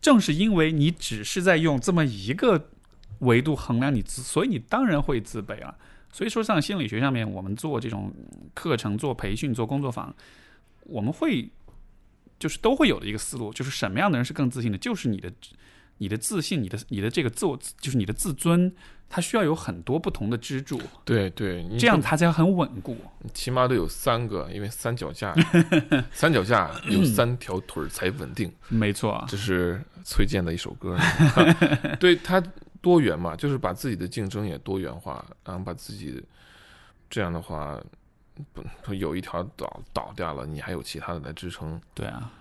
[0.00, 2.70] 正是因为你只是在用这么一个
[3.18, 5.76] 维度衡量你自，所以你当然会自卑啊。
[6.10, 8.10] 所以说，像心理学上面，我们做这种
[8.54, 10.14] 课程、做培训、做工作坊，
[10.84, 11.50] 我们会
[12.38, 14.78] 就是都会有的一个思路，就是什么样的人是更自信的？
[14.78, 15.30] 就是你的
[16.00, 18.74] 你的自信，你的你的这个自我，就是你的自尊，
[19.06, 22.96] 它需要有很多不同的支柱，对对，这样它才很稳固。
[23.34, 25.34] 起码得有三个，因为三脚架，
[26.10, 28.50] 三脚架有三条腿儿才稳定。
[28.68, 30.96] 没错，这是崔健的一首歌，
[32.00, 32.42] 对他
[32.80, 36.22] 多元嘛，就是把自己的竞争也多元化，然后把自己
[37.10, 37.78] 这样的话，
[38.54, 41.78] 不不有一条倒倒掉了，你还有其他的来支撑。
[41.92, 42.32] 对啊，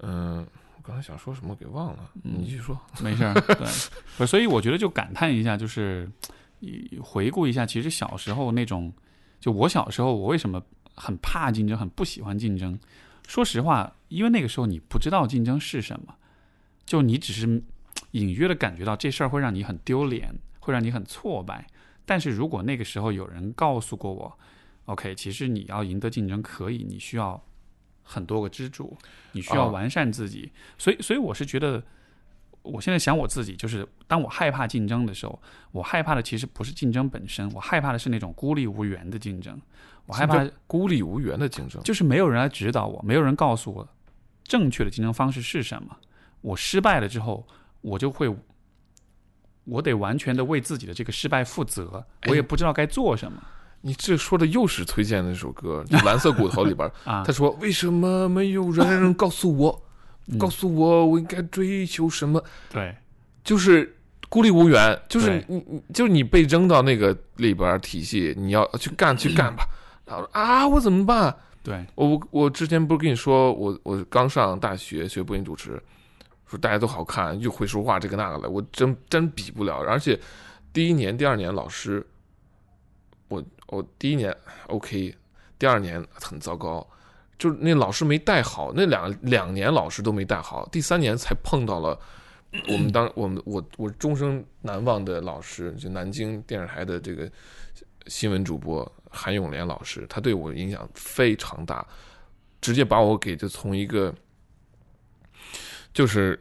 [0.00, 0.45] 嗯，
[0.96, 2.78] 才想说什么给忘了，嗯你继续说。
[3.02, 3.34] 没事儿，
[4.18, 6.10] 对，所以我觉得就感叹一下，就是
[6.60, 8.92] 一回顾一下，其实小时候那种，
[9.38, 10.62] 就我小时候，我为什么
[10.94, 12.78] 很怕竞争，很不喜欢竞争？
[13.28, 16.14] 说实话，因为那个时候你不知道竞争是什么，
[16.84, 17.62] 就你只是
[18.12, 21.66] 隐约的感觉到这事儿会让你很丢脸，会让你很挫败。
[22.04, 24.38] 但是如果那个时候有人告诉过我
[24.84, 27.42] ，OK，其实你要赢得竞争可以，你需要
[28.06, 28.96] 很多个支柱，
[29.32, 30.50] 你需要哦完善自己。
[30.78, 31.82] 所以，所以我是觉得，
[32.62, 35.38] 我现在想我自己，就是当我害怕竞争的时候，
[35.72, 39.60] 我害怕的其实不是竞争本身，我害怕的是那种孤立无援的竞争。
[40.06, 43.88] 我害怕孤立无援的竞争，就是没有人来指导我，没有人告诉我
[44.44, 45.96] 正确的竞争方式是什么。
[46.42, 47.44] 我失败了之后，
[47.80, 48.32] 我就会，
[49.64, 53.42] 我得完全的为自己的这个失败负责，哎我也不知道该做什么
[53.86, 57.32] 你这说的又是崔健的那首歌，就《蓝色骨头》里边 他。
[57.32, 59.82] 说：“为什么没有人 告诉我，
[60.26, 62.92] 嗯告诉我我应该追求什么？”对，
[63.44, 63.96] 就是
[64.28, 69.64] 孤立无援，就是你你就是你被扔到那个里边儿体系，你要去干去干吧。
[70.04, 71.32] 然后啊，我怎么办？
[71.62, 75.80] 对，我我我之前不是跟你说，我我刚上大学学播音主持，
[76.48, 79.84] 说大家都好看，又会说话，这个那个的，我真真比不了。
[79.86, 80.18] 而且
[80.72, 82.04] 第一年、第二年老师，
[83.66, 84.34] 我第一年
[84.68, 85.14] OK，
[85.58, 86.86] 第二年很糟糕，
[87.38, 91.98] 就是那老师没带好，那两两年老师都没带好，第三年才碰到了
[92.68, 97.30] 我们当我们我我终生难忘的老师，就南京电视台的这个
[98.06, 101.84] 新闻主播韩永莲老师，他对我影响非常大，
[102.60, 104.14] 直接把我给就从一个
[105.92, 106.38] 就是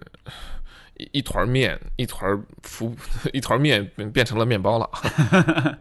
[1.11, 2.95] 一团面一团浮
[3.33, 4.89] 一团面变 变成了面包了。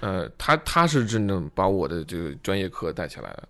[0.00, 3.48] 呃，他他是真正把我的这个专业课带起来了。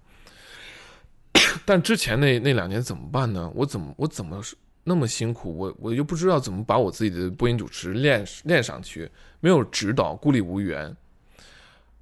[1.65, 3.51] 但之前那那两年怎么办呢？
[3.55, 4.41] 我怎么我怎么
[4.85, 5.57] 那么辛苦？
[5.57, 9.11] 我我又不知道怎么把我自己的播音主持练练上去，
[9.41, 10.97] 没有指导，孤立无援。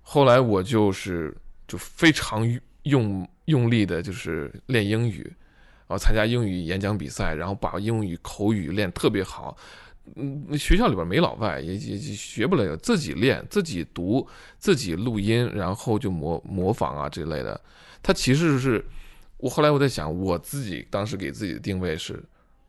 [0.03, 1.35] 后来我就是
[1.67, 2.47] 就非常
[2.83, 5.23] 用用力的，就是练英语，
[5.89, 9.57] 然后参加英语演讲比赛，然后把英语口语练特别好。
[10.17, 14.27] 嗯，学校里边没老外，也也也学不了，自己练，自己读，
[14.59, 17.59] 自己录音，然后就模模仿啊这类的。
[18.03, 18.85] 他其实是
[19.39, 22.23] 我后来我在想，我自己当时给自己的定位是，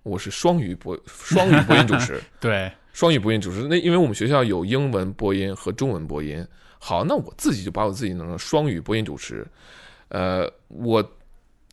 [0.03, 3.67] 我是双语播双语播音主持， 对，双语播音主持。
[3.67, 6.45] 那因为我们学校有英文播音和中文播音，
[6.79, 9.45] 好，那我自己就把我自己弄成双语播音主持。
[10.07, 11.03] 呃，我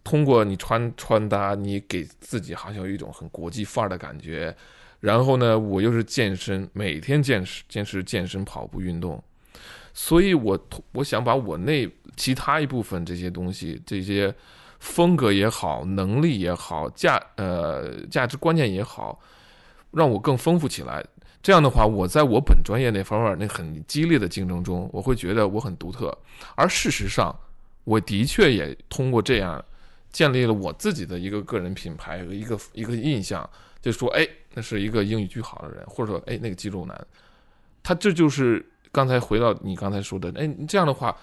[0.02, 4.54] 通过你穿穿搭，你给自己好像有一种很国际范儿的感觉。
[5.02, 9.20] 然后呢，我又是健身，每天健身、坚持健身、跑步运动，
[9.92, 10.56] 所以我
[10.92, 14.32] 我想把我那其他一部分这些东西，这些
[14.78, 19.18] 风格也好，能力也好，价呃价值观念也好，
[19.90, 21.04] 让我更丰富起来。
[21.42, 26.16] 这样的话，我在我本专业那方面那很激烈的竞争中，我会觉得我很独特。
[26.54, 27.36] 而事实上，
[27.82, 29.64] 我的确也通过这样
[30.12, 33.50] 建立了我自己的一个个人品牌和一个一个印象，
[33.80, 34.24] 就说哎，
[34.54, 37.06] 那是一个英语巨好的人，或者说哎那个肌肉男，
[37.82, 41.16] 他这就是刚才回到你刚才说的，哎，你这样的话，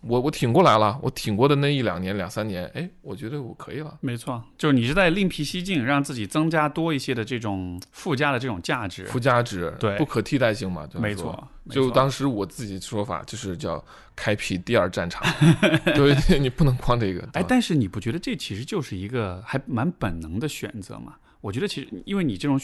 [0.00, 3.96] 我我挺过来了，我挺过的那一两年两三年，哎，我觉得我可以了。
[4.00, 9.04] 没错，就是你是在另辟蹊径，让自己增加多一些的这种附加的这种价值。
[9.04, 13.82] 附加值，对不可替代性嘛，没错，就当时我自己说法就是叫
[14.16, 15.22] 开辟第二战场，
[15.94, 17.26] 对，你不能光这个。
[17.34, 21.14] 哎，但是你不觉得这其实就是一个还蛮本能的选择吗？
[21.42, 22.58] 我觉得其实因为你这种，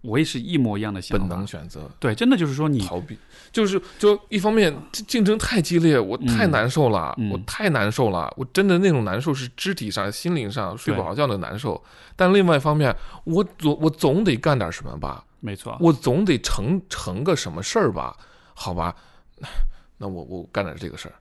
[0.00, 1.24] 我也是一模一样的想法。
[1.24, 3.16] 本能选择对，真的就是说你逃避，
[3.52, 11.80] 就是就一方面竞竞争太激烈，我太嗯难受了，嗯我太难受了，我真的那种难受是肢体上、心灵上睡不对好觉的难受。
[12.16, 12.94] 但另外一方面，
[13.24, 18.16] 我总我总得干点什么吧，没错，我总得成成个什么事儿吧，
[18.54, 18.94] 好吧？
[19.98, 21.14] 那我我干点这个事儿，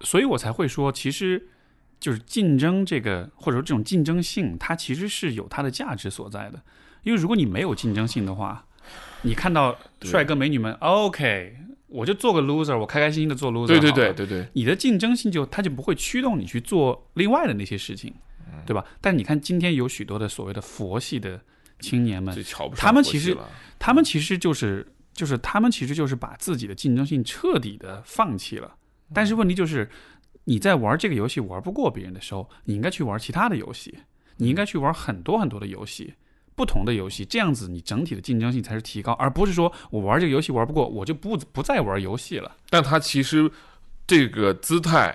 [0.00, 1.44] 所以我才会说，其实
[1.98, 6.62] 就是竞争这个，或者说这种竞争性，它其实是有它的价值所在的。
[7.02, 8.66] 因为如果你没有竞争性的话，
[9.22, 11.56] 你看到帅哥美女们，OK，
[11.88, 18.12] 我就做个 loser，我开开心心的做 loser，对对对对对，你的竞争性就它就不会驱动你去做另外的那些事情，
[18.46, 18.84] 嗯对吧？
[19.00, 21.40] 但你看今天有许多的所谓的佛系的
[21.80, 22.36] 青年们
[22.76, 23.36] 他们其实
[23.78, 28.74] 他们其实就是就是他们其实就是把自己的竞争性彻底的放弃了。
[29.14, 29.88] 但是问题就是，
[30.46, 33.98] 你在玩这个游戏玩不过别人的时候，你应该去玩其他的游戏，
[34.38, 36.14] 你应该去玩很多很多的游戏。
[36.54, 42.56] 不同的游戏，这样子你整体的竞争性才是提高，而不是说我玩这个游戏玩不过，我就不不再玩游戏了。
[42.70, 43.50] 但他其实
[44.06, 45.14] 这个姿态，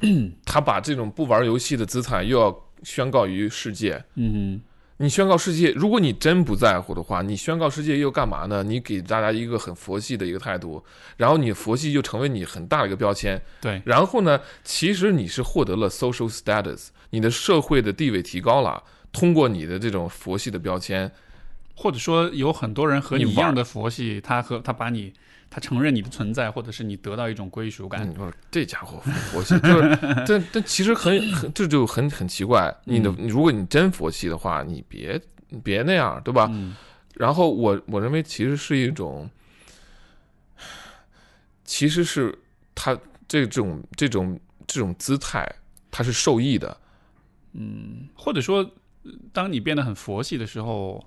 [0.46, 4.02] 他把这种不玩游戏的姿态又要宣告于世界。
[4.14, 4.58] 嗯
[5.00, 8.64] 你宣告世界，如果你真不在乎的话，你宣告世界又干嘛呢？
[8.64, 10.84] 你给大家一个很佛系的一个态度，
[11.16, 13.40] 然后你佛系就成为你很大的一个标签。
[13.60, 21.08] 对，然后呢，其实你是获得了 social status，你的社会的地位提高了，通过你的这种佛系的标签，
[21.76, 25.12] 或者说有很多人和你一样的佛系，他和他把你
[25.50, 28.08] 他承认你的存在，或者是你得到一种归属感。
[28.08, 29.00] 你，说这家伙
[29.32, 32.74] 佛系，就是，但但其实很很这就很很奇怪。
[32.84, 36.48] 你的，如果你真佛系的话，你别你别那样，对吧？
[36.52, 36.76] 嗯
[37.14, 39.28] 然后我我认为其实是一种，
[41.64, 42.38] 其实是
[42.76, 42.96] 他
[43.26, 44.38] 这种这种
[44.68, 45.44] 这种姿态，
[45.90, 46.76] 他是受益的。
[47.54, 48.58] 嗯或者说，
[49.02, 51.04] 呃当你变得很佛系的时候，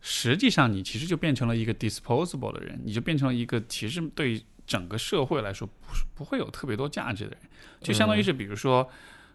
[0.00, 7.38] 实际上你其实就变成了一个 disposable 的人，你就变成了一个其实对整个社会来说不是不会有特别多价值的人，
[7.80, 8.88] 就相当于是比如说。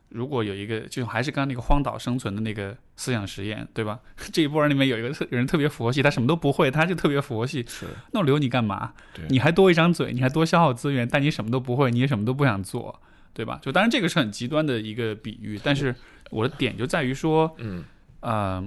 [0.10, 4.00] 如果有一个，就还是刚刚那个荒岛生存的那个思想实验，对吧？
[4.32, 7.66] 这一波人里面有一个特人特别佛系，他什么都不会，他就特别佛系。
[7.68, 9.26] 是，那我留你干嘛对？
[9.30, 13.02] 你还多一张嘴，你还多消耗资源，但你什么都不会，你也什么都不想做，
[13.34, 13.58] 对吧？
[13.64, 15.96] 就当然这个是很极端的一个比喻，但是
[16.30, 17.84] 我的点就在于说，嗯
[18.20, 18.64] 呃，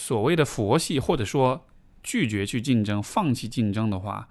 [0.00, 1.66] 所谓的佛系或者说
[2.04, 4.28] 拒绝去竞争、放弃竞争的话，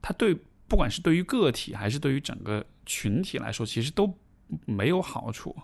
[0.00, 0.32] 它对
[0.68, 4.16] 不管是对于个体还是对于整个群体来说，其实都
[4.66, 5.54] 没有好处。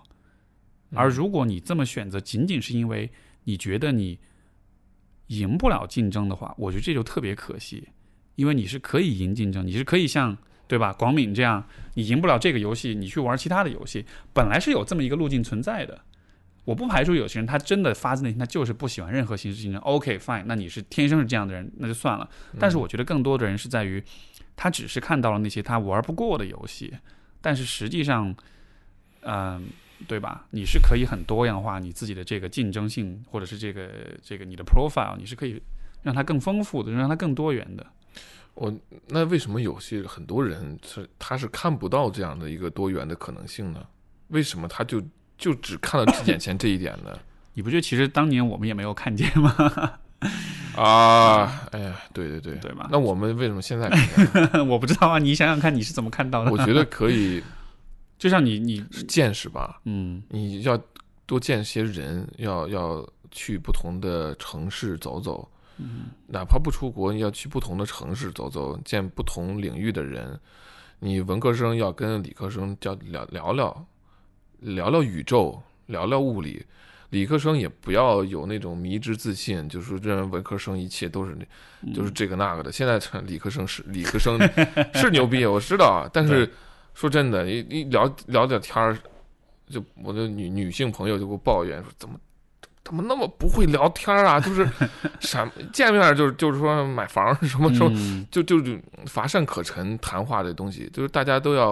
[0.92, 3.08] 而如果你这么选择，仅仅是因为
[3.44, 4.18] 你觉得你
[5.28, 7.88] 赢不了竞争的话，我觉得这就特别可惜，
[8.34, 10.36] 因为你是可以赢竞争，你是可以像
[10.66, 16.04] 对吧广敏这样，你赢不了这个游戏，你去玩其他的游戏，本来是有这么一个路径存在的。
[16.64, 19.80] 我不排除有些人他真的发自内心，他就是不喜欢任何形式竞争。
[19.80, 22.28] OK，fine，、那你是天生是这样的人，那就算了。
[22.58, 24.02] 但是我觉得更多的人是在于，
[24.54, 26.92] 他只是看到了那些他玩不过的游戏，
[27.40, 28.34] 但是实际上，
[29.22, 29.68] 嗯、
[30.06, 30.46] 对吧？
[30.50, 33.90] 你是可以很多样化你自己的这个竞争性，或者是这个
[34.22, 35.60] 这个你的 profile，你是可以
[36.02, 37.86] 让它更丰富的，让它更多元的。
[38.54, 38.72] 我
[39.08, 43.86] 那为什么有些很多人是他是看不到这样的一个多元的可能性呢？
[44.28, 45.02] 为什么他就
[45.40, 47.18] 就只看到眼前这一点呢？
[47.54, 49.52] 你不觉得其实当年我们也没有看见吗？
[50.76, 53.90] 啊，哎呀，对对对，对吧那我们为什么现在？
[54.68, 56.50] 我不知道啊，你想想看你是怎么看到的？
[56.52, 57.42] 我觉得可以
[58.18, 60.78] 就像你你见识吧，嗯你要
[61.26, 65.48] 多见些人，要要去不同的城市走走，
[65.78, 70.38] 嗯哪怕不出国，你要去不同的城市走走，见不同领域的人。
[71.00, 73.86] 你文科生要跟理科生交聊聊聊，
[74.60, 76.64] 聊聊宇宙，聊聊物理。
[77.10, 81.36] 理科生也不要有那种迷之自信，就是说认为文科生一切都是
[81.82, 82.70] 那，就是这个那个的。
[82.70, 84.38] 现在理科生是理科生
[84.94, 86.48] 是牛逼，我知道啊，但是
[86.94, 88.96] 说真的，一一聊聊点天儿，
[89.68, 92.14] 就我的女女性朋友就给我抱怨说，怎么
[92.84, 94.38] 怎么那么不会聊天儿啊？
[94.38, 94.64] 就是
[95.18, 101.70] 什么见面就是就是说买房什么什么，嗯就就就乏善可陈谈话的东西，就是大家都要，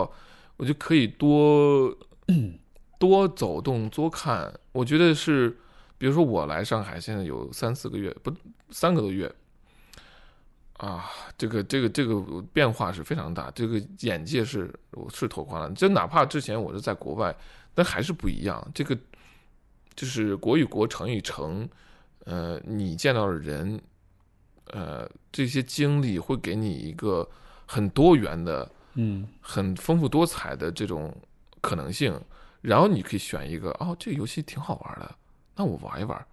[0.56, 1.96] 我觉得可以多
[2.98, 4.52] 多走动多看。
[4.72, 5.56] 我觉得是，
[5.96, 8.32] 比如说我来上海现在有三四个月，不
[8.70, 9.32] 三个多月。
[10.78, 12.20] 啊，这个这个这个
[12.52, 15.68] 变化是非常大，这个眼界是我是拓宽了。
[15.72, 17.34] 就哪怕之前我是在国外，
[17.74, 18.64] 但还是不一样。
[18.72, 18.96] 这个
[19.96, 21.68] 就是国与国、城与城，
[22.26, 23.80] 呃，你见到的人，
[24.66, 27.28] 呃，这些经历会给你一个
[27.66, 31.12] 很多元的、嗯很丰富多彩的这种
[31.60, 32.16] 可能性。
[32.60, 35.14] 然后你可以选一个，哦，这个游戏挺好玩的，
[35.56, 36.26] 那我玩一玩。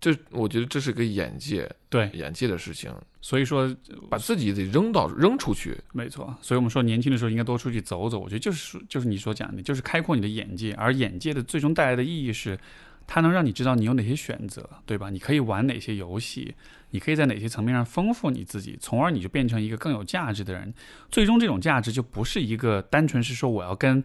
[0.00, 2.90] 这我觉得这是个眼界，对，眼界的事情，
[3.20, 3.70] 所以说
[4.08, 5.76] 把自己得扔到扔出去。
[5.92, 8.18] 没错，所以我们说年轻的时候应该多出去走走。
[8.18, 12.58] 我觉得就是就是你所讲的，就是开阔你的眼界，而眼界的最终带来的意义是，
[13.06, 15.10] 它能让你知道你有哪些选择，对吧？
[15.10, 16.54] 你可以玩哪些游戏，
[16.92, 20.72] 你可以在哪些层面上丰富你自己，从而你就变成一个更有价值的人。
[21.10, 24.02] 最终这种价值就不是一个单纯是说我要跟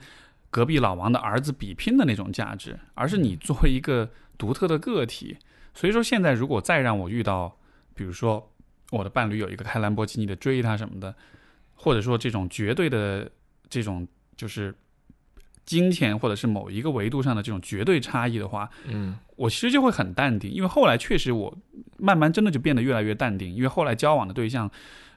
[0.56, 5.36] 隔壁老王的儿子比拼的那种价值，而是你作为一个独特的个体。
[5.73, 7.57] 所以说，现在如果再让我遇到，
[7.94, 8.49] 比如说
[8.91, 11.14] 我的伴侣有一个开兰博基尼的追他什么的，
[11.76, 13.30] 或者说这种绝对的
[13.69, 14.07] 这种
[14.38, 14.73] 就是
[15.65, 21.53] 金钱或者是某一个维度上的这种绝对差异的话，嗯我其实就会很淡定，因为后来确实我
[21.98, 24.72] 慢慢真的就变得越来越淡定，因为后来交往的对象，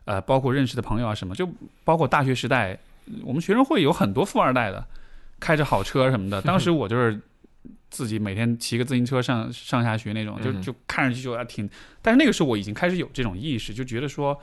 [0.05, 1.49] 呃，包括认识的朋友啊什么，就
[1.85, 2.77] 包括大学时代，
[3.23, 4.85] 我们学生会有很多富二代的，
[5.41, 7.21] 开着好车什么的，当时 我就是。
[7.91, 11.67] 自己每天骑个自行车上上下学那种，就嗯就看上去就还挺，
[12.03, 14.39] 但是那个时候我已经开始有这种意识，就觉得说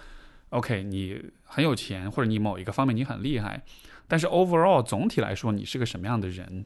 [0.50, 3.62] ，OK，你很有钱，或者你某一个方面你很厉害，
[4.08, 6.66] 但是 overall 总体来说你是个什么样的人？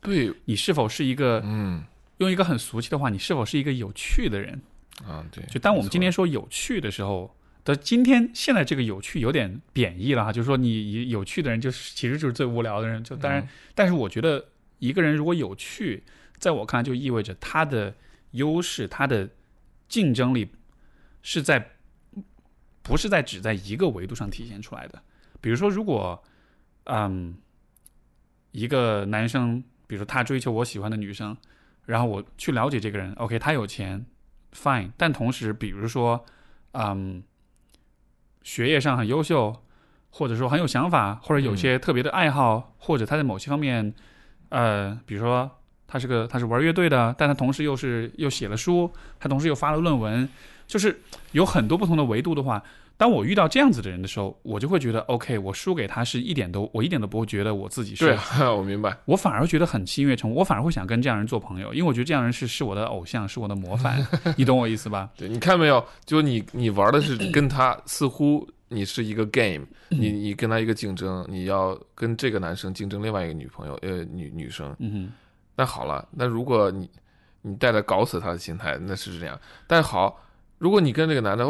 [0.00, 1.82] 对，你是否是一个嗯
[2.18, 4.62] 用一个很俗气的话，你是否是一个有趣的人？
[5.04, 5.44] 啊对。
[5.46, 7.34] 就当我们今天说有趣的时候，
[7.64, 13.02] 的今天现在这个有趣有点贬义了哈，就是说你有趣的人就是其实就是最无聊的人。
[13.02, 16.02] 就当然，嗯但是我觉得一个人如果有趣，
[16.38, 17.94] 在我看来就意味着他的
[18.32, 19.30] 优势、他的
[19.88, 20.50] 竞争力
[21.22, 21.70] 是在
[22.82, 25.02] 不是在只在一个维度上体现出来的。
[25.40, 26.22] 比如说，如果
[26.84, 27.34] 嗯
[28.52, 31.34] 一个男生，比如说他追求我喜欢的女生，
[31.86, 34.04] 然后我去了解这个人，OK，他有钱
[34.52, 36.24] ，fine，但同时，比如说
[36.72, 37.22] 嗯
[38.44, 39.56] 学业上很优秀，
[40.10, 43.92] 或者说很有想法，或者有些特别的爱好，或者他在某些方面，
[44.50, 45.50] 呃，比如说
[45.88, 50.28] 他是个他是玩乐队的，但他同时又是又写了书，他同时又发了论文，
[50.66, 51.00] 就是
[51.32, 52.62] 有很多不同的维度的话，
[52.96, 58.96] 当我遇到这样子的人的时候，我就会觉得 OK，我输给他是一点都我一点都不会觉得我自己是对，啊 我明白。
[59.04, 64.04] 我反而觉得很心悦诚服，我反而会想跟这样人做朋友，因为我觉得这样人是是我的偶像，是我的模范，
[64.38, 65.10] 你懂我意思吧？
[65.16, 65.84] 对，你看没有？
[66.04, 74.74] 就你你玩的是跟他，似乎你是一个 game， 你嗯你跟他一个竞争，你要跟这个男生竞争另外一个女朋友，呃，女女生。
[74.78, 75.12] 嗯哼，
[75.56, 76.88] 那好了，那如果你
[77.42, 79.38] 你带着搞死他的心态，那是这样。
[79.66, 80.18] 但好，
[80.58, 81.44] 如果你跟这个男的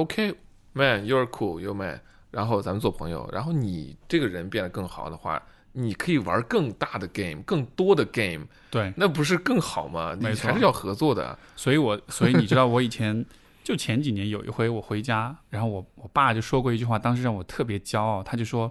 [0.75, 5.43] OK，man，you're cool，you're man，然后咱们做朋友，然后你这个人变得更好的话，
[5.73, 10.17] 你可以玩更大的 game，更多的 game，对，那不是更好吗？
[10.19, 11.39] 你还是要合作的。
[11.57, 13.25] 所以我所以你知道 我以前
[13.63, 18.71] 就前几年有一回我回家，然后我我爸就说过一句话，当时让我特别骄傲，他就说，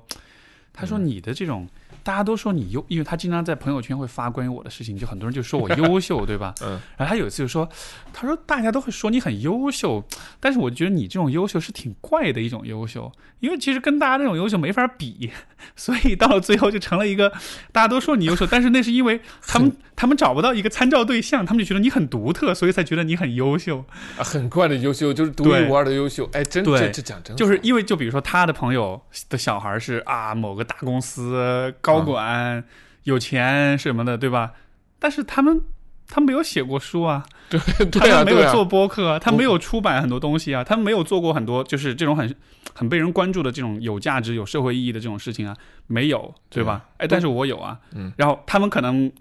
[0.72, 1.68] 他说你的这种。
[2.04, 6.54] 大家都说你优，因为他经常在朋友圈会发关于我的事情，就很多人就说我优秀，对吧？
[6.62, 6.80] 嗯。
[6.98, 7.68] 然后他有一次就说，
[8.12, 10.04] 他说大家都会说你很优秀，
[10.40, 15.32] 但是我觉得你这种优秀是挺怪的一种优秀，因为其实跟大家那种优秀没法比，
[15.76, 17.32] 所以到了最后就成了一个
[17.72, 23.86] 大家都说你优秀，但是那是因为他们他们找不到一个参照对象，他们就觉得你很独特，所以才觉得你很优秀。
[24.18, 26.30] 啊，很怪的优秀，就是独一无二的优秀。
[26.34, 29.00] 哎，真对这这讲真就是因为就比如说他的朋友
[29.30, 32.64] 的小孩是啊某个大公司高管、
[33.04, 34.54] 有钱什么的，对吧？
[35.00, 35.62] 但是他们
[36.08, 42.34] 他没有写过书啊，对他对啊，对啊们没有做播客啊，他没有出版很多东西啊，他们没有做过很多就是这种很
[42.74, 45.56] 很被人关注的这种有价值、有社会意义的这种事情啊，
[45.88, 46.86] 没有，对吧？
[46.98, 49.12] 哎，但是我有啊，嗯，然后他们可能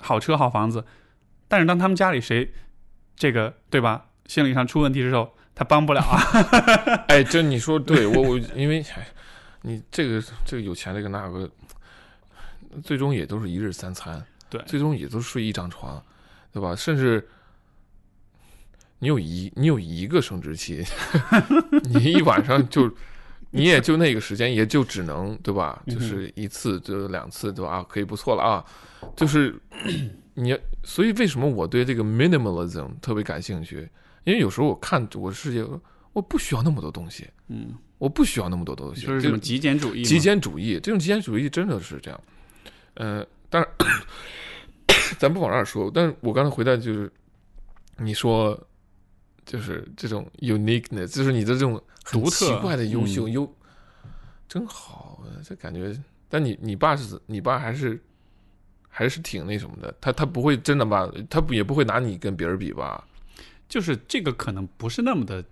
[0.00, 0.84] 好车好房子，
[1.46, 2.52] 但是当他们家里谁
[3.16, 6.20] 这个对吧，心理上出问题的时候，他帮不了啊。
[7.08, 9.06] 哎，这你说对我我因为哎，
[9.62, 11.48] 你这个这个有钱这个那个，
[12.82, 16.02] 最终也都是一日三餐，对最终也都睡一张床，
[16.52, 16.74] 对吧？
[16.74, 17.26] 甚至
[18.98, 20.84] 你有一你有一个生殖器，
[21.92, 22.90] 你一晚上就。
[23.50, 25.82] 你也就那个时间，也就只能对吧？
[25.86, 27.76] 就是一次，就两次，对吧？
[27.76, 28.62] 啊，可以不错了啊。
[29.16, 29.58] 就是
[30.34, 30.54] 你，
[30.84, 33.88] 所以为什么我对这个 minimalism 特别感兴趣？
[34.24, 35.66] 因为有时候我看我的世界，
[36.12, 39.06] 我不需要那么多东西，嗯，我不需要那么多东西。
[39.06, 42.20] 就是这种极简主义，极简主义，这种极简主义真的是这样。
[42.98, 43.70] 呃，当然，
[45.18, 47.12] 咱不往那儿说，但是我刚才回答就是，
[47.96, 48.58] 你说
[49.46, 51.80] 就是这种 uniqueness，就是你的这种
[52.10, 53.54] 独特奇怪的优秀嗯优，
[54.48, 55.96] 真好，这感觉。
[56.28, 58.02] 但你你爸是你爸还是
[58.88, 63.06] 还是挺那什么的，他他不会真的吧他不也不会拿你跟别人比吧？
[63.68, 65.44] 就是这个可能不是那么的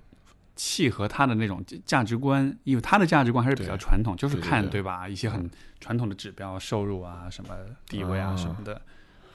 [0.56, 5.06] 契合他的那种价值观，因为他的价值观还是比较传统，就是看对吧？
[5.06, 7.54] 一些很传统的指标，收入啊、什么
[7.86, 8.80] 地位啊啊什么的。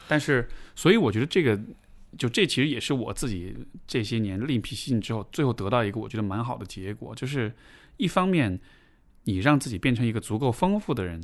[0.07, 1.57] 但是，所以我觉得这个
[2.17, 7.53] 就这其实也是我自己这些年另辟蹊径之后，最后得到一个我觉得蛮好的结果，就是
[7.97, 8.59] 一方面
[9.25, 11.23] 你让自己变成一个足够丰富的人，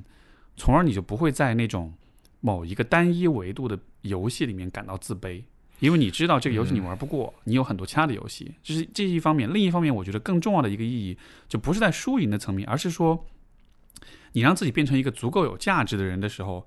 [0.56, 1.94] 从而你就不会在那种
[2.40, 5.44] 某一个单一维度的游戏里面感到自卑。
[5.80, 9.52] 因为你知道这个游戏你玩不过，你有很多其他的游戏，这是这是一方面。
[9.54, 11.18] 另一方面，我觉得更重要的一个意义，
[11.48, 13.26] 就不是在输赢的层面，而是说，
[14.32, 16.66] 你让自己变成一个足够有价值的人的时候，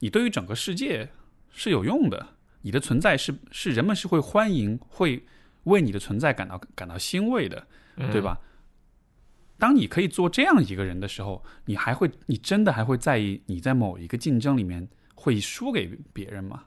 [0.00, 1.08] 你对于整个世界
[1.50, 5.24] 是有用的，你的存在是是人们是会欢迎，会
[5.64, 7.66] 为你的存在感到感到欣慰的，
[7.96, 8.40] 对吧？
[9.58, 16.64] 当你可以做这样一个人的时候，你还会，你真的还会在意你在某一个竞争里面会输给别人吗？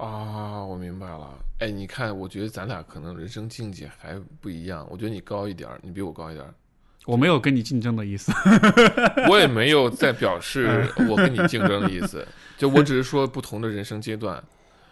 [0.00, 1.38] 啊，我明白了。
[1.58, 4.86] 哎，你看，我觉得咱俩可能人生境界还不一样。
[4.90, 6.54] 我觉得你高一点儿，你比我高一点儿。
[7.06, 8.32] 我没有跟你竞争的意思。
[9.28, 14.42] 我也没有在表示我跟你竞争的意思， 就我只是说不同的人生阶段。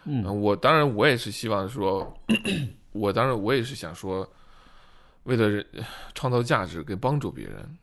[0.05, 2.15] 嗯嗯，我当然我也是希望说，
[2.93, 4.27] 我当然我也是想说，
[5.23, 5.65] 为了人
[6.15, 7.77] 创造价值，给帮助别人，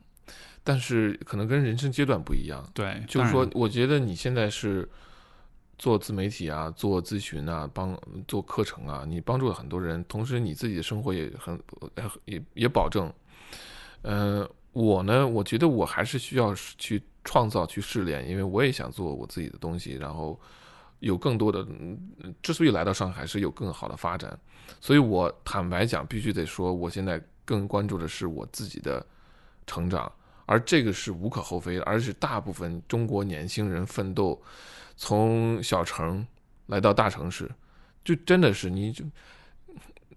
[0.65, 2.65] 但是可能跟人生阶段不一样。
[2.75, 4.89] 对，就是说，我觉得你现在是
[5.79, 11.61] 做自媒体啊，做咨询啊，帮做课程啊，你帮助了很多人，同时你自己的生活也很
[12.25, 13.13] 也也保证。
[14.03, 20.41] 嗯，我呢，我觉得我还是需要去创造、去试炼，因为我也想做我自己的东西，然后
[21.01, 21.67] 有更多的。
[22.43, 24.39] 之所以来到上海，是有更好的发展，
[24.81, 29.05] 所以我坦白讲，必须得说，我现在更关注的是我自己的
[29.67, 30.11] 成长。
[30.49, 34.41] 而这个是无可厚非的，而是大部分中国年轻人奋斗
[34.97, 36.27] 从小城
[36.67, 37.51] 来到大城市，
[38.05, 39.05] 就真的是你就，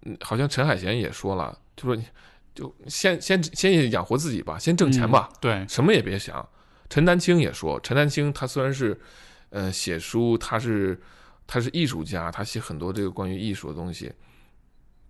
[0.04, 2.06] 嗯好像陈海贤也说了，就说你
[2.56, 6.48] 就先先先养活自己吧，先挣钱吧，嗯对，什么也别想。
[6.90, 9.00] 陈丹青也说，陈丹青他虽然是
[9.52, 11.00] 呃写书，他是
[11.46, 14.12] 他是艺术家，他写很多这个关于艺术的东西，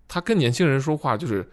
[0.08, 1.50] 他跟年轻人说话就是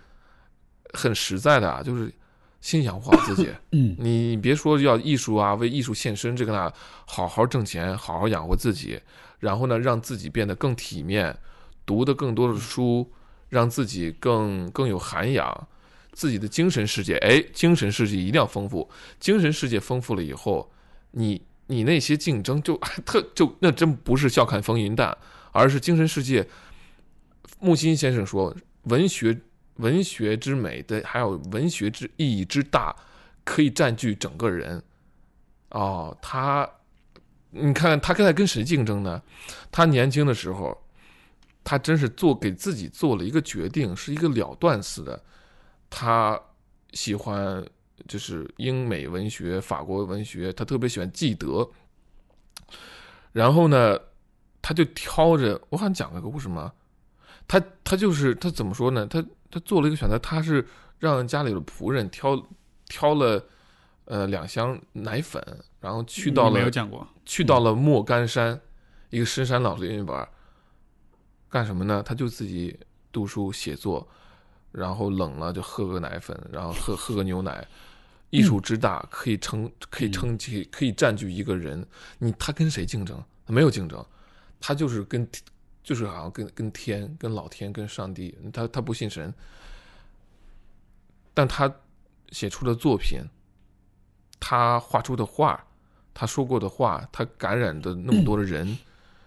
[0.95, 2.13] 很实在的啊，就是
[2.61, 3.51] 先养活好自己。
[3.73, 6.73] 嗯，你你别说要艺术啊，为艺术献身，这个那，
[7.07, 9.01] 好好挣钱，好好养活自己，
[9.39, 11.37] 然后呢，让自己变得更体面，
[11.85, 13.12] 读的更多的书，
[13.49, 15.69] 让自己更更有涵养，
[16.12, 18.89] 自己的精神世界，哎，精神世界一定要丰富，
[19.20, 20.70] 精神世界丰富了以后，
[21.12, 25.16] 你你那些竞争就 特就那真不是笑看风云淡，
[25.53, 26.47] 而是精神世界。
[27.59, 29.39] 木心先生说，文学
[29.77, 32.94] 文学之美的，还有文学之意义之大，
[33.44, 34.82] 可以占据整个人。
[35.70, 36.69] 哦，他，
[37.51, 39.23] 你看他现在跟谁竞争呢？
[39.70, 40.77] 他年轻的时候，
[41.62, 45.23] 他真是做给自己做了一个决定，是一个了断似的。
[45.90, 46.40] 他
[46.93, 47.65] 喜欢
[48.09, 51.69] 就是英美文学、法国文学，他特别喜欢纪德。
[53.32, 53.98] 然后呢，
[54.62, 56.73] 他就挑着，我好像讲了个故事吗？
[57.48, 59.07] 他他就是他怎么说呢？
[59.07, 60.66] 他他做了一个选择，他是
[60.98, 62.40] 让家里的仆人挑
[62.86, 63.44] 挑了
[64.05, 65.43] 呃两箱奶粉，
[65.81, 68.60] 然后去到了没有了讲过，去到了莫干山
[69.10, 70.28] 一个深山老林里边儿，
[71.48, 72.02] 干什么呢？
[72.02, 72.78] 他就自己
[73.12, 74.06] 读书写作，
[74.73, 77.66] 然后冷了就喝个奶粉，然后喝喝个牛奶。
[78.31, 81.86] 艺术之大，可以撑，可以撑起，可以占据一个人。
[82.18, 83.23] 你他跟谁竞争？
[83.47, 84.05] 他没有竞争，
[84.60, 85.27] 他就是跟，
[85.87, 88.37] 就是好像跟跟天、跟老天、跟上帝。
[88.53, 89.33] 他他不信神，
[91.33, 91.73] 但他
[92.33, 93.21] 写出的作品，
[94.41, 95.65] 他画出的画，
[96.13, 98.77] 他说过的话，他感染的那么多的人，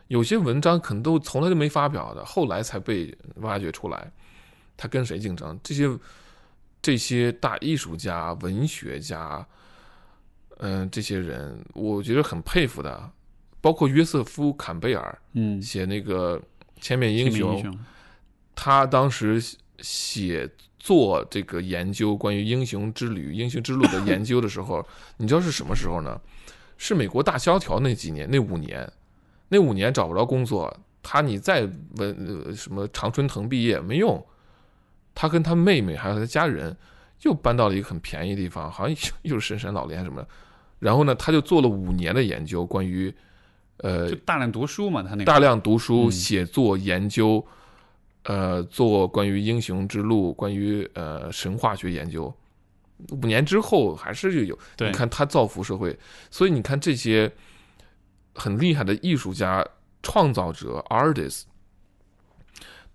[0.09, 4.11] 有些文章可能都从来都没发表的，后来才被挖掘出来。
[4.75, 5.57] 他跟谁竞争？
[5.63, 5.97] 这些
[6.81, 9.47] 这些大艺术家、文学家，
[10.57, 13.09] 嗯、这些人，我觉得很佩服的。
[13.61, 16.39] 包括约瑟夫·坎贝尔嗯，写那个
[16.81, 17.79] 《千面英雄英》，雄，
[18.55, 19.41] 他当时
[19.79, 24.85] 写作这个研究关于英雄之旅、英雄之路的研究的时候，
[25.17, 26.19] 你知道是什么时候呢？
[26.77, 28.89] 是美国大萧条那几年，那五年，
[29.49, 30.73] 那五年找不着工作，
[31.03, 34.25] 他你再文呃什么常春藤毕业没用，
[35.13, 36.73] 他跟他妹妹还有他家人
[37.23, 40.27] 又搬到了一个很便宜的地方，好像又是深山老林什么的。
[40.79, 43.13] 然后呢，他就做了五年的研究，关于
[43.79, 45.25] 呃就大量读书嘛，他那个。
[45.25, 46.11] 大量读书、嗯。
[46.11, 47.45] 写作、研究，
[48.23, 52.33] 呃，做关于英雄之路、关于呃神话学研究。
[53.11, 54.89] 五年之后还是就有，对。
[54.89, 55.97] 你看他造福社会，
[56.29, 57.31] 所以你看这些
[58.35, 59.65] 很厉害的艺术家、
[60.03, 61.43] 创造者 （artist），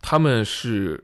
[0.02, 1.02] 他们是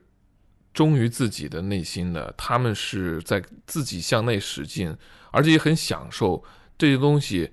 [0.71, 4.95] 忠于自己的内心的，他们是在自己向内使劲，
[5.31, 6.43] 而且也很享受
[6.77, 7.49] 这些东西，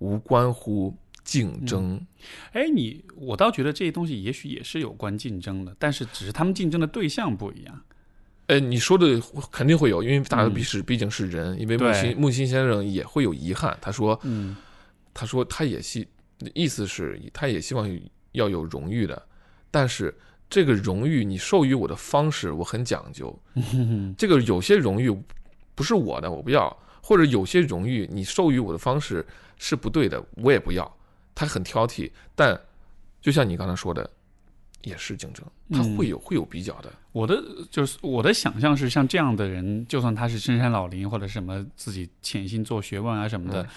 [0.00, 0.94] 无关乎
[1.24, 2.04] 竞争。
[2.52, 7.80] 哎，你我倒觉得这些东西也许也是有关竞争的，但是只是他们竞争的对象不一样。
[8.46, 9.20] 哎，你说的
[9.52, 13.78] 肯定会有，因为大家毕是毕竟是人，因为木对心木心先生也会有遗憾。
[13.80, 14.56] 他说，嗯
[15.14, 16.06] 他说他也希
[16.54, 17.88] 意思是他也希望
[18.32, 19.22] 要有荣誉的，
[19.70, 20.12] 但是
[20.48, 23.38] 这个荣誉你授予我的方式我很讲究，
[24.18, 25.16] 这个有些荣誉
[25.76, 29.24] 不是我的我不要，或者有些荣誉你授予我的方式
[29.58, 30.96] 是不对的我也不要，
[31.34, 32.58] 他很挑剔，但
[33.20, 34.08] 就像你刚才说的，
[34.82, 43.68] 也是竞争，他嗯会有会有比较的，我的就是我的想象是，像这样的人，就算他是深山老林或者什么自己潜心做学问啊什么的，嗯。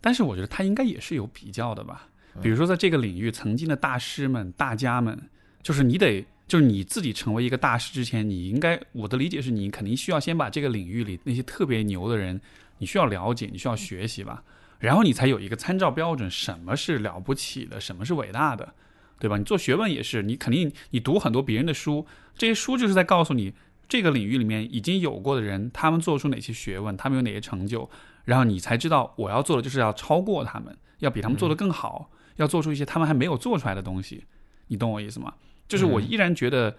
[0.00, 2.08] 但是我觉得他应该也是有比较的吧。
[2.42, 5.18] 比如说在这个领域，曾经的大师们、大家们，
[5.62, 12.38] 就是你得，就是你自己成为一个大师之前，你应该，我的理解是你肯定需要先把这个领域里那些特别牛的人，
[12.78, 14.42] 你需要了解，你需要学习吧，
[14.84, 18.74] 然后你才有一个参照标准，什么是了不起的，什么是伟大的。
[19.20, 19.38] 对吧？
[19.38, 22.04] 你做学问也是，你肯定你读很多别人的书，
[22.36, 23.54] 这些书就是在告诉你
[23.88, 27.88] 这个领域里面已经有过的人，他们做出哪些学问，他们有哪些成就，
[28.24, 34.24] 然后你才知道我要做的就是要超过他们，要比他们做得更好，要做出一些他们还没有做出来的东西。
[34.66, 35.32] 你懂我意思吗？
[35.66, 36.76] 就是我依然觉得，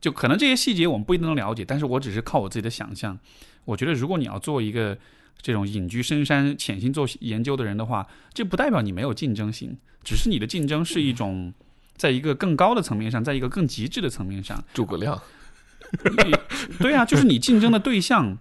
[0.00, 3.16] 就可能这些细节我们不一定能了解，但是我只是靠我自己的想象，
[3.66, 4.98] 我觉得如果你要做一个
[5.40, 11.52] 这种隐居深山、潜心做研究的人的话，这不代表你没有竞争性，只是你的竞争是一种，
[11.96, 14.62] 在一个更高的层面上，在一个更极致的层面上。
[14.72, 15.20] 诸葛亮，
[16.26, 16.32] 你
[16.78, 18.38] 对啊，就是你竞争的对象，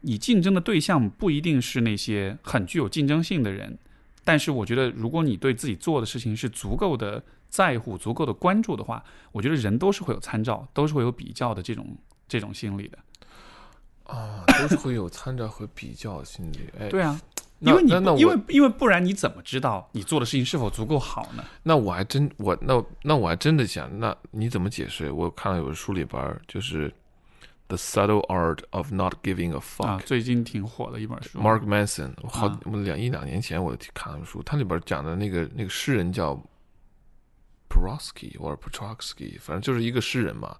[0.00, 3.78] 你竞争的对象不一定是那些很具有竞争性的人，
[4.24, 11.96] 但是我觉得，如果你对自己做的事情是足够的在乎、足够的关注的话，我觉得人都是会有参照，都是会有比较的这种
[12.26, 12.98] 这种心理的。
[14.04, 16.70] 啊，都是会有参照和比较心理。
[16.78, 17.20] 哎，对啊，
[17.60, 21.44] 因为你那因为因为不然你怎么知道你做的事情是否足够好呢？
[21.62, 25.10] 那我还真我那那我还真的想，那你怎么解释？
[25.10, 26.90] 我看到有个书里边儿就是
[27.68, 36.38] 《The Subtle Art of Not Giving a Fuck》啊，最近挺火的一本书 Mark Manson，我好啊我两一两年前我看了书，它里边讲的那个那个诗人叫
[37.70, 40.56] Prosky 或者 Petrotsky，反正就是一个诗人嘛，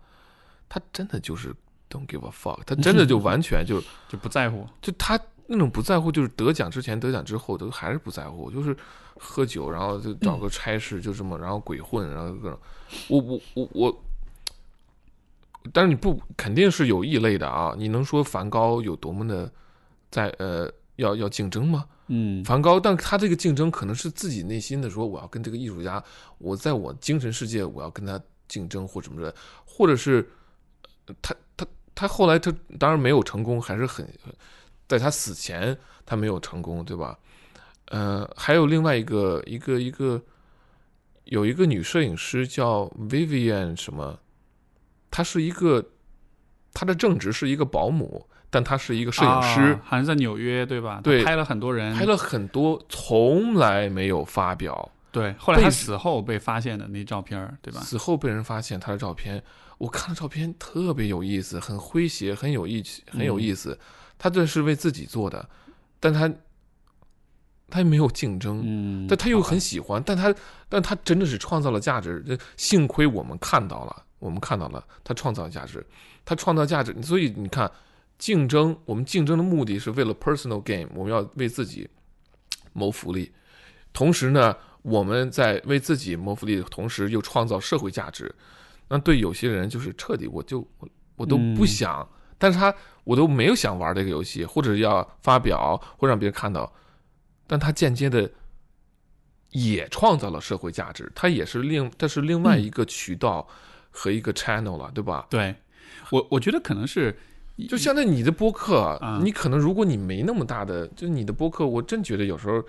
[0.69, 1.55] 他真的就是
[1.91, 4.67] don't give a fuck，他真的就完全就 就不在乎。
[4.83, 8.77] 就他那种不在乎，就是得奖之前、得奖之后都还是不在乎，就是
[9.17, 12.59] 喝酒，然后就找个差事，就这么，然后鬼混，然后各种，
[13.09, 14.05] 我我我我，
[15.73, 19.51] 但是你不肯定是有异类的啊，你能说梵高有多么的
[20.11, 21.85] 在呃要要竞争吗？
[22.09, 26.03] 嗯梵高，但他这个竞争可能是自己内心的说，我要跟这个艺术家，
[26.39, 29.35] 我在我精神世界我要跟他竞争或什么的，
[29.65, 30.27] 或者是
[31.07, 31.35] 呃他
[31.95, 34.07] 他他后来他当然没有成功，还是很
[34.87, 37.19] 在他死前他没有成功，对吧？
[37.87, 40.21] 呃，还有另外一个一个一个
[41.25, 44.19] 有一个女摄影师叫 Vivian 什么，
[45.11, 45.85] 她是一个
[46.73, 49.61] 她的正职是一个保姆，但她是一个摄影师。
[49.61, 51.01] 啊好像在纽约对吧？
[51.05, 54.91] 对拍了很多人，拍了很多，从来没有发表。
[55.13, 57.81] 对，后来他死后被发现的那照片，对吧？
[57.81, 59.41] 死后被人发现他的照片，
[59.85, 63.79] 我看了照片特别有意思，很诙谐，很有意思，很有意思。
[64.17, 65.47] 他这是为自己做的，
[66.01, 66.33] 但他
[67.69, 70.35] 他也没有竞争，嗯，但他又很喜欢，但他
[70.71, 72.25] 但他真的是创造了价值。
[72.27, 75.87] 这幸亏我们看到了，我们看到了他创造价值，
[76.25, 76.97] 他创造价值。
[77.03, 77.71] 所以你看，
[78.17, 81.87] 竞争，我们竞争的目的是为了 personal gain，我们要为自己
[82.73, 83.31] 谋福利。
[83.93, 88.35] 同时呢，我们在为自己谋福利的同时，又创造社会价值。
[88.89, 91.67] 那对有些人就是彻底，我就我我都不嗯。
[91.67, 92.09] 想，
[92.39, 92.75] 但是他
[93.05, 96.73] 我都没有想玩这个游戏，或者要发表或让别人看到，
[97.47, 98.31] 但他间接的
[99.51, 103.47] 也创造了社会价值，他也是另，这是另外一个渠道
[103.91, 105.27] 和一个 channel 了，对吧？
[105.31, 105.55] 对
[106.11, 107.17] 我我觉得可能是
[107.69, 109.21] 就现在你的播客，啊。
[109.23, 112.69] 你可能如果你没那么大的，就你的播客，我真觉得有时候，就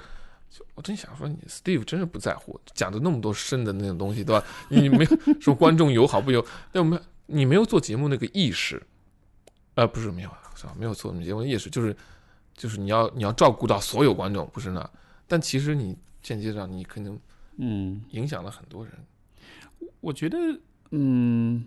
[0.73, 4.45] 我真想说你 Steve 真是不在乎，讲的那么多深的那种东西，对吧？
[4.69, 8.81] 你没有说观众友好不友，那我们你没有做节目那个意识，
[9.75, 10.75] 呃，不是没有，是吧？
[10.77, 11.95] 没有做节目意识，就是
[12.55, 14.89] 就是你要你要照顾到所有观众，不是呢？
[15.27, 17.19] 但其实你间接上你可能
[17.57, 18.93] 嗯，影响了很多人。
[20.01, 20.37] 我觉得
[20.91, 21.65] 嗯，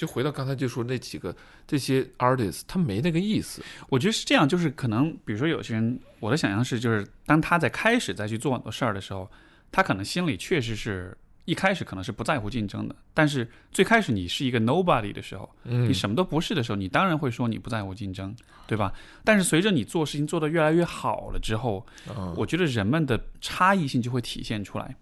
[0.00, 1.36] 就回到刚才就说那几个
[1.66, 9.30] 这些 artist，他没那个意思，我觉得是这样，就是可能比如说有些人，我的想象是，就是当他在开始再去做很多事儿的时候，
[9.70, 11.14] 他可能心里确实是
[11.44, 18.34] 一开始可能是不在乎竞争的，但是最开始你是一个 nobody 的时候，嗯你什么都不是的时候，你当然会说你不在乎竞争，
[18.66, 18.90] 对吧？
[19.22, 21.86] 但是随着你做事情做得越来越好了之后，
[22.16, 24.96] 嗯我觉得人们的差异性就会体现出来。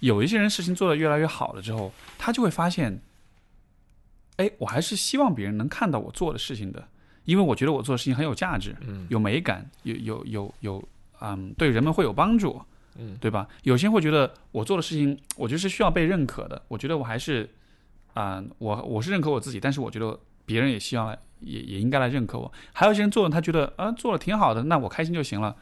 [0.00, 3.00] 有一些人事情做得越来越好了之后，他就会发现，
[4.36, 6.86] 哎，我还是希望别人能看到我做的事情的，
[7.24, 10.88] 因为我觉得我做的事情很有价值，嗯有美感，有有有有，
[11.20, 12.60] 嗯，对人们会有帮助，
[12.98, 13.46] 嗯对吧？
[13.62, 16.60] 有些人会觉得我做的事情，我觉得是需要被认可的。
[16.68, 17.48] 我觉得我还是，
[18.14, 22.50] 啊、我我是认可我自己，但是我觉得别人也希望来，也也应该来认可我。
[22.72, 25.54] 还有一些人做了，他觉得啊、做的挺好的，那我开心就行了。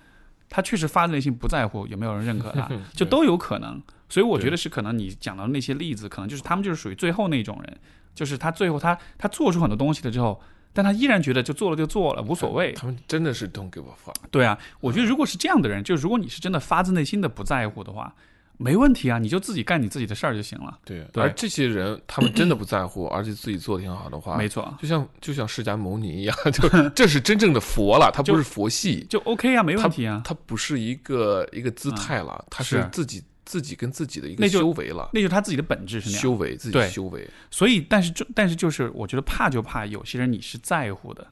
[0.48, 3.80] 他确实发自内心不在乎有没有人认可他，就都有可能。
[4.08, 7.78] 所以我觉得是可能你讲到的那些例子，可能就是他们就是属于最后那种人，
[8.20, 10.38] 就是他最后他他做出很多东西了之后，
[10.74, 12.72] 但他依然觉得就做了就做了，无所谓。
[12.74, 14.14] 他们真的是 don't give a fuck。
[14.30, 18.14] 对啊，我觉得如果是这样的人，就如果你是真的发自内心的不在乎的话，
[18.58, 20.78] 没问题啊，你就自己干你自己的事儿就行了。
[20.84, 30.20] 对，对而这些人他们真的不在乎，而且自己做的挺好的话，没错，就像就像释迦牟尼一样，就这是真正的佛了，他不是佛系，就 OK 啊，没问题啊。
[30.26, 36.22] 他不是一个一个姿态了，他是是自己自己跟自己的一个修为了，那就是他自己的本质是那样。
[36.22, 36.88] 修为自己对。
[36.88, 41.26] 修为，所以，但是就但是就是，我觉得怕就怕有些人你是在乎的，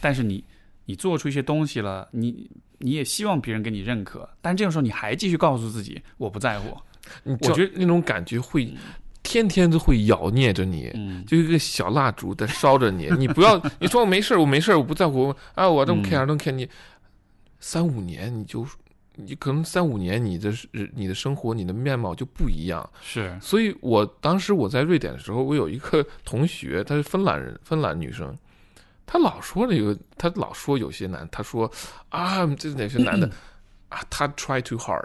[0.00, 0.44] 但是你
[0.84, 2.48] 你做出一些东西了，你
[2.78, 6.76] 你也希望别人给你认可，但这个时候你还继续告诉自己我不在乎。
[7.24, 8.72] 我觉得那种感觉会
[9.24, 16.04] 天天都会咬捏着你，嗯，就一个小蜡烛在烧着你，你不要你说我没事，我没事，我不在乎啊，我 don't 嗯。
[16.04, 16.68] care don't care，你
[17.58, 18.64] 三五年你就
[19.16, 20.52] 你可能三五年你的
[20.94, 28.36] 你的生活你的面貌就不一样，是，所以我当时我在瑞典的时候，我有一个 同学，她是芬兰人，芬兰女生，
[29.06, 31.70] 她老说那个，她老说有些男，她说
[32.08, 33.30] 啊，这哪些男的
[33.88, 35.04] 啊，他 try too hard，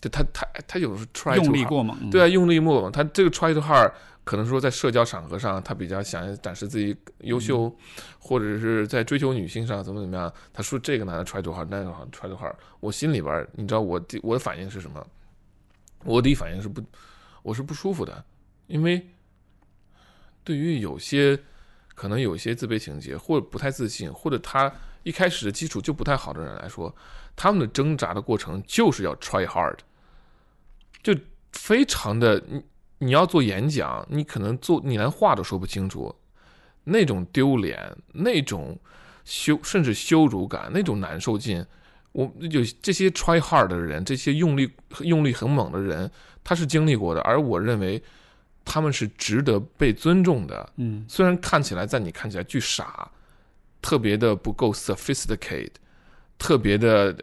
[0.00, 1.96] 就他他他有时候 try too 用力过猛。
[2.00, 2.10] 嗯。
[2.10, 2.92] 对啊，用力过猛。
[2.92, 3.90] 他这个 try too hard，
[4.22, 7.76] 可能说在社交场合上，他比较想展示自己优秀，嗯
[8.18, 10.32] 或者是在追求女性上怎么怎么样。
[10.52, 12.54] 他说这个男的 try too hard，那个 try too hard。
[12.80, 15.04] 我心里边，你知道我第我的反应是什么？
[16.04, 16.82] 我第一反应是不，
[17.42, 18.24] 我是不舒服的，
[18.68, 19.06] 因为
[20.44, 21.38] 对于有些
[21.94, 24.72] 可能有一些自卑情节，或者不太自信，或者他
[25.02, 26.94] 一开始的基础就不太好的人来说，
[27.36, 29.76] 他们的挣扎的过程就是要 try hard，
[31.02, 31.14] 就
[31.52, 32.42] 非常的
[33.00, 36.14] 你你要做演讲，你可能做你连话都说不清楚，
[36.84, 38.78] 那种丢脸，那种
[39.24, 41.66] 羞甚至羞辱感，那种难受劲。
[42.12, 44.70] 我有这些 try hard 的人，这些用力
[45.00, 46.08] 用力很猛的人，
[46.44, 48.00] 他是经历过的，而我认为
[48.64, 50.72] 他们是值得被尊重的。
[50.76, 53.10] 嗯，虽然看起来在你看起来巨傻，
[53.82, 55.72] 特别的不够 sophisticated，
[56.38, 57.16] 特别的，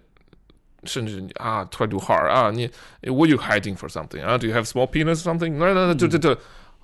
[0.84, 2.70] 甚至你啊 try too hard 啊，你
[3.02, 5.52] what you hiding for something 啊，do you have small penis something？
[5.54, 6.34] 那那那就这这，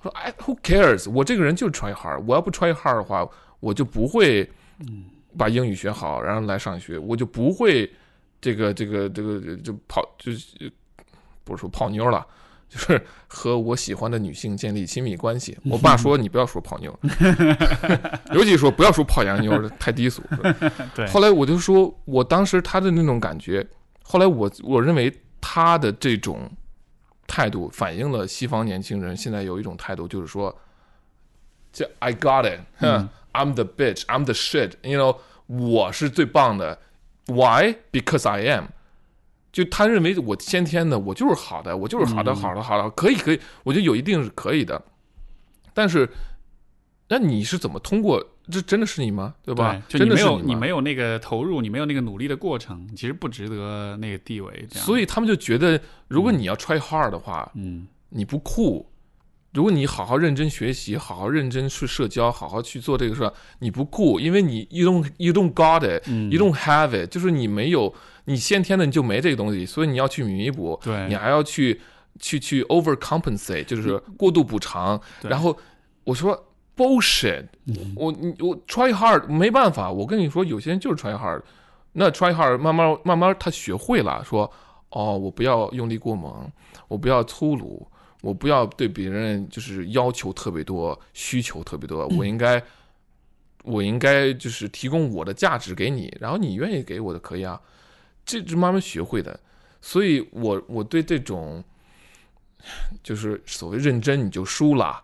[0.02, 1.10] 说哎 who cares？
[1.10, 3.28] 我这个人就是 try hard，我要不 try hard 的话，
[3.60, 4.50] 我就不会
[5.36, 7.90] 把英语学好，然后来上学，我就不会
[8.40, 10.72] 这个这个这个就泡就是
[11.44, 12.26] 不是说泡妞了。
[12.66, 15.56] 就是和我喜欢的女性建立亲密关系。
[15.70, 16.98] 我爸说你不要说泡妞，
[18.34, 20.20] 尤其说不要说泡洋妞，太低俗。
[20.92, 23.64] 对，后来我就说，我当时他的那种感觉，
[24.06, 26.50] 后来我我认为他的这种
[27.26, 30.56] 态度反映了西方年轻人现在有一种态度，就是说，
[31.72, 36.78] 这 I got it，嗯 I'm the bitch，I'm the shit，you know，我是最棒的。
[37.26, 37.76] Why?
[37.90, 38.66] Because I am。
[39.50, 44.80] 就他认为我先天的，我就是好的，我就是好的，嗯好的，好的，可以，可以，我觉得有一定是可以的。
[45.72, 46.08] 但是，
[47.08, 48.24] 那你是怎么通过？
[48.50, 49.34] 这真的是你吗？
[49.42, 49.82] 对吧？
[49.88, 54.66] 就你没有真的是你没有那个投入，你没有那个努力的过程，其实不值得那个地位。
[54.70, 58.84] 所以他们就觉得，如果你要 try hard 的话，嗯，你不酷；
[59.54, 67.94] 如果你好好认真学习，好好认真去社交，好好去做这个事儿，你不酷，因为你 you don't you don't got it，嗯 you don't have it，就是你没有，
[68.26, 71.80] 你先天的你就没这个东西，所以你要去弥补，对你还要去
[72.20, 75.00] 去去 overcompensate，就是过度补偿。
[75.22, 75.56] 然后
[76.04, 77.46] 我说 bullshit，
[77.96, 81.42] 我你我 try hard 没办法，我跟你说，有些人就是 try hard，
[81.92, 84.50] 那 try hard 慢慢慢慢他学会了，说
[84.90, 86.50] 哦，我不要用力过猛，
[86.88, 87.86] 我不要粗鲁，
[88.22, 92.62] 我不要对别人就是要求特别多，需求特别多，我应该。
[93.66, 97.58] 我应该就是提供我的价值给你，然后你愿意给我的可以啊，
[98.22, 99.40] 这是慢慢学会的。
[99.80, 101.64] 所以我我对这种
[103.02, 105.02] 就是所谓认真你就输了，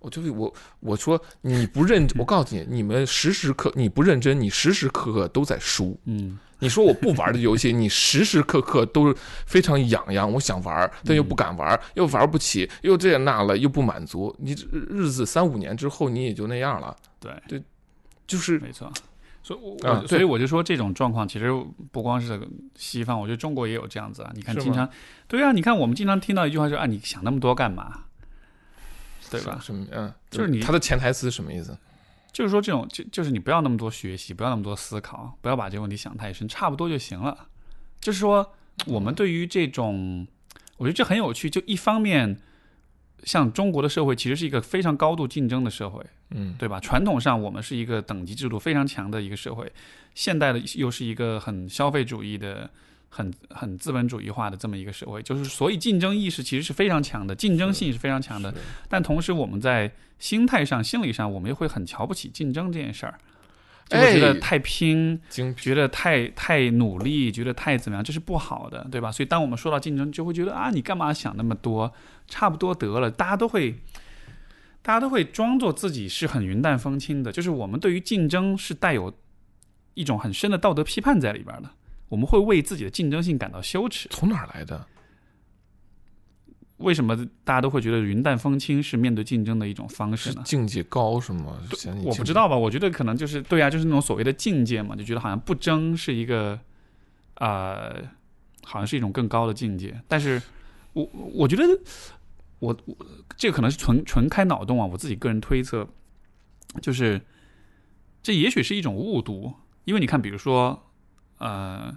[0.00, 5.98] 我就是我我说你不认，我告诉你，你们时时刻你不认真，你时时刻刻都在输。
[6.04, 9.14] 嗯你说我不玩的游戏，你时时刻刻都是
[9.46, 14.34] 非常痒痒，我想玩，但又不敢玩，又玩不起，又这样那了，又不满足。
[14.40, 14.56] 你
[14.90, 16.96] 日子三五年之后，你也就那样了。
[17.20, 17.62] 对对，
[18.26, 18.92] 就是没错。
[19.40, 21.48] 所以我，啊所以我就说这种状况其实
[21.92, 22.40] 不光是
[22.74, 24.32] 西方，我觉得中国也有这样子啊。
[24.34, 24.88] 你看，经常
[25.28, 28.06] 对啊，你看我们经常听到一句话说啊，你想那么多干嘛？
[29.30, 29.58] 对吧？
[29.62, 29.86] 什么？
[29.90, 31.76] 嗯，就是你他的潜台词什么意思？
[32.32, 37.48] 就是说这种就就是你不要那么多学习，不要那么多思考，不要把这个问题想太深，差不多就行了。
[38.00, 38.54] 就是说，
[38.86, 40.26] 我们对于这种，
[40.76, 41.50] 我觉得这很有趣。
[41.50, 42.38] 就一方面，
[43.24, 46.78] 像中国的社会其实是一个非常高度竞争的社会，嗯，对吧？
[46.78, 49.72] 传统上我们是一个等级制度非常强的一个社会，
[50.14, 52.70] 现代的又是一个很消费主义的、
[53.08, 58.54] 很很资本主义化的这么一个社会，就是所以竞争意识其实是非常强的，竞争性是非常强的。
[58.88, 63.18] 但同时我们在心态上、心理上，我们又会很瞧不起竞争这件事儿，
[63.88, 69.10] 就会觉得哎太拼，精觉得太太努力，觉得太怎么样，这是不好的，对吧？
[69.10, 71.92] 所以当我们说到竞争，就会觉得啊，你干嘛想那么多？
[72.26, 73.78] 差不多得了，大家都会。
[74.80, 79.12] 大家都会装作自己是很云淡风轻的，就是我们对于竞争是带有
[79.92, 81.68] 一种很深的道德批判在里边的，
[82.08, 84.08] 我们会为自己的竞争性感到羞耻。
[84.10, 84.86] 从哪儿来的？
[86.78, 90.42] 为什么大家都会觉得云淡风轻是面对竞争的一种方式呢？
[90.44, 91.60] 境界高是吗？
[92.04, 96.56] 我不知道吧，我觉得可能就是对啊，就是那种所谓的境界嘛，就觉得好像不争是一个，
[97.34, 97.96] 呃，
[98.62, 100.00] 好像是一种更高的境界。
[100.06, 100.40] 但是
[100.92, 101.04] 我
[101.34, 101.64] 我觉得
[102.60, 102.96] 我我
[103.36, 105.88] 这个可能是纯纯开脑洞啊，我自己个人推测，
[106.80, 107.20] 就是
[108.22, 109.52] 这也许是一种误读，
[109.84, 110.87] 因为你看，比如说
[111.38, 111.96] 呃，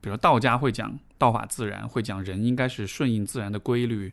[0.00, 4.12] 比如道家会讲道法自然，会讲人应该是顺应自然的规律，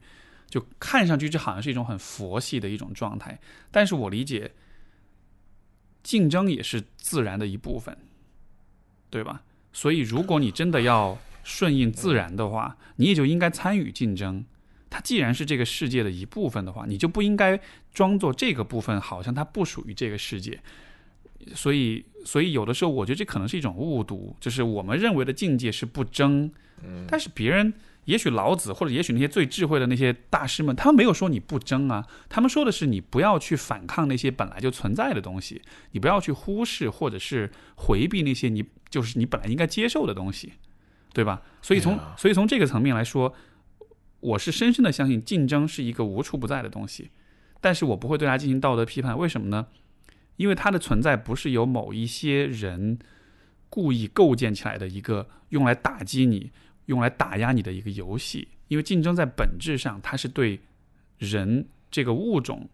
[0.50, 3.40] 就看上去这好像是一种很佛系的一种状态。
[3.72, 4.52] 但是我理解，
[6.04, 7.98] 竞争也是自然的一部分，
[9.10, 9.42] 对吧？
[9.72, 14.46] 所以如果你真的要顺应自然的话，你也就应该参与竞争。
[14.90, 17.60] 它既然是这个世界的一部分的话，你就不应该
[17.94, 20.60] 装作这个部分好像它不属于这个世界。
[21.56, 26.52] 所以，所以有的时候我觉得这可能是一种误读，就是我们认为的境界是不争，
[27.08, 27.74] 但是别人
[28.06, 35.62] 也许老子或者也许那些最智慧的那些大师们，他们没有说你不争啊，他们说的是你不要去反抗那些本来就存在的东西，
[35.92, 40.54] 你不要去忽视或者是回避那些你就是你本来应该接受的东西，
[41.14, 41.42] 对吧？
[41.62, 43.34] 所以从、所以从这个层面来说，
[44.20, 47.10] 我是深深的相信竞争是一个无处不在的东西，
[47.62, 49.68] 但是我不会对它进行道德批判，为什么呢？
[50.40, 52.98] 因为它的存在不是由某一些人
[53.70, 56.50] 故意构建起来的一个用来打击你、
[56.86, 58.48] 用来打压你的一个游戏。
[58.70, 60.62] 因为竞争在本质上，它是对
[61.18, 62.70] 人这个物种、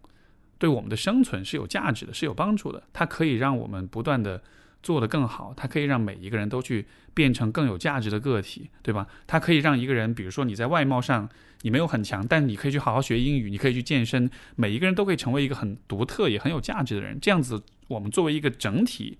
[0.60, 2.84] 对我们的生存是有价值的，是有帮助的。
[2.94, 4.44] 它可以让我们不断的
[4.86, 6.86] 做得更好，它可以让每一个人都去
[7.16, 9.08] 变成更有价值的个体，对吧？
[9.26, 11.28] 它可以让一个人，比如说你在外貌上
[11.64, 17.20] 你没有很强，但你可以去好好学英语，你可以去健身，每一个人都可以成为一个很独特也很有价值的人。
[17.20, 19.18] 这样子，我们作为一个整体，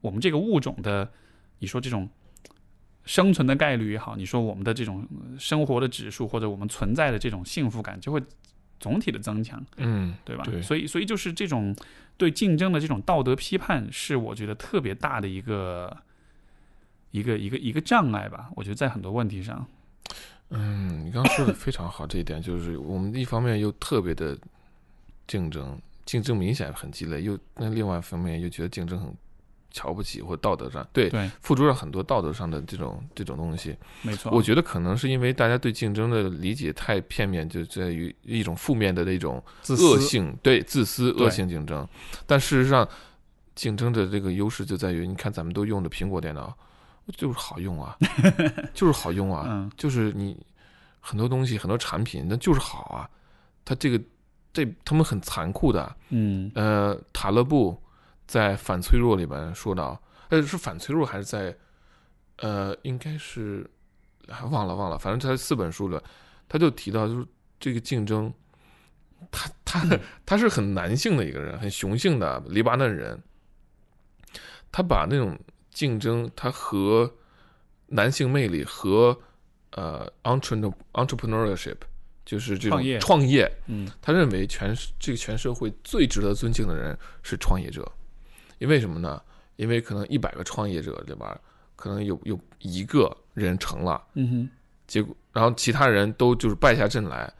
[0.00, 1.12] 我们这个物种的，
[1.58, 2.08] 你说这种
[3.04, 5.06] 生存的概率也好，你说我们的这种
[5.38, 8.22] 生活的指数或者我们存在的这种幸福感，就会
[8.80, 9.64] 总体的增强。
[9.76, 10.44] 嗯，对吧？
[10.44, 11.74] 对所以所以就是这种
[12.16, 15.96] 对竞争的这种道德批判，是我觉得特别大的一个
[17.10, 18.50] 一个一个一个障碍吧。
[18.56, 19.66] 我觉得在很多问题上，
[20.50, 24.36] 嗯，你刚刚说的非常好，这一点就是我们一方面又特别的
[25.26, 29.14] 竞争，竞争明显很激烈，又那另外一方面又觉得竞争很
[29.78, 33.76] 瞧不起或道德上对对，付诸了很多道德上的这种这种东西。
[34.02, 34.32] 没错。
[34.32, 41.86] 我觉得可能是因为大家对竞争的理解太片面，就在于一种负面的那种恶性，对自私、恶性竞争。
[42.26, 42.88] 但事实上，
[43.54, 46.52] 竞争的这个优势就在于，你看咱们都用的苹果电脑，
[47.16, 47.96] 就是好用啊，
[48.74, 50.36] 就是好用啊，嗯就是你
[51.00, 53.08] 很多东西、很多产品，那就是好啊。
[53.64, 54.00] 它这个
[54.52, 57.80] 这他们很残酷的，嗯呃，塔勒布
[58.28, 61.56] 在《反脆弱》里边说到，呃，是反脆弱还是在，
[62.36, 63.68] 呃，应该是，
[64.28, 66.00] 还忘了忘了，反正他四本书了，
[66.46, 67.26] 他就提到就是
[67.58, 68.30] 这个竞争，
[69.30, 73.18] 他他他是很男性的一个人，很雄性的黎巴嫩人，
[74.70, 75.36] 他把那种
[75.70, 77.10] 竞争，他和
[77.86, 79.18] 男性魅力和
[79.70, 81.78] 呃 entrepreneur entrepreneurship，
[82.26, 82.98] 就是这种创业。
[82.98, 83.90] 创业嗯。
[84.02, 87.90] 他认为全这个全社会最值得尊敬的人是创业者，
[88.58, 89.20] 因为什么呢？
[89.56, 91.40] 因为可能一百个创业者里边，
[91.74, 94.50] 可能有有一个人成了，嗯哼，
[94.86, 97.32] 结果然后其他人都就是败下阵来，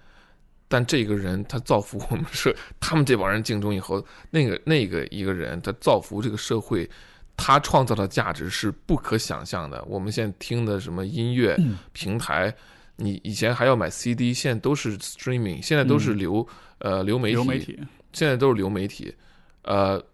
[0.69, 6.89] 但这个人他造福我们社，他们这帮人竞争以后，那个那个一个人他造福这个社会，
[7.37, 9.83] 他创造的价值是不可想象的。
[9.85, 11.57] 我们现在听的什么音乐
[11.93, 12.53] 平台，
[12.97, 16.47] 你以前还要买 CD，现在都是 streaming，现在都是流、
[16.79, 17.79] 呃流媒体，流媒体，
[18.13, 19.15] 现在都是流媒体，
[19.63, 20.05] 呃，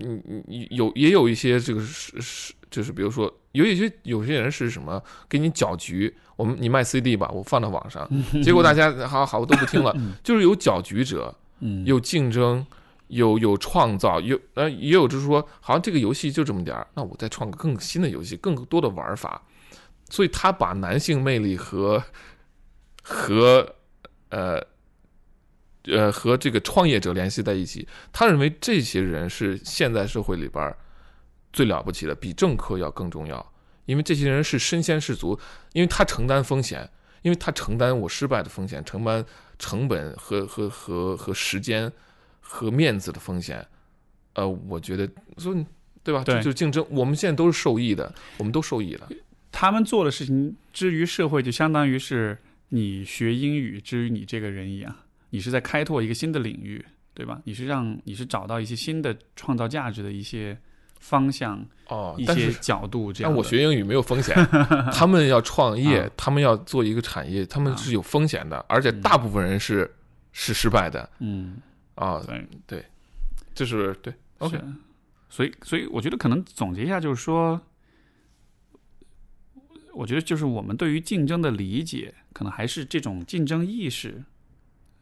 [0.00, 8.08] 你有也有一些这个是是就是比如说有一些有些人是什么给你搅局，我们你卖 CD 吧，我放到网上，
[8.42, 12.64] 结果大家好好都不听了，就是有搅局者，嗯，有竞争，
[13.08, 19.42] 有有创造，有呃也有就是说，好像这个游戏就这么点儿，那我再创个更新的游戏，更多的玩法，
[20.08, 22.02] 所以他把男性魅力和
[23.02, 23.74] 和
[24.28, 24.62] 呃
[25.84, 30.74] 呃和这个创业者联系在一起，他认为这些人是现在社会里边
[31.52, 33.52] 最了不起的，比政客要更重要，
[33.86, 35.38] 因为这些人是身先士卒，
[35.72, 36.88] 因为他承担风险，
[37.22, 39.24] 因为他承担我失败的风险，承担
[39.58, 41.90] 成本和和和和时间
[42.40, 43.66] 和面子的风险，
[44.34, 45.08] 呃，我觉得
[45.38, 45.64] 所以
[46.02, 46.22] 对吧？
[46.24, 49.08] 对就就竞争，我们现在都是受益的，我们都受益了。
[49.52, 52.38] 他们做的事情之于社会，就相当于是
[52.68, 54.96] 你学英语之于你这个人一样，
[55.30, 56.84] 你是在开拓一个新的领域，
[57.14, 57.40] 对吧？
[57.44, 60.56] 你是让你是找到一些新的创造价值的一些
[60.98, 63.30] 方向、一，哦但是些角度这样。
[63.30, 64.34] 但我学英语没有风险，
[64.92, 69.90] 他们要创业，啊他们要做一个产业，他们是有风险的，而且大部分人是
[70.32, 71.56] 是失败的嗯，
[71.94, 72.84] 啊，对，对，
[73.54, 74.12] 就是对。
[74.38, 74.64] OK，是，
[75.28, 77.60] 所以所以我觉得可能总结一下，就是说，
[79.92, 84.24] 我觉得就是我们对于竞争的理解，可能还是这种竞争意识，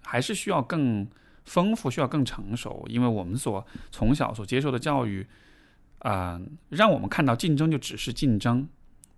[0.08, 1.06] 还是需要更
[1.44, 5.26] 丰富，需要更成熟，因为我们所从小所接受的教育，
[5.98, 6.40] 啊、
[6.70, 8.66] 让我们看到竞争就只是竞争，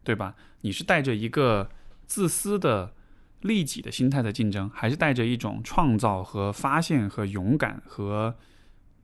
[0.02, 0.34] 对吧？
[0.62, 1.70] 你是带着一个
[2.06, 2.94] 自私的。
[3.42, 8.36] 利己的心态在竞争，还是带着一种创造和发现和勇敢和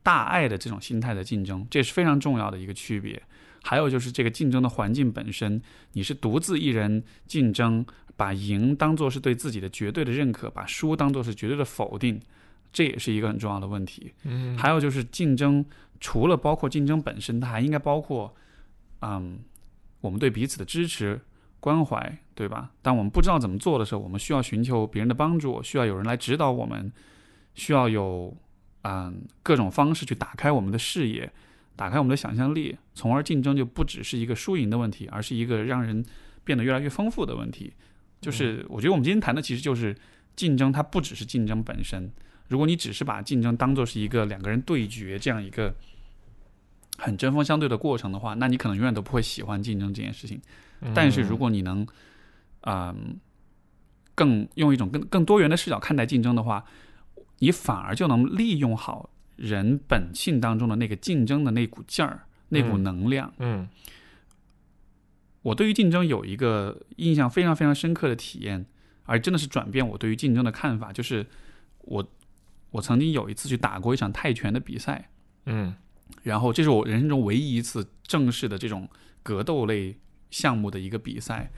[0.02, 3.22] 大爱的这种心态的竞争，这是非常重要的一个区别。
[3.62, 5.62] 还有就是这个竞争的环境本身，
[5.94, 7.86] 你是独自一人竞争，
[8.16, 12.18] 把赢当做是对自己的绝对的认可，把输当做是绝对的否定，
[12.72, 14.14] 这也是一个很重要的问题。
[14.24, 15.64] 嗯，还有就是竞争，
[16.00, 18.34] 除了包括竞争本身，它还应该包括，
[19.00, 19.38] 嗯，
[20.00, 21.20] 我们对彼此的支持、
[21.60, 22.70] 关怀，对吧？
[22.80, 26.90] 当我们不知道怎么做的时候，我们需要寻求别人的帮助，需要有人来指导我们，
[27.54, 28.34] 需要有
[28.82, 31.30] 嗯各种方式去打开我们的视野，
[31.74, 36.02] 打开我们的想象力，从而竞争就不只是一个输赢的问题，而是一个让人
[36.44, 37.74] 变得越来越丰富的问题。
[38.20, 39.96] 就是我觉得我们今天谈的其实就是
[40.34, 42.10] 竞争，它不只是竞争本身。
[42.48, 45.74] 如果你只是把竞争当做是一个两个人对决这样一个
[46.98, 50.40] 很针锋相对的过程的话，那你可能永远都不会喜欢竞争这件事情。
[50.94, 51.86] 但是如果你能，
[52.62, 53.18] 嗯，
[54.14, 56.64] 更用一种更更多元的视角看待竞争的话，
[57.38, 63.32] 你反而就能利用好人本性当中的那个竞争的那股劲儿、那股嗯能量。
[63.38, 63.68] 嗯
[65.46, 68.66] 我对于竞争有一个印象非常非常深刻的体验，
[69.04, 70.92] 而真的是转变我对于竞争的看法。
[70.92, 71.24] 就是
[71.82, 72.04] 我
[72.72, 75.08] 我曾经有一次去打过一场泰拳的比赛，
[75.44, 75.72] 嗯
[76.24, 78.88] 然后这是我人生中唯一一次正式的这种
[79.22, 79.96] 格斗类
[80.32, 81.50] 项目的一个比赛。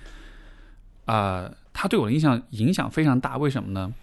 [1.06, 3.38] 啊、它对我的印象影响非常大。
[3.38, 3.94] 为什么呢？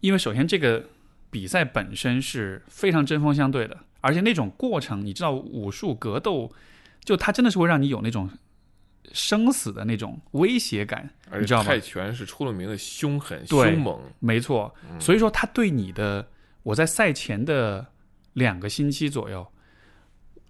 [0.00, 0.86] 因为首先这个
[1.30, 6.50] 比赛本身是非常针锋相对的，而且那种过程，你知道武术格斗，
[7.04, 8.30] 就它真的是会让你有那种
[9.12, 11.10] 生死的那种威胁感。
[11.30, 16.28] 而你知道吗泰拳是出了名的凶狠、凶猛，没错，所以说他对你的，
[16.62, 17.86] 我在赛前的
[18.34, 19.46] 两个星期左右，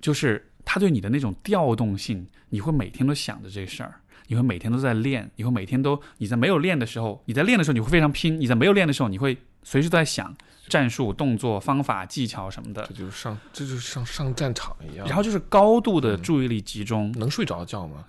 [0.01, 10.35] 就是他对你的那种调动性，你会每天都想着这事儿，你会每天都在练，你会每天都你在没有练的时候，你在练的时候你会非常拼，你在没有练的时候你会随时都在想
[10.69, 15.07] 战术、动作、方法、技巧什么的这，就是上这就是上上战场一样。
[15.07, 18.07] 然后就是高度的注意力集中，能睡着觉吗？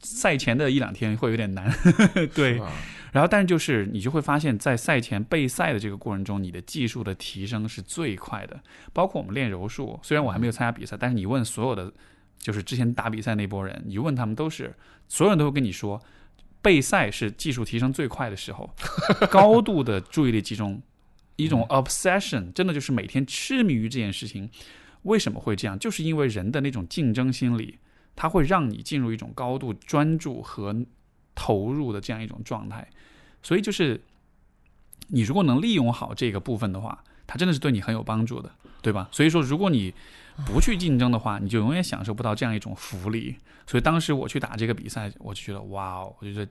[0.00, 1.72] 赛前的一两天会有点难，
[2.34, 2.60] 对
[3.12, 8.60] 然后，但是就是你就会发现，在赛前备赛的这个过程中，你的技术的提升是最快的。
[8.92, 11.90] 包括我们练柔术，虽然我还没有参加比赛，但是你问所有的
[12.38, 14.74] 就是之前打比赛那波人，你问他们都是，
[15.08, 15.98] 所有人都会跟你说，
[16.60, 18.68] 备赛是技术提升最快的时候，
[19.30, 20.82] 高度的注意力集中，
[21.36, 24.50] 一种 obsession，真的就是每天痴迷于这件事情。
[25.06, 25.78] 为什么会这样？
[25.78, 27.78] 就是因为人的那种竞争心理，
[28.14, 30.84] 它会让你进入一种高度专注和
[31.34, 32.86] 投入的这样一种状态。
[33.42, 34.00] 所以就是，
[35.08, 38.50] 你如果能利用好这个部分的话，它真的是对你很有帮助的，
[38.82, 39.08] 对吧？
[39.12, 39.94] 所以说，如果你
[40.44, 43.36] 不去竞争的话，你就永远享受不到这样一种福利。
[43.66, 46.48] 所以当时我去打这个比赛，我就觉得哇哦，我觉得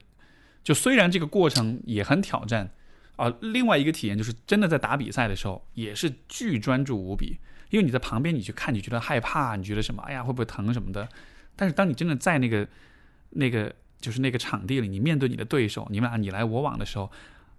[0.62, 2.70] 就虽然这个过程也很挑战
[3.16, 7.38] 啊、另外一个体验就是真的在打比赛的时候也是巨专注无比，
[7.70, 10.02] 因为你在旁边你去看，你觉得害怕，你觉得什么？
[10.02, 11.08] 哎呀，会不会疼什么的？
[11.56, 12.68] 但是当你真的在那个
[13.30, 17.10] 那个就是那个场地里，你面对你的对手，你们俩你来我往的时候，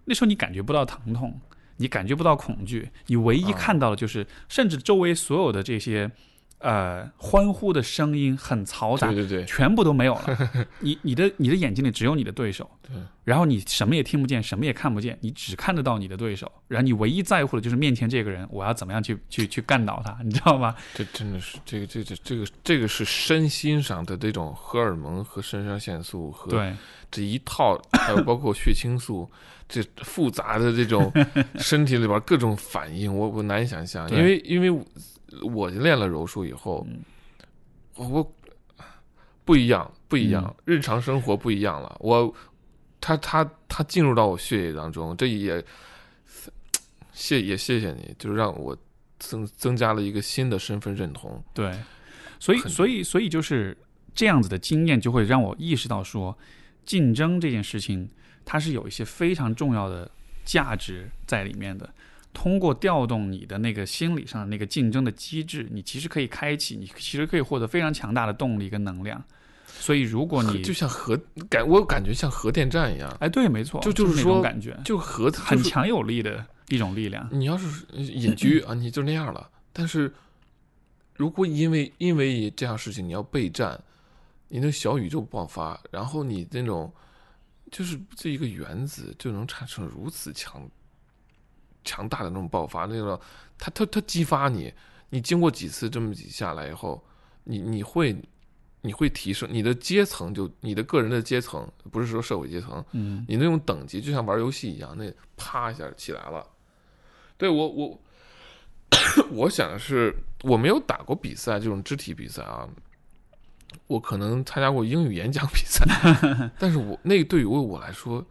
[0.04, 1.40] 那时候你感觉不到疼痛，
[1.78, 6.10] 你感觉不到恐惧，你唯一看到的就是，甚至周围所有的这些
[6.58, 10.38] 呃欢呼的声音很嘈杂对，对对，全部都没有了。
[10.80, 20.74] 你你的你的眼睛里只有你的对手，对，然后你什么也听不见，什么也看不见，你只看得到你的对手，然后你唯一在乎的就是面前这个人，我要怎么样去去去干倒他， 你知道吗？
[20.94, 26.74] 这真的是这个这个这个这个是身心上的这种荷尔蒙和肾上腺素和对
[27.10, 29.30] 这一套，还有包括血清素，
[29.68, 31.12] 这复杂的这种
[31.56, 34.10] 身体里边各种反应，我我难以想象。
[34.10, 34.84] 因为因为
[35.42, 37.00] 我我练了柔术以后，嗯
[37.96, 38.34] 我我
[39.44, 41.96] 不一样，不一样，嗯日常生活不一样了。
[42.00, 42.34] 我
[43.00, 45.64] 他他他进入到我血液当中，这也
[47.12, 48.76] 谢也谢谢你，就是让我
[49.18, 51.42] 增增加了一个新的身份认同。
[51.52, 51.72] 对，
[52.38, 53.76] 所以所以所以就是
[54.14, 56.36] 这样子的经验，就会让我意识到说，
[56.84, 58.08] 竞争这件事情，
[58.44, 60.10] 它是有一些非常重要的
[60.44, 61.92] 价值在里面的。
[62.32, 69.22] 通过调动你的那个心理上的那个竞争的机制，你其实可以开启，你其实可以获得非常强大的动力跟能量。
[69.80, 71.16] 所以，如果你就像核
[71.48, 77.28] 感，我感觉像核电站一样，哎，对，没错，就就是那种说感觉，就核很强有力的一种力量。
[77.30, 79.48] 你要是隐居 啊，你就那样了。
[79.72, 80.12] 但是，
[81.14, 83.80] 如果因为因为这样事情你要备战，
[84.48, 86.92] 你那小宇宙爆发，然后你那种
[87.70, 90.68] 就是这一个原子就能产生如此强
[91.84, 93.18] 强大的那种爆发，那种
[93.58, 94.72] 它它它激发你，
[95.10, 97.02] 你经过几次这么几下来以后，
[97.44, 98.16] 你你会
[98.82, 106.46] 你会提升你的阶层就，你的个人的阶层，不是说社会阶层，嗯，你那种等级就像玩游戏一样，那啪一下起来了。
[107.36, 108.00] 对我我
[109.30, 112.68] 我想的是，我没有打过比赛这种肢体比赛啊，
[113.86, 115.84] 我可能参加过英语演讲比赛，
[116.58, 118.24] 但是我那对于我来说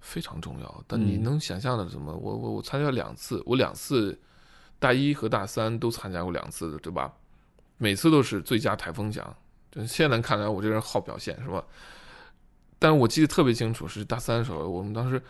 [0.00, 0.84] 非常重要。
[0.86, 2.12] 但你嗯能想象的什么？
[2.14, 4.18] 我我我参加两次，我两次
[4.78, 7.12] 大一和大三都参加过两次的，对吧？
[7.76, 9.36] 每次都是最佳台风奖。
[9.70, 11.62] 就现在看来，我这人好表现是吧？
[12.78, 15.20] 但我记得特别清楚，是大三的时候，我们当时，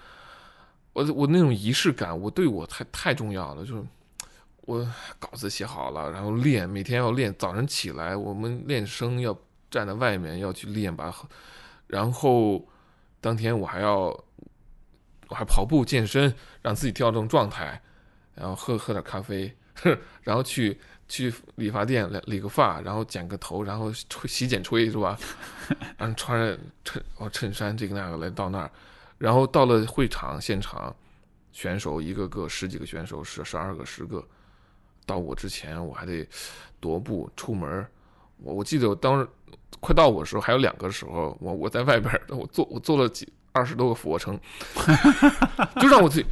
[0.92, 3.82] 我我那种仪式感，我对我太太重要了，就是
[4.62, 4.86] 我
[5.18, 9.36] 稿子写好了，然后练，每天要练，早晨起来我们练声要
[9.70, 11.14] 站在外面要去练吧，
[11.86, 12.62] 然后
[13.20, 14.27] 当天我还要我
[15.28, 17.80] 我还跑步健身，让自己调整状态，
[18.34, 19.54] 然后喝喝点咖啡，
[20.22, 20.78] 然后去
[21.08, 25.18] 去理发店理理个发，然后剪个头，然后吹洗剪吹是吧？
[25.96, 28.70] 然后穿着衬哦衬衫这个那个来到那儿，
[29.18, 30.94] 然后到了会场现场，
[31.52, 34.26] 选手一个个十几个选手，十十二个十个，
[35.04, 36.26] 到我之前我还得
[36.80, 37.86] 踱步出门。
[38.38, 39.28] 我我记得我当时
[39.80, 44.38] 快到我的时候还有两个时候，我我在外边，我做我做了几二十多个俯卧撑，
[45.80, 46.26] 就让我自己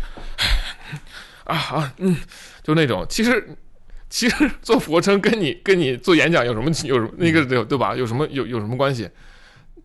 [1.45, 2.17] 啊啊嗯，
[2.63, 3.57] 就那种其实。
[4.09, 7.95] 其实做俯卧撑跟你跟你做演讲有什么有什么那个对对吧？
[7.97, 9.11] 有什么有有什么关系？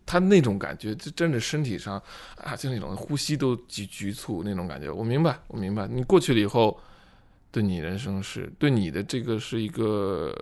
[0.06, 2.00] 他那种感觉，就真的身体上
[2.36, 4.88] 啊，就那种呼吸都局局促那种感觉。
[4.88, 5.88] 我明白，我明白。
[5.88, 6.80] 你过去了以后，
[7.50, 10.32] 对你人生是对你的这个是一个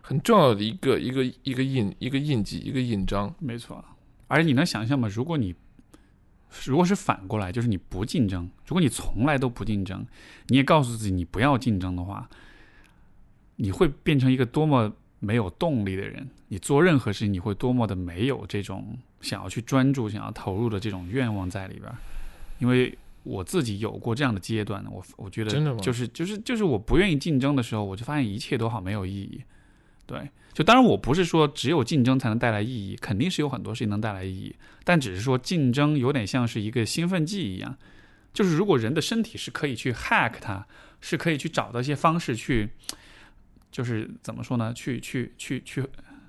[0.00, 3.32] 很重要的一个一个一个印一个印记一个印章。
[3.38, 3.84] 没错。
[4.28, 5.06] 而且你能想象吗？
[5.12, 5.54] 如果你
[6.64, 10.06] 如果是反过来，就是你不竞争，如果你从来都不竞争，
[10.48, 12.28] 你也告诉自己你不要竞争的话，
[13.56, 16.28] 你会变成一个多么没有动力的人。
[16.48, 21.90] 你做任何事情，你会多么的没有这种想要去专注、想要投入的这种愿望在里边。
[22.58, 29.42] 因为我自己有过这样的阶段，我我觉得真的吗就是就是就是我不愿意竞争的时候，我就发现一切都好没有意义。
[30.04, 34.54] 对，就当然我不是说只有竞争才能带来意义，肯定是有很多事情能带来意义，
[34.84, 37.76] 但只是说竞争有点像是一个兴奋剂一样，
[38.32, 40.66] 就是如果人的身体是可以去 hack 它，
[41.00, 42.68] 是可以去找到一些方式去，
[43.70, 44.72] 就是怎么说呢？
[44.74, 45.82] 去去去去，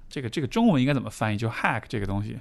[0.10, 1.38] 这个这个中文应该怎么翻译？
[1.38, 2.40] 就 hack 这个东西，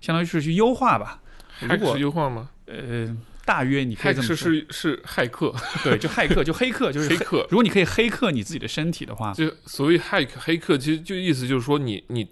[0.00, 1.20] 相当于是去优化吧。
[1.60, 2.50] 如骇果是优化吗？
[2.66, 3.16] 呃，
[3.48, 7.46] 大约你可以是么说，是是骇客，对，就骇客， 就黑客，就是黑客。
[7.48, 12.28] 如果你可以黑客你自己的身体的话，就所谓 hack 黑客，其实就意思就是说你你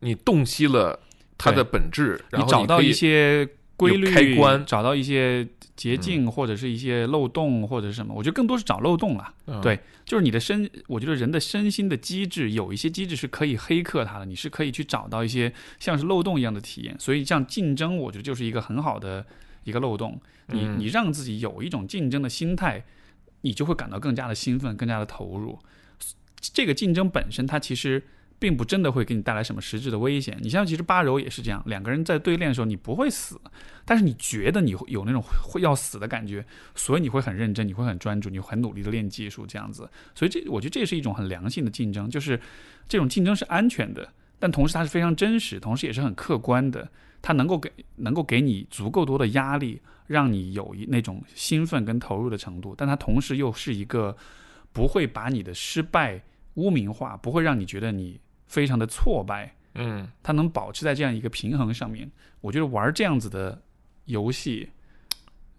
[0.00, 0.98] 你洞悉了
[1.38, 9.32] 它的本质，然你找到一些规律，开关找到一些捷径或者是一些漏洞或者是什么，我觉得更多是找漏洞了。
[9.46, 16.96] 嗯对，就是你的身，我觉得人的身心的机制有一些机制是可以黑客它的，你是可以去找到一些像是漏洞一样的体验。
[16.98, 19.24] 所以像竞争，我觉得就是一个很好的
[19.64, 20.20] 一个漏洞。
[20.46, 22.84] 你嗯你让自己有一种竞争的心态，
[23.42, 25.58] 你就会感到更加的兴奋，更加的投入。
[26.40, 28.02] 这个竞争本身，它其实
[28.38, 30.38] 并不真的会给你带来什么实质的危险。
[30.40, 33.40] 你像其实八柔也是这样，两个人在对练的时候，你不会死，
[33.84, 39.90] 但是你觉得你会有那种会要死的感觉，所以你会很认真，你会很专注，你会很努力的练技术这样子。
[40.14, 42.40] 所以这我觉得这是一种很良性的竞争，就是
[42.88, 46.88] 这种竞争是安全的，但同时它是非常真实，同时也是很客观的，
[47.20, 54.16] 它能够给能够给你足够多的压力，让你有一那种兴奋跟投入的程度，但它同时又是一个
[54.72, 56.20] 不会把你的失败
[56.54, 62.10] 污名化，不会让你觉得你非常的挫败，嗯，它能保持在这样一个平衡上面。
[62.40, 63.60] 我觉得玩这样子的
[64.06, 64.68] 游戏，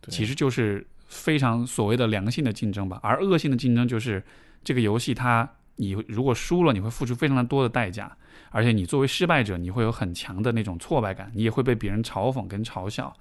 [0.07, 2.99] 其实就是非常所谓的良性的竞争吧。
[3.03, 4.23] 而恶性的竞争就是
[4.63, 8.15] 这个游戏它你如果输了，你会付出非常的多的代价，
[8.51, 13.13] 而且你作为失败者，你会有很强的那种挫败感，你也会被别人嘲讽跟嘲笑。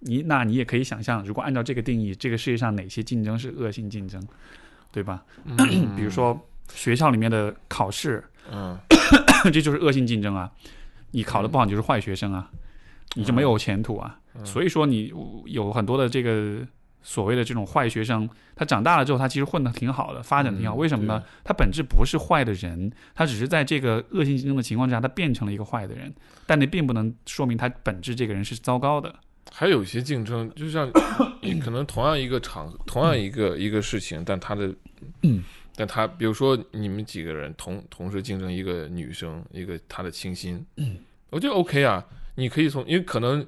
[0.00, 4.22] 你那你也可以想象，如果按照这个定义，这个世界上哪些竞争是恶性竞争，
[4.92, 5.24] 对吧？
[5.96, 6.38] 比如说
[6.72, 8.22] 学校里面的考试，
[8.52, 8.78] 嗯，
[9.52, 10.50] 这就是恶性竞争啊！
[11.10, 12.48] 你考得不好，你就是坏学生啊，
[13.14, 14.18] 你就没有前途啊。
[14.44, 15.12] 所以说，你
[15.46, 16.60] 有很多的这个
[17.02, 20.76] 所谓的这种坏学生，他长大了之后，他其实混得挺好的，发展得挺好。
[20.76, 21.22] 嗯为什么呢？
[21.44, 26.12] 他本质不是坏的人，他只是在这个恶性竞争的情况下，他变成了一个坏的人。
[26.46, 29.14] 但那并不能说明他本质这个人是糟糕的。
[29.50, 30.90] 还有一些竞争，就像
[31.40, 34.72] 你可能同样一个场，同样一个一个事情，但他的，
[35.22, 35.42] 嗯，
[35.74, 40.98] 但他比如说你们几个人同同时竞争一个女生，一个她的倾心，嗯，
[41.30, 42.04] 我觉得 OK 啊，
[42.34, 43.44] 你可以从，因为可能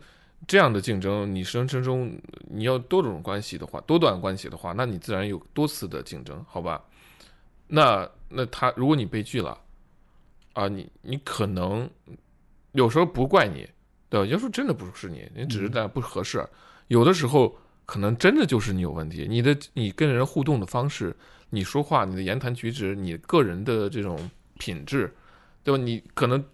[0.46, 2.18] 这样的竞争，你生生中
[2.48, 6.82] 你要多种关系的话，多段关系的话，那你自然有多次的竞争，好吧？
[7.68, 9.56] 那那他如果你被拒了，
[10.54, 11.88] 啊，你你可能
[12.72, 13.68] 有时候不怪你，
[14.08, 14.26] 对吧？
[14.26, 16.44] 有时候真的不是你，你只是在不合适。
[16.88, 17.56] 有的时候
[17.86, 21.14] 可能真的就是你有问题，你的你跟人互动的方式，
[21.50, 25.14] 你说话、你的言谈举止、你个人的这种品质，
[25.62, 25.80] 对吧？
[25.80, 26.44] 你可能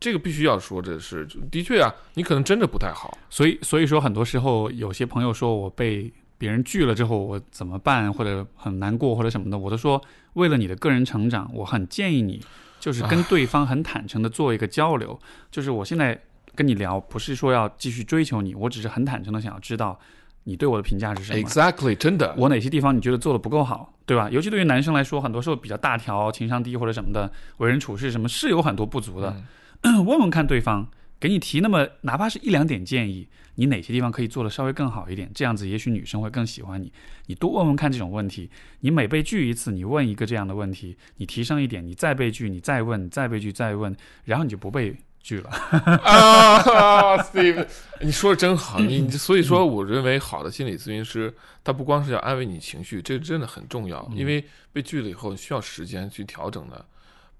[0.00, 3.18] 这个必须要说这是，的确啊，你可能真的不太好。
[3.28, 10.02] 所以，所以说很多时候，有些朋友说我被别人拒了之后，我怎么办，或者很难过，或者什么的，我都说，
[10.32, 12.42] 为了你的个人成长，我很建议你，
[12.80, 15.20] 就是跟对方很坦诚的做一个交流。
[15.50, 16.18] 就是我现在
[16.54, 20.00] 跟你聊，不是说要继续追求你，我只是很坦诚的想要知道
[20.44, 21.38] 你对我的评价是什么。
[21.38, 24.30] Exactly，真的，我哪些地方你觉得做的不够好，对吧？
[24.30, 29.36] 尤其对于男生来说，很多时候比较大条、情商低或者什么的，为人处事什么是有很多不足的。
[30.04, 30.88] 问问看对方，
[31.18, 36.92] 给你提那么哪怕是一两点建议，你哪些地方可以做的稍微更好一点，这样子也许女生会更喜欢你。
[37.26, 38.50] 你多问问看这种问题，
[38.80, 43.94] 你每被拒一次，你问一个这样的问题，你提升一点，你再被拒，你再问，再被拒，再问，
[44.24, 45.50] 然后你就不被拒了。
[45.50, 47.66] 啊，Steve，
[48.00, 56.84] 你说的真好， 你你所以说，我认为好的心理咨询师，他不光是要安慰你情绪，这真的很重要，因为被拒了以后需要时间去调整的，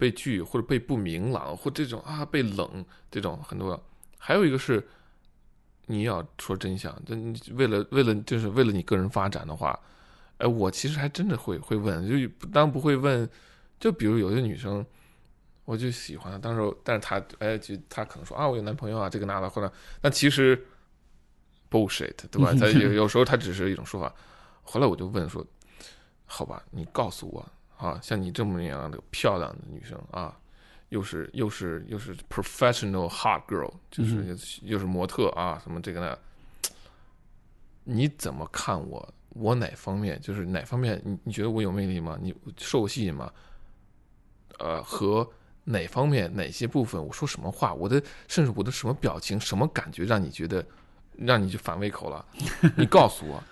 [0.01, 3.81] 被拒或者被不明朗或这种啊被冷这种很多，
[4.19, 4.83] 还有一个是
[5.87, 9.79] 你要说真相，这你为了为了就是为了你个人发展的话，
[10.39, 13.29] 哎，我其实还真的会会问，就当不会问，
[13.79, 14.85] 就比如有些女生。
[15.67, 19.73] 我就喜欢，当时但是她哎，就她可能说啊，我有男朋友啊，这个那的，或者
[20.03, 20.61] 那其实
[21.71, 22.53] bullshit，对吧？
[22.59, 24.13] 他有有时候她只是一种说法。
[24.65, 25.47] 后来我就问说，
[26.27, 27.47] 好吧，你告诉我
[27.81, 30.37] 啊，像你这么样的漂亮的女生啊，
[30.91, 36.19] 又是又是又是 professional hot girl，就是又是模特啊，什么这个那，
[37.85, 39.15] 你怎么看我？
[39.31, 41.01] 我哪方面就是哪方面？
[41.05, 42.19] 你你觉得我有魅力吗？
[42.21, 43.33] 你受我吸引吗？
[44.59, 45.27] 呃，和
[45.65, 50.63] 哪方面哪些部分我说什么话，我的甚至我的什么表情、什么感觉让你觉得
[51.17, 52.27] 让你就反胃口了？
[52.77, 53.43] 你告诉我。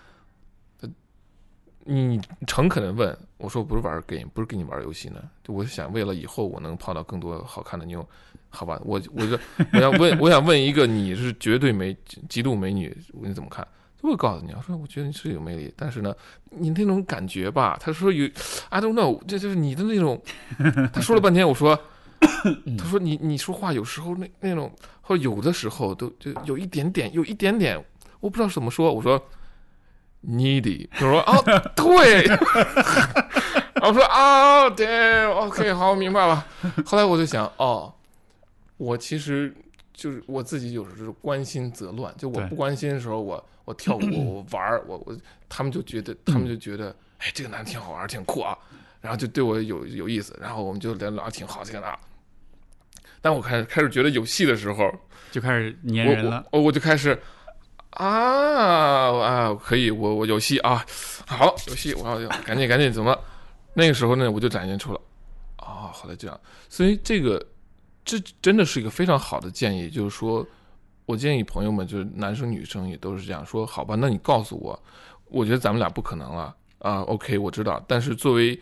[1.88, 5.22] 呃你诚恳的问我说：“不是玩 game，不是跟你玩游戏呢。
[5.42, 8.06] 就我想为了以后我能泡到更多好看的妞，
[8.50, 8.78] 好吧？
[8.84, 9.38] 我我就
[9.72, 11.96] 我想问，我想问一个你是绝对美
[12.28, 13.66] 极度美女，你怎么看？
[14.02, 16.14] 我告诉你，我说我觉得你是有魅力，但是呢，
[16.50, 18.26] 你那种感觉吧，他说有
[18.68, 20.22] ，I don't know，这就是你的那种。
[20.92, 21.76] 他说了半天，我说，
[22.78, 24.70] 他说你你说话有时候那那种，
[25.00, 27.82] 或者有的时候都就有一点点，有一点点，
[28.20, 28.92] 我不知道怎么说。
[28.92, 29.20] 我说
[30.26, 31.36] needy，就说啊
[31.76, 32.24] 对，
[33.74, 36.44] 然后说啊对，OK 好明白了。
[36.84, 37.92] 后来我就想哦，
[38.76, 39.54] 我其实
[39.94, 45.16] 就是我自己有时候就是关心则乱，就我不关心的时候，我我跳舞我玩儿我我
[45.48, 48.56] 他们就觉得他们就觉得哎这个男的挺好玩儿挺酷啊，
[49.00, 51.96] 然后就对我有有意思，然后我们就聊聊得挺好这个那。
[53.20, 54.88] 当我开始开始觉得有戏的时候，
[55.32, 56.44] 就开始粘我人了。
[56.52, 57.20] 我我就开始
[57.90, 60.84] 啊啊，可以，我我有戏啊，
[61.26, 63.18] 好有戏，我要赶紧赶紧怎么？
[63.74, 65.00] 那个时候呢，我就展现出了
[65.56, 67.44] 啊，后来这样，所以这个
[68.04, 70.46] 这真的是一个非常好的建议，就是说
[71.06, 74.80] 我建议朋友们，就是男生女生也都是这样说，好吧，那你告诉我，
[75.26, 78.60] 我觉得咱们俩不可能了啊，OK，我知道，但是作为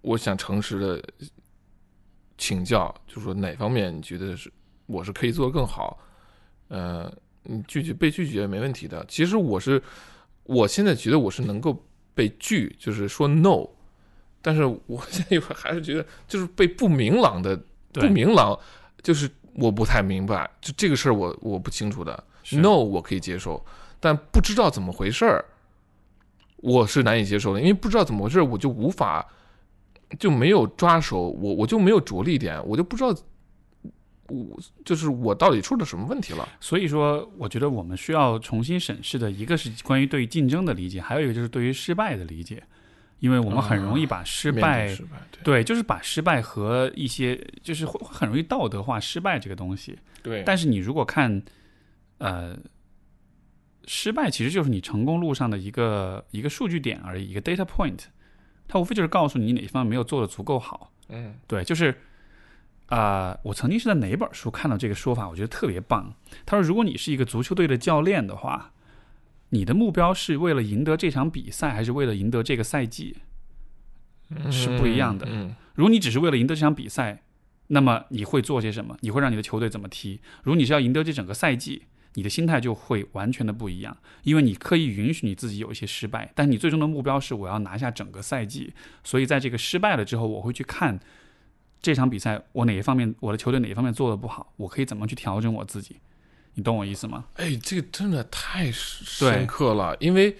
[0.00, 1.02] 我想诚实的
[2.36, 4.52] 请教，就是说哪方面你觉得是
[4.86, 5.98] 我是可以做得更好？
[6.68, 7.12] 呃，
[7.44, 9.04] 你拒绝被拒绝没问题的。
[9.08, 9.82] 其实我是，
[10.44, 11.84] 我现在觉得我是能够
[12.14, 13.66] 被拒，就是说 no，
[14.42, 17.60] 但是我现在还是觉得就是被不明朗的
[17.92, 18.58] 不明朗，
[19.02, 22.24] 就是我不太明白，就这个事儿我我不清楚的。
[22.52, 23.62] no 我可以接受，
[24.00, 25.44] 但不知道怎么回事儿，
[26.56, 29.26] 我是难以接受的，因为不知道怎么回事儿，我就无法
[30.18, 33.14] 就没有抓手，我我就没有着力点，我就不知道
[34.28, 36.48] 我就是我到底出了什么问题了。
[36.60, 42.62] 所以说，我觉得我们需要重新审视的一个是关于对于竞争的理解，还有一个就是对于失败的理解，
[43.20, 49.98] 因为我们很容易把失败，对失败，对对，就是把失败和一些就是会会很容易道德化失败这个东西。
[50.22, 51.42] 对，但是你如果看，
[52.18, 52.56] 呃，
[53.86, 58.00] 失败其实就是你成功路上的一个一个数据点而已，一个 data point，
[58.66, 60.92] 它无非就是告诉你哪一方面没有做的足够好。
[61.08, 61.96] 嗯对，就是
[62.88, 66.14] 啊、呃我曾经是在哪本书看到这个说法，我觉得特别棒。
[66.44, 68.72] 他说，如果你是一个足球队的教练的话，
[69.50, 73.16] 你的目标是为了赢得这场比赛，还是为了赢得这个赛季？
[74.50, 77.22] 是不一样的嗯如果你只是为了赢得这场比赛，
[77.68, 78.96] 那么你会做些什么？
[79.00, 80.20] 你会让你的球队怎么踢？
[80.42, 81.84] 如果你是要赢得这整个赛季，
[82.14, 88.74] 你的心态就会完全的不一样，因为你刻意允许你自己有一些失败，但你最终的目标是我要拿下整个赛季。
[89.04, 90.98] 所以在这个失败了之后，我会去看
[91.80, 95.96] 这场比赛我哪一方面，我的球队哪一方面做的不好，我可以怎么去调整我自己。
[96.54, 97.24] 你懂我意思吗？
[97.36, 100.36] 哎，这个真的太深刻了，因为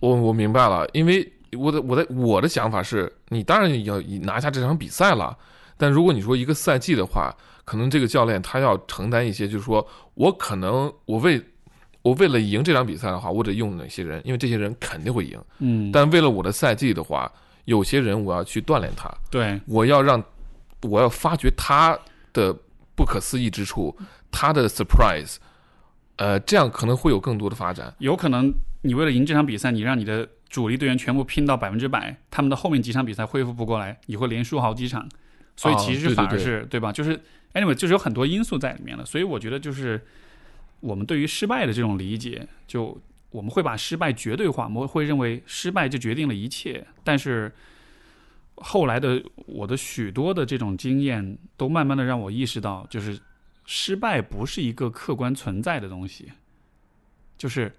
[0.00, 5.38] 我我明白了，因为我的我的我的想法是，你当然要拿下这场比赛了，
[5.76, 7.32] 但如果你说一个赛季的话，
[7.64, 11.40] 可能这个教练他要承担一些，就是说我可能我为
[12.02, 17.30] 我为了赢这场比赛的话，我得用哪些人，因为这些人肯定会赢，嗯，但为了我的赛季的话，
[17.66, 20.22] 有些人我要去锻炼他，对，我要让
[20.82, 21.96] 我要发掘他
[22.32, 22.56] 的
[22.94, 23.96] 不可思议之处，
[24.30, 25.36] 他的 surprise，
[26.16, 27.94] 呃，这样可能会有更多的发展。
[27.98, 28.52] 有可能
[28.82, 35.08] 你为了赢这场比赛，你让你的主力队员全部拼到百分之百，他们的后面几场比赛恢复不过来，你会连输好几场，
[35.56, 36.92] 所以哦其实反而对是对吧？
[36.92, 37.20] 就是
[37.54, 40.00] anyway，就是有很多因素在里面了，所以我觉得就是
[40.78, 42.96] 我们对于失败的这种理解，就
[43.36, 47.52] 我们会把失败绝对化，我们会认为失败就决定了一切，但是。
[48.58, 53.20] 后来的我的许多的这种经验，都慢慢的让我意识到，就是
[53.66, 56.32] 失败不是一个客观存在的东西，
[57.36, 57.70] 就是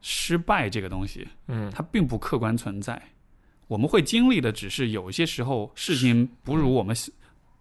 [0.00, 3.10] 失败这个东西，嗯它并不客观存在。
[3.68, 6.96] 我们会经历的只是有些时候事情不如我们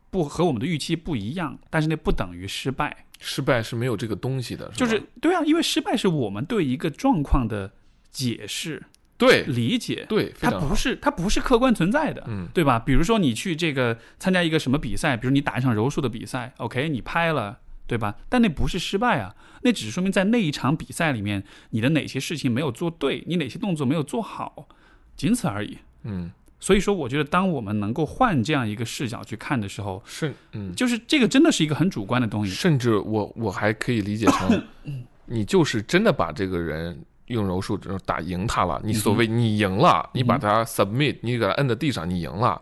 [0.10, 3.06] 不和我们的预期不一样，但是那不等于失败。
[3.24, 7.72] 失败是没有这个东西的，就是对啊，因为失败是我们对一个状况的
[8.10, 8.84] 解释、
[9.16, 12.24] 对理解，对，它不是它不是客观存在的。
[12.28, 12.80] 嗯对吧？
[12.80, 18.16] 比如说你去这个参加一个什么比赛，比如你打一场柔术的比赛，OK，你拍了，对吧？
[18.28, 24.68] 但那不是失败啊，那只是说明在那一场比赛里面，你的哪些事情没有做对，你哪些动作没有做好，
[25.16, 25.78] 仅此而已。
[26.04, 26.32] 嗯
[26.62, 32.54] 所以说，我觉得当我们能够换这样一个视角去看的时候，是嗯，就是这个真的是一个很主观的东西。
[32.54, 34.64] 甚至我我还可以理解成，
[35.26, 37.76] 你就是真的把这个人用柔术
[38.06, 42.62] 打赢他了，你所谓你赢了，你把他 submit，你给他摁在地上，你赢了，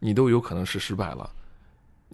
[0.00, 1.30] 你都有可能是失败了。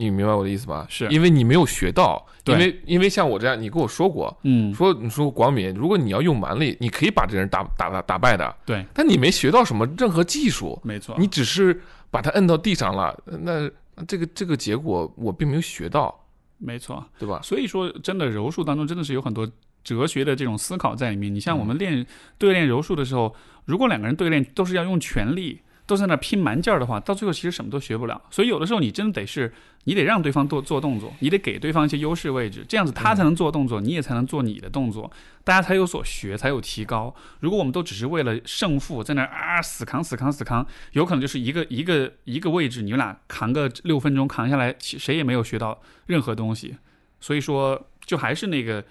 [0.01, 0.87] 你明白我的意思吧？
[0.89, 11.15] 是因为你没有学到，对因为因为像我这样，你跟我说过，嗯，说你说广敏，如果你要用蛮力，你可以把这人打打打打败的，对，但你没学到什么任何技术，没错。
[11.19, 16.27] 你只是把他摁到地上了，那那这个这个结果我并没有学到，
[16.59, 17.05] 没错。
[17.19, 17.41] 对吧？
[17.43, 19.47] 所以说，真的柔术当中真的是有很多
[19.85, 21.33] 哲学的这种思考在里面。
[21.35, 22.07] 你像我嗯们练
[22.39, 23.35] 对练柔术的时候，
[23.67, 28.21] 如果两个人对练都是要用全力，都在那拼蛮劲儿的话，到最后其实什么都学不了。
[28.31, 29.53] 所以有的时候你真的得是，
[29.85, 35.11] 你得让对方做做动作，你得给对方一些优势位置，这样子他才能做动作，你也才能做你的动作，
[35.43, 37.15] 大家才有所学，才有提高。
[37.41, 46.77] 如果我们都只是为了胜负在那啊死扛死扛死扛，有可能就是一个一个一个位置，你们俩扛个六分钟扛下来，其谁也没有学到任何东西。
[47.21, 48.85] 所以说，就还是那个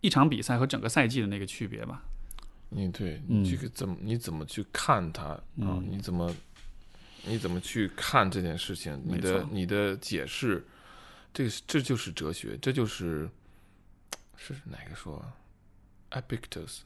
[0.00, 2.02] 一场比赛和整个赛季的那个区别吧。
[2.70, 5.42] 你对嗯你这个怎么你怎么去看它啊？
[5.56, 6.32] 嗯你怎么
[7.24, 9.00] 你怎么去看这件事情？
[9.04, 10.64] 你的你的解释，
[11.32, 13.28] 这个是这就是哲学，这就是
[14.36, 15.24] 是哪个说
[16.10, 16.80] ？Epictetus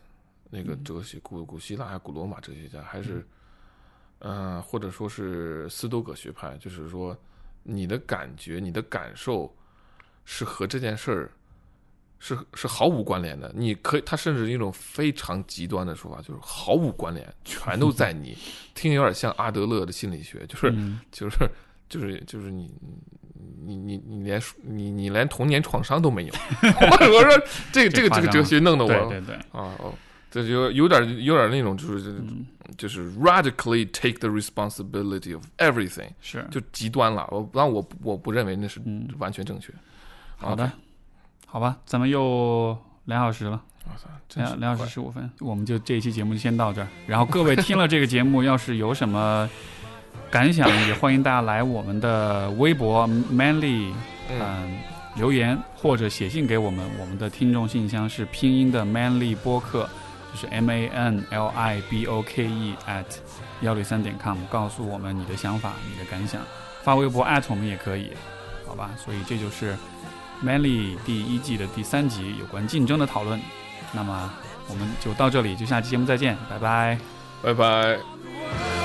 [0.50, 3.26] 那个嗯哲学，古古希腊还是古罗马哲学家，还是
[4.18, 7.16] 嗯、呃或者说是斯多葛学派，就是说
[7.62, 9.54] 你的感觉、你的感受
[10.24, 11.30] 是和这件事儿。
[12.26, 18.34] 是是毫无关联的，你可以，他甚至一种非常极端的说法，就是毫无关联，全都在你。
[18.74, 21.36] 听有点像阿德勒的心理学，就是、嗯就是
[21.86, 22.72] 就是就是你
[23.62, 26.32] 你你你连你你连童年创伤都没有。
[26.64, 29.92] 我说这个这个这个哲学弄得我对对对，啊哦，
[30.30, 32.46] 这就有点有点那种就是嗯，
[32.78, 37.28] 就是 radically take the responsibility of everything，是就极端了。
[37.30, 39.70] 我但我我不认为那是嗯，完全正确。
[40.36, 40.72] 好的，
[41.54, 43.62] 好吧，咱们又两小时了。
[44.34, 46.88] 两两小时十五分，我们就这一期节目就先到这儿。
[47.06, 49.48] 然后各位听了这个节目，要是有什么
[50.32, 53.92] 感想，也欢迎大家来我们的微博 manly
[54.28, 54.78] 嗯嗯
[55.14, 56.84] 留言，或者写信给我们。
[56.98, 59.88] 我们的听众信箱是拼音的 manly 播客，
[60.32, 63.04] 就是 m a n l i b o k e at
[63.60, 66.40] 幺六三点 com，告诉我们你的想法、你的感想，
[66.82, 68.10] 发微博艾特我们也可以，
[68.66, 68.90] 好吧？
[68.96, 69.76] 所以这就是
[70.44, 73.40] manly 第一季的第三集有关竞争的讨论。
[73.92, 74.30] 那么
[74.68, 76.98] 我们就到这里，就下期节目再见，拜拜。
[77.42, 78.83] 拜拜。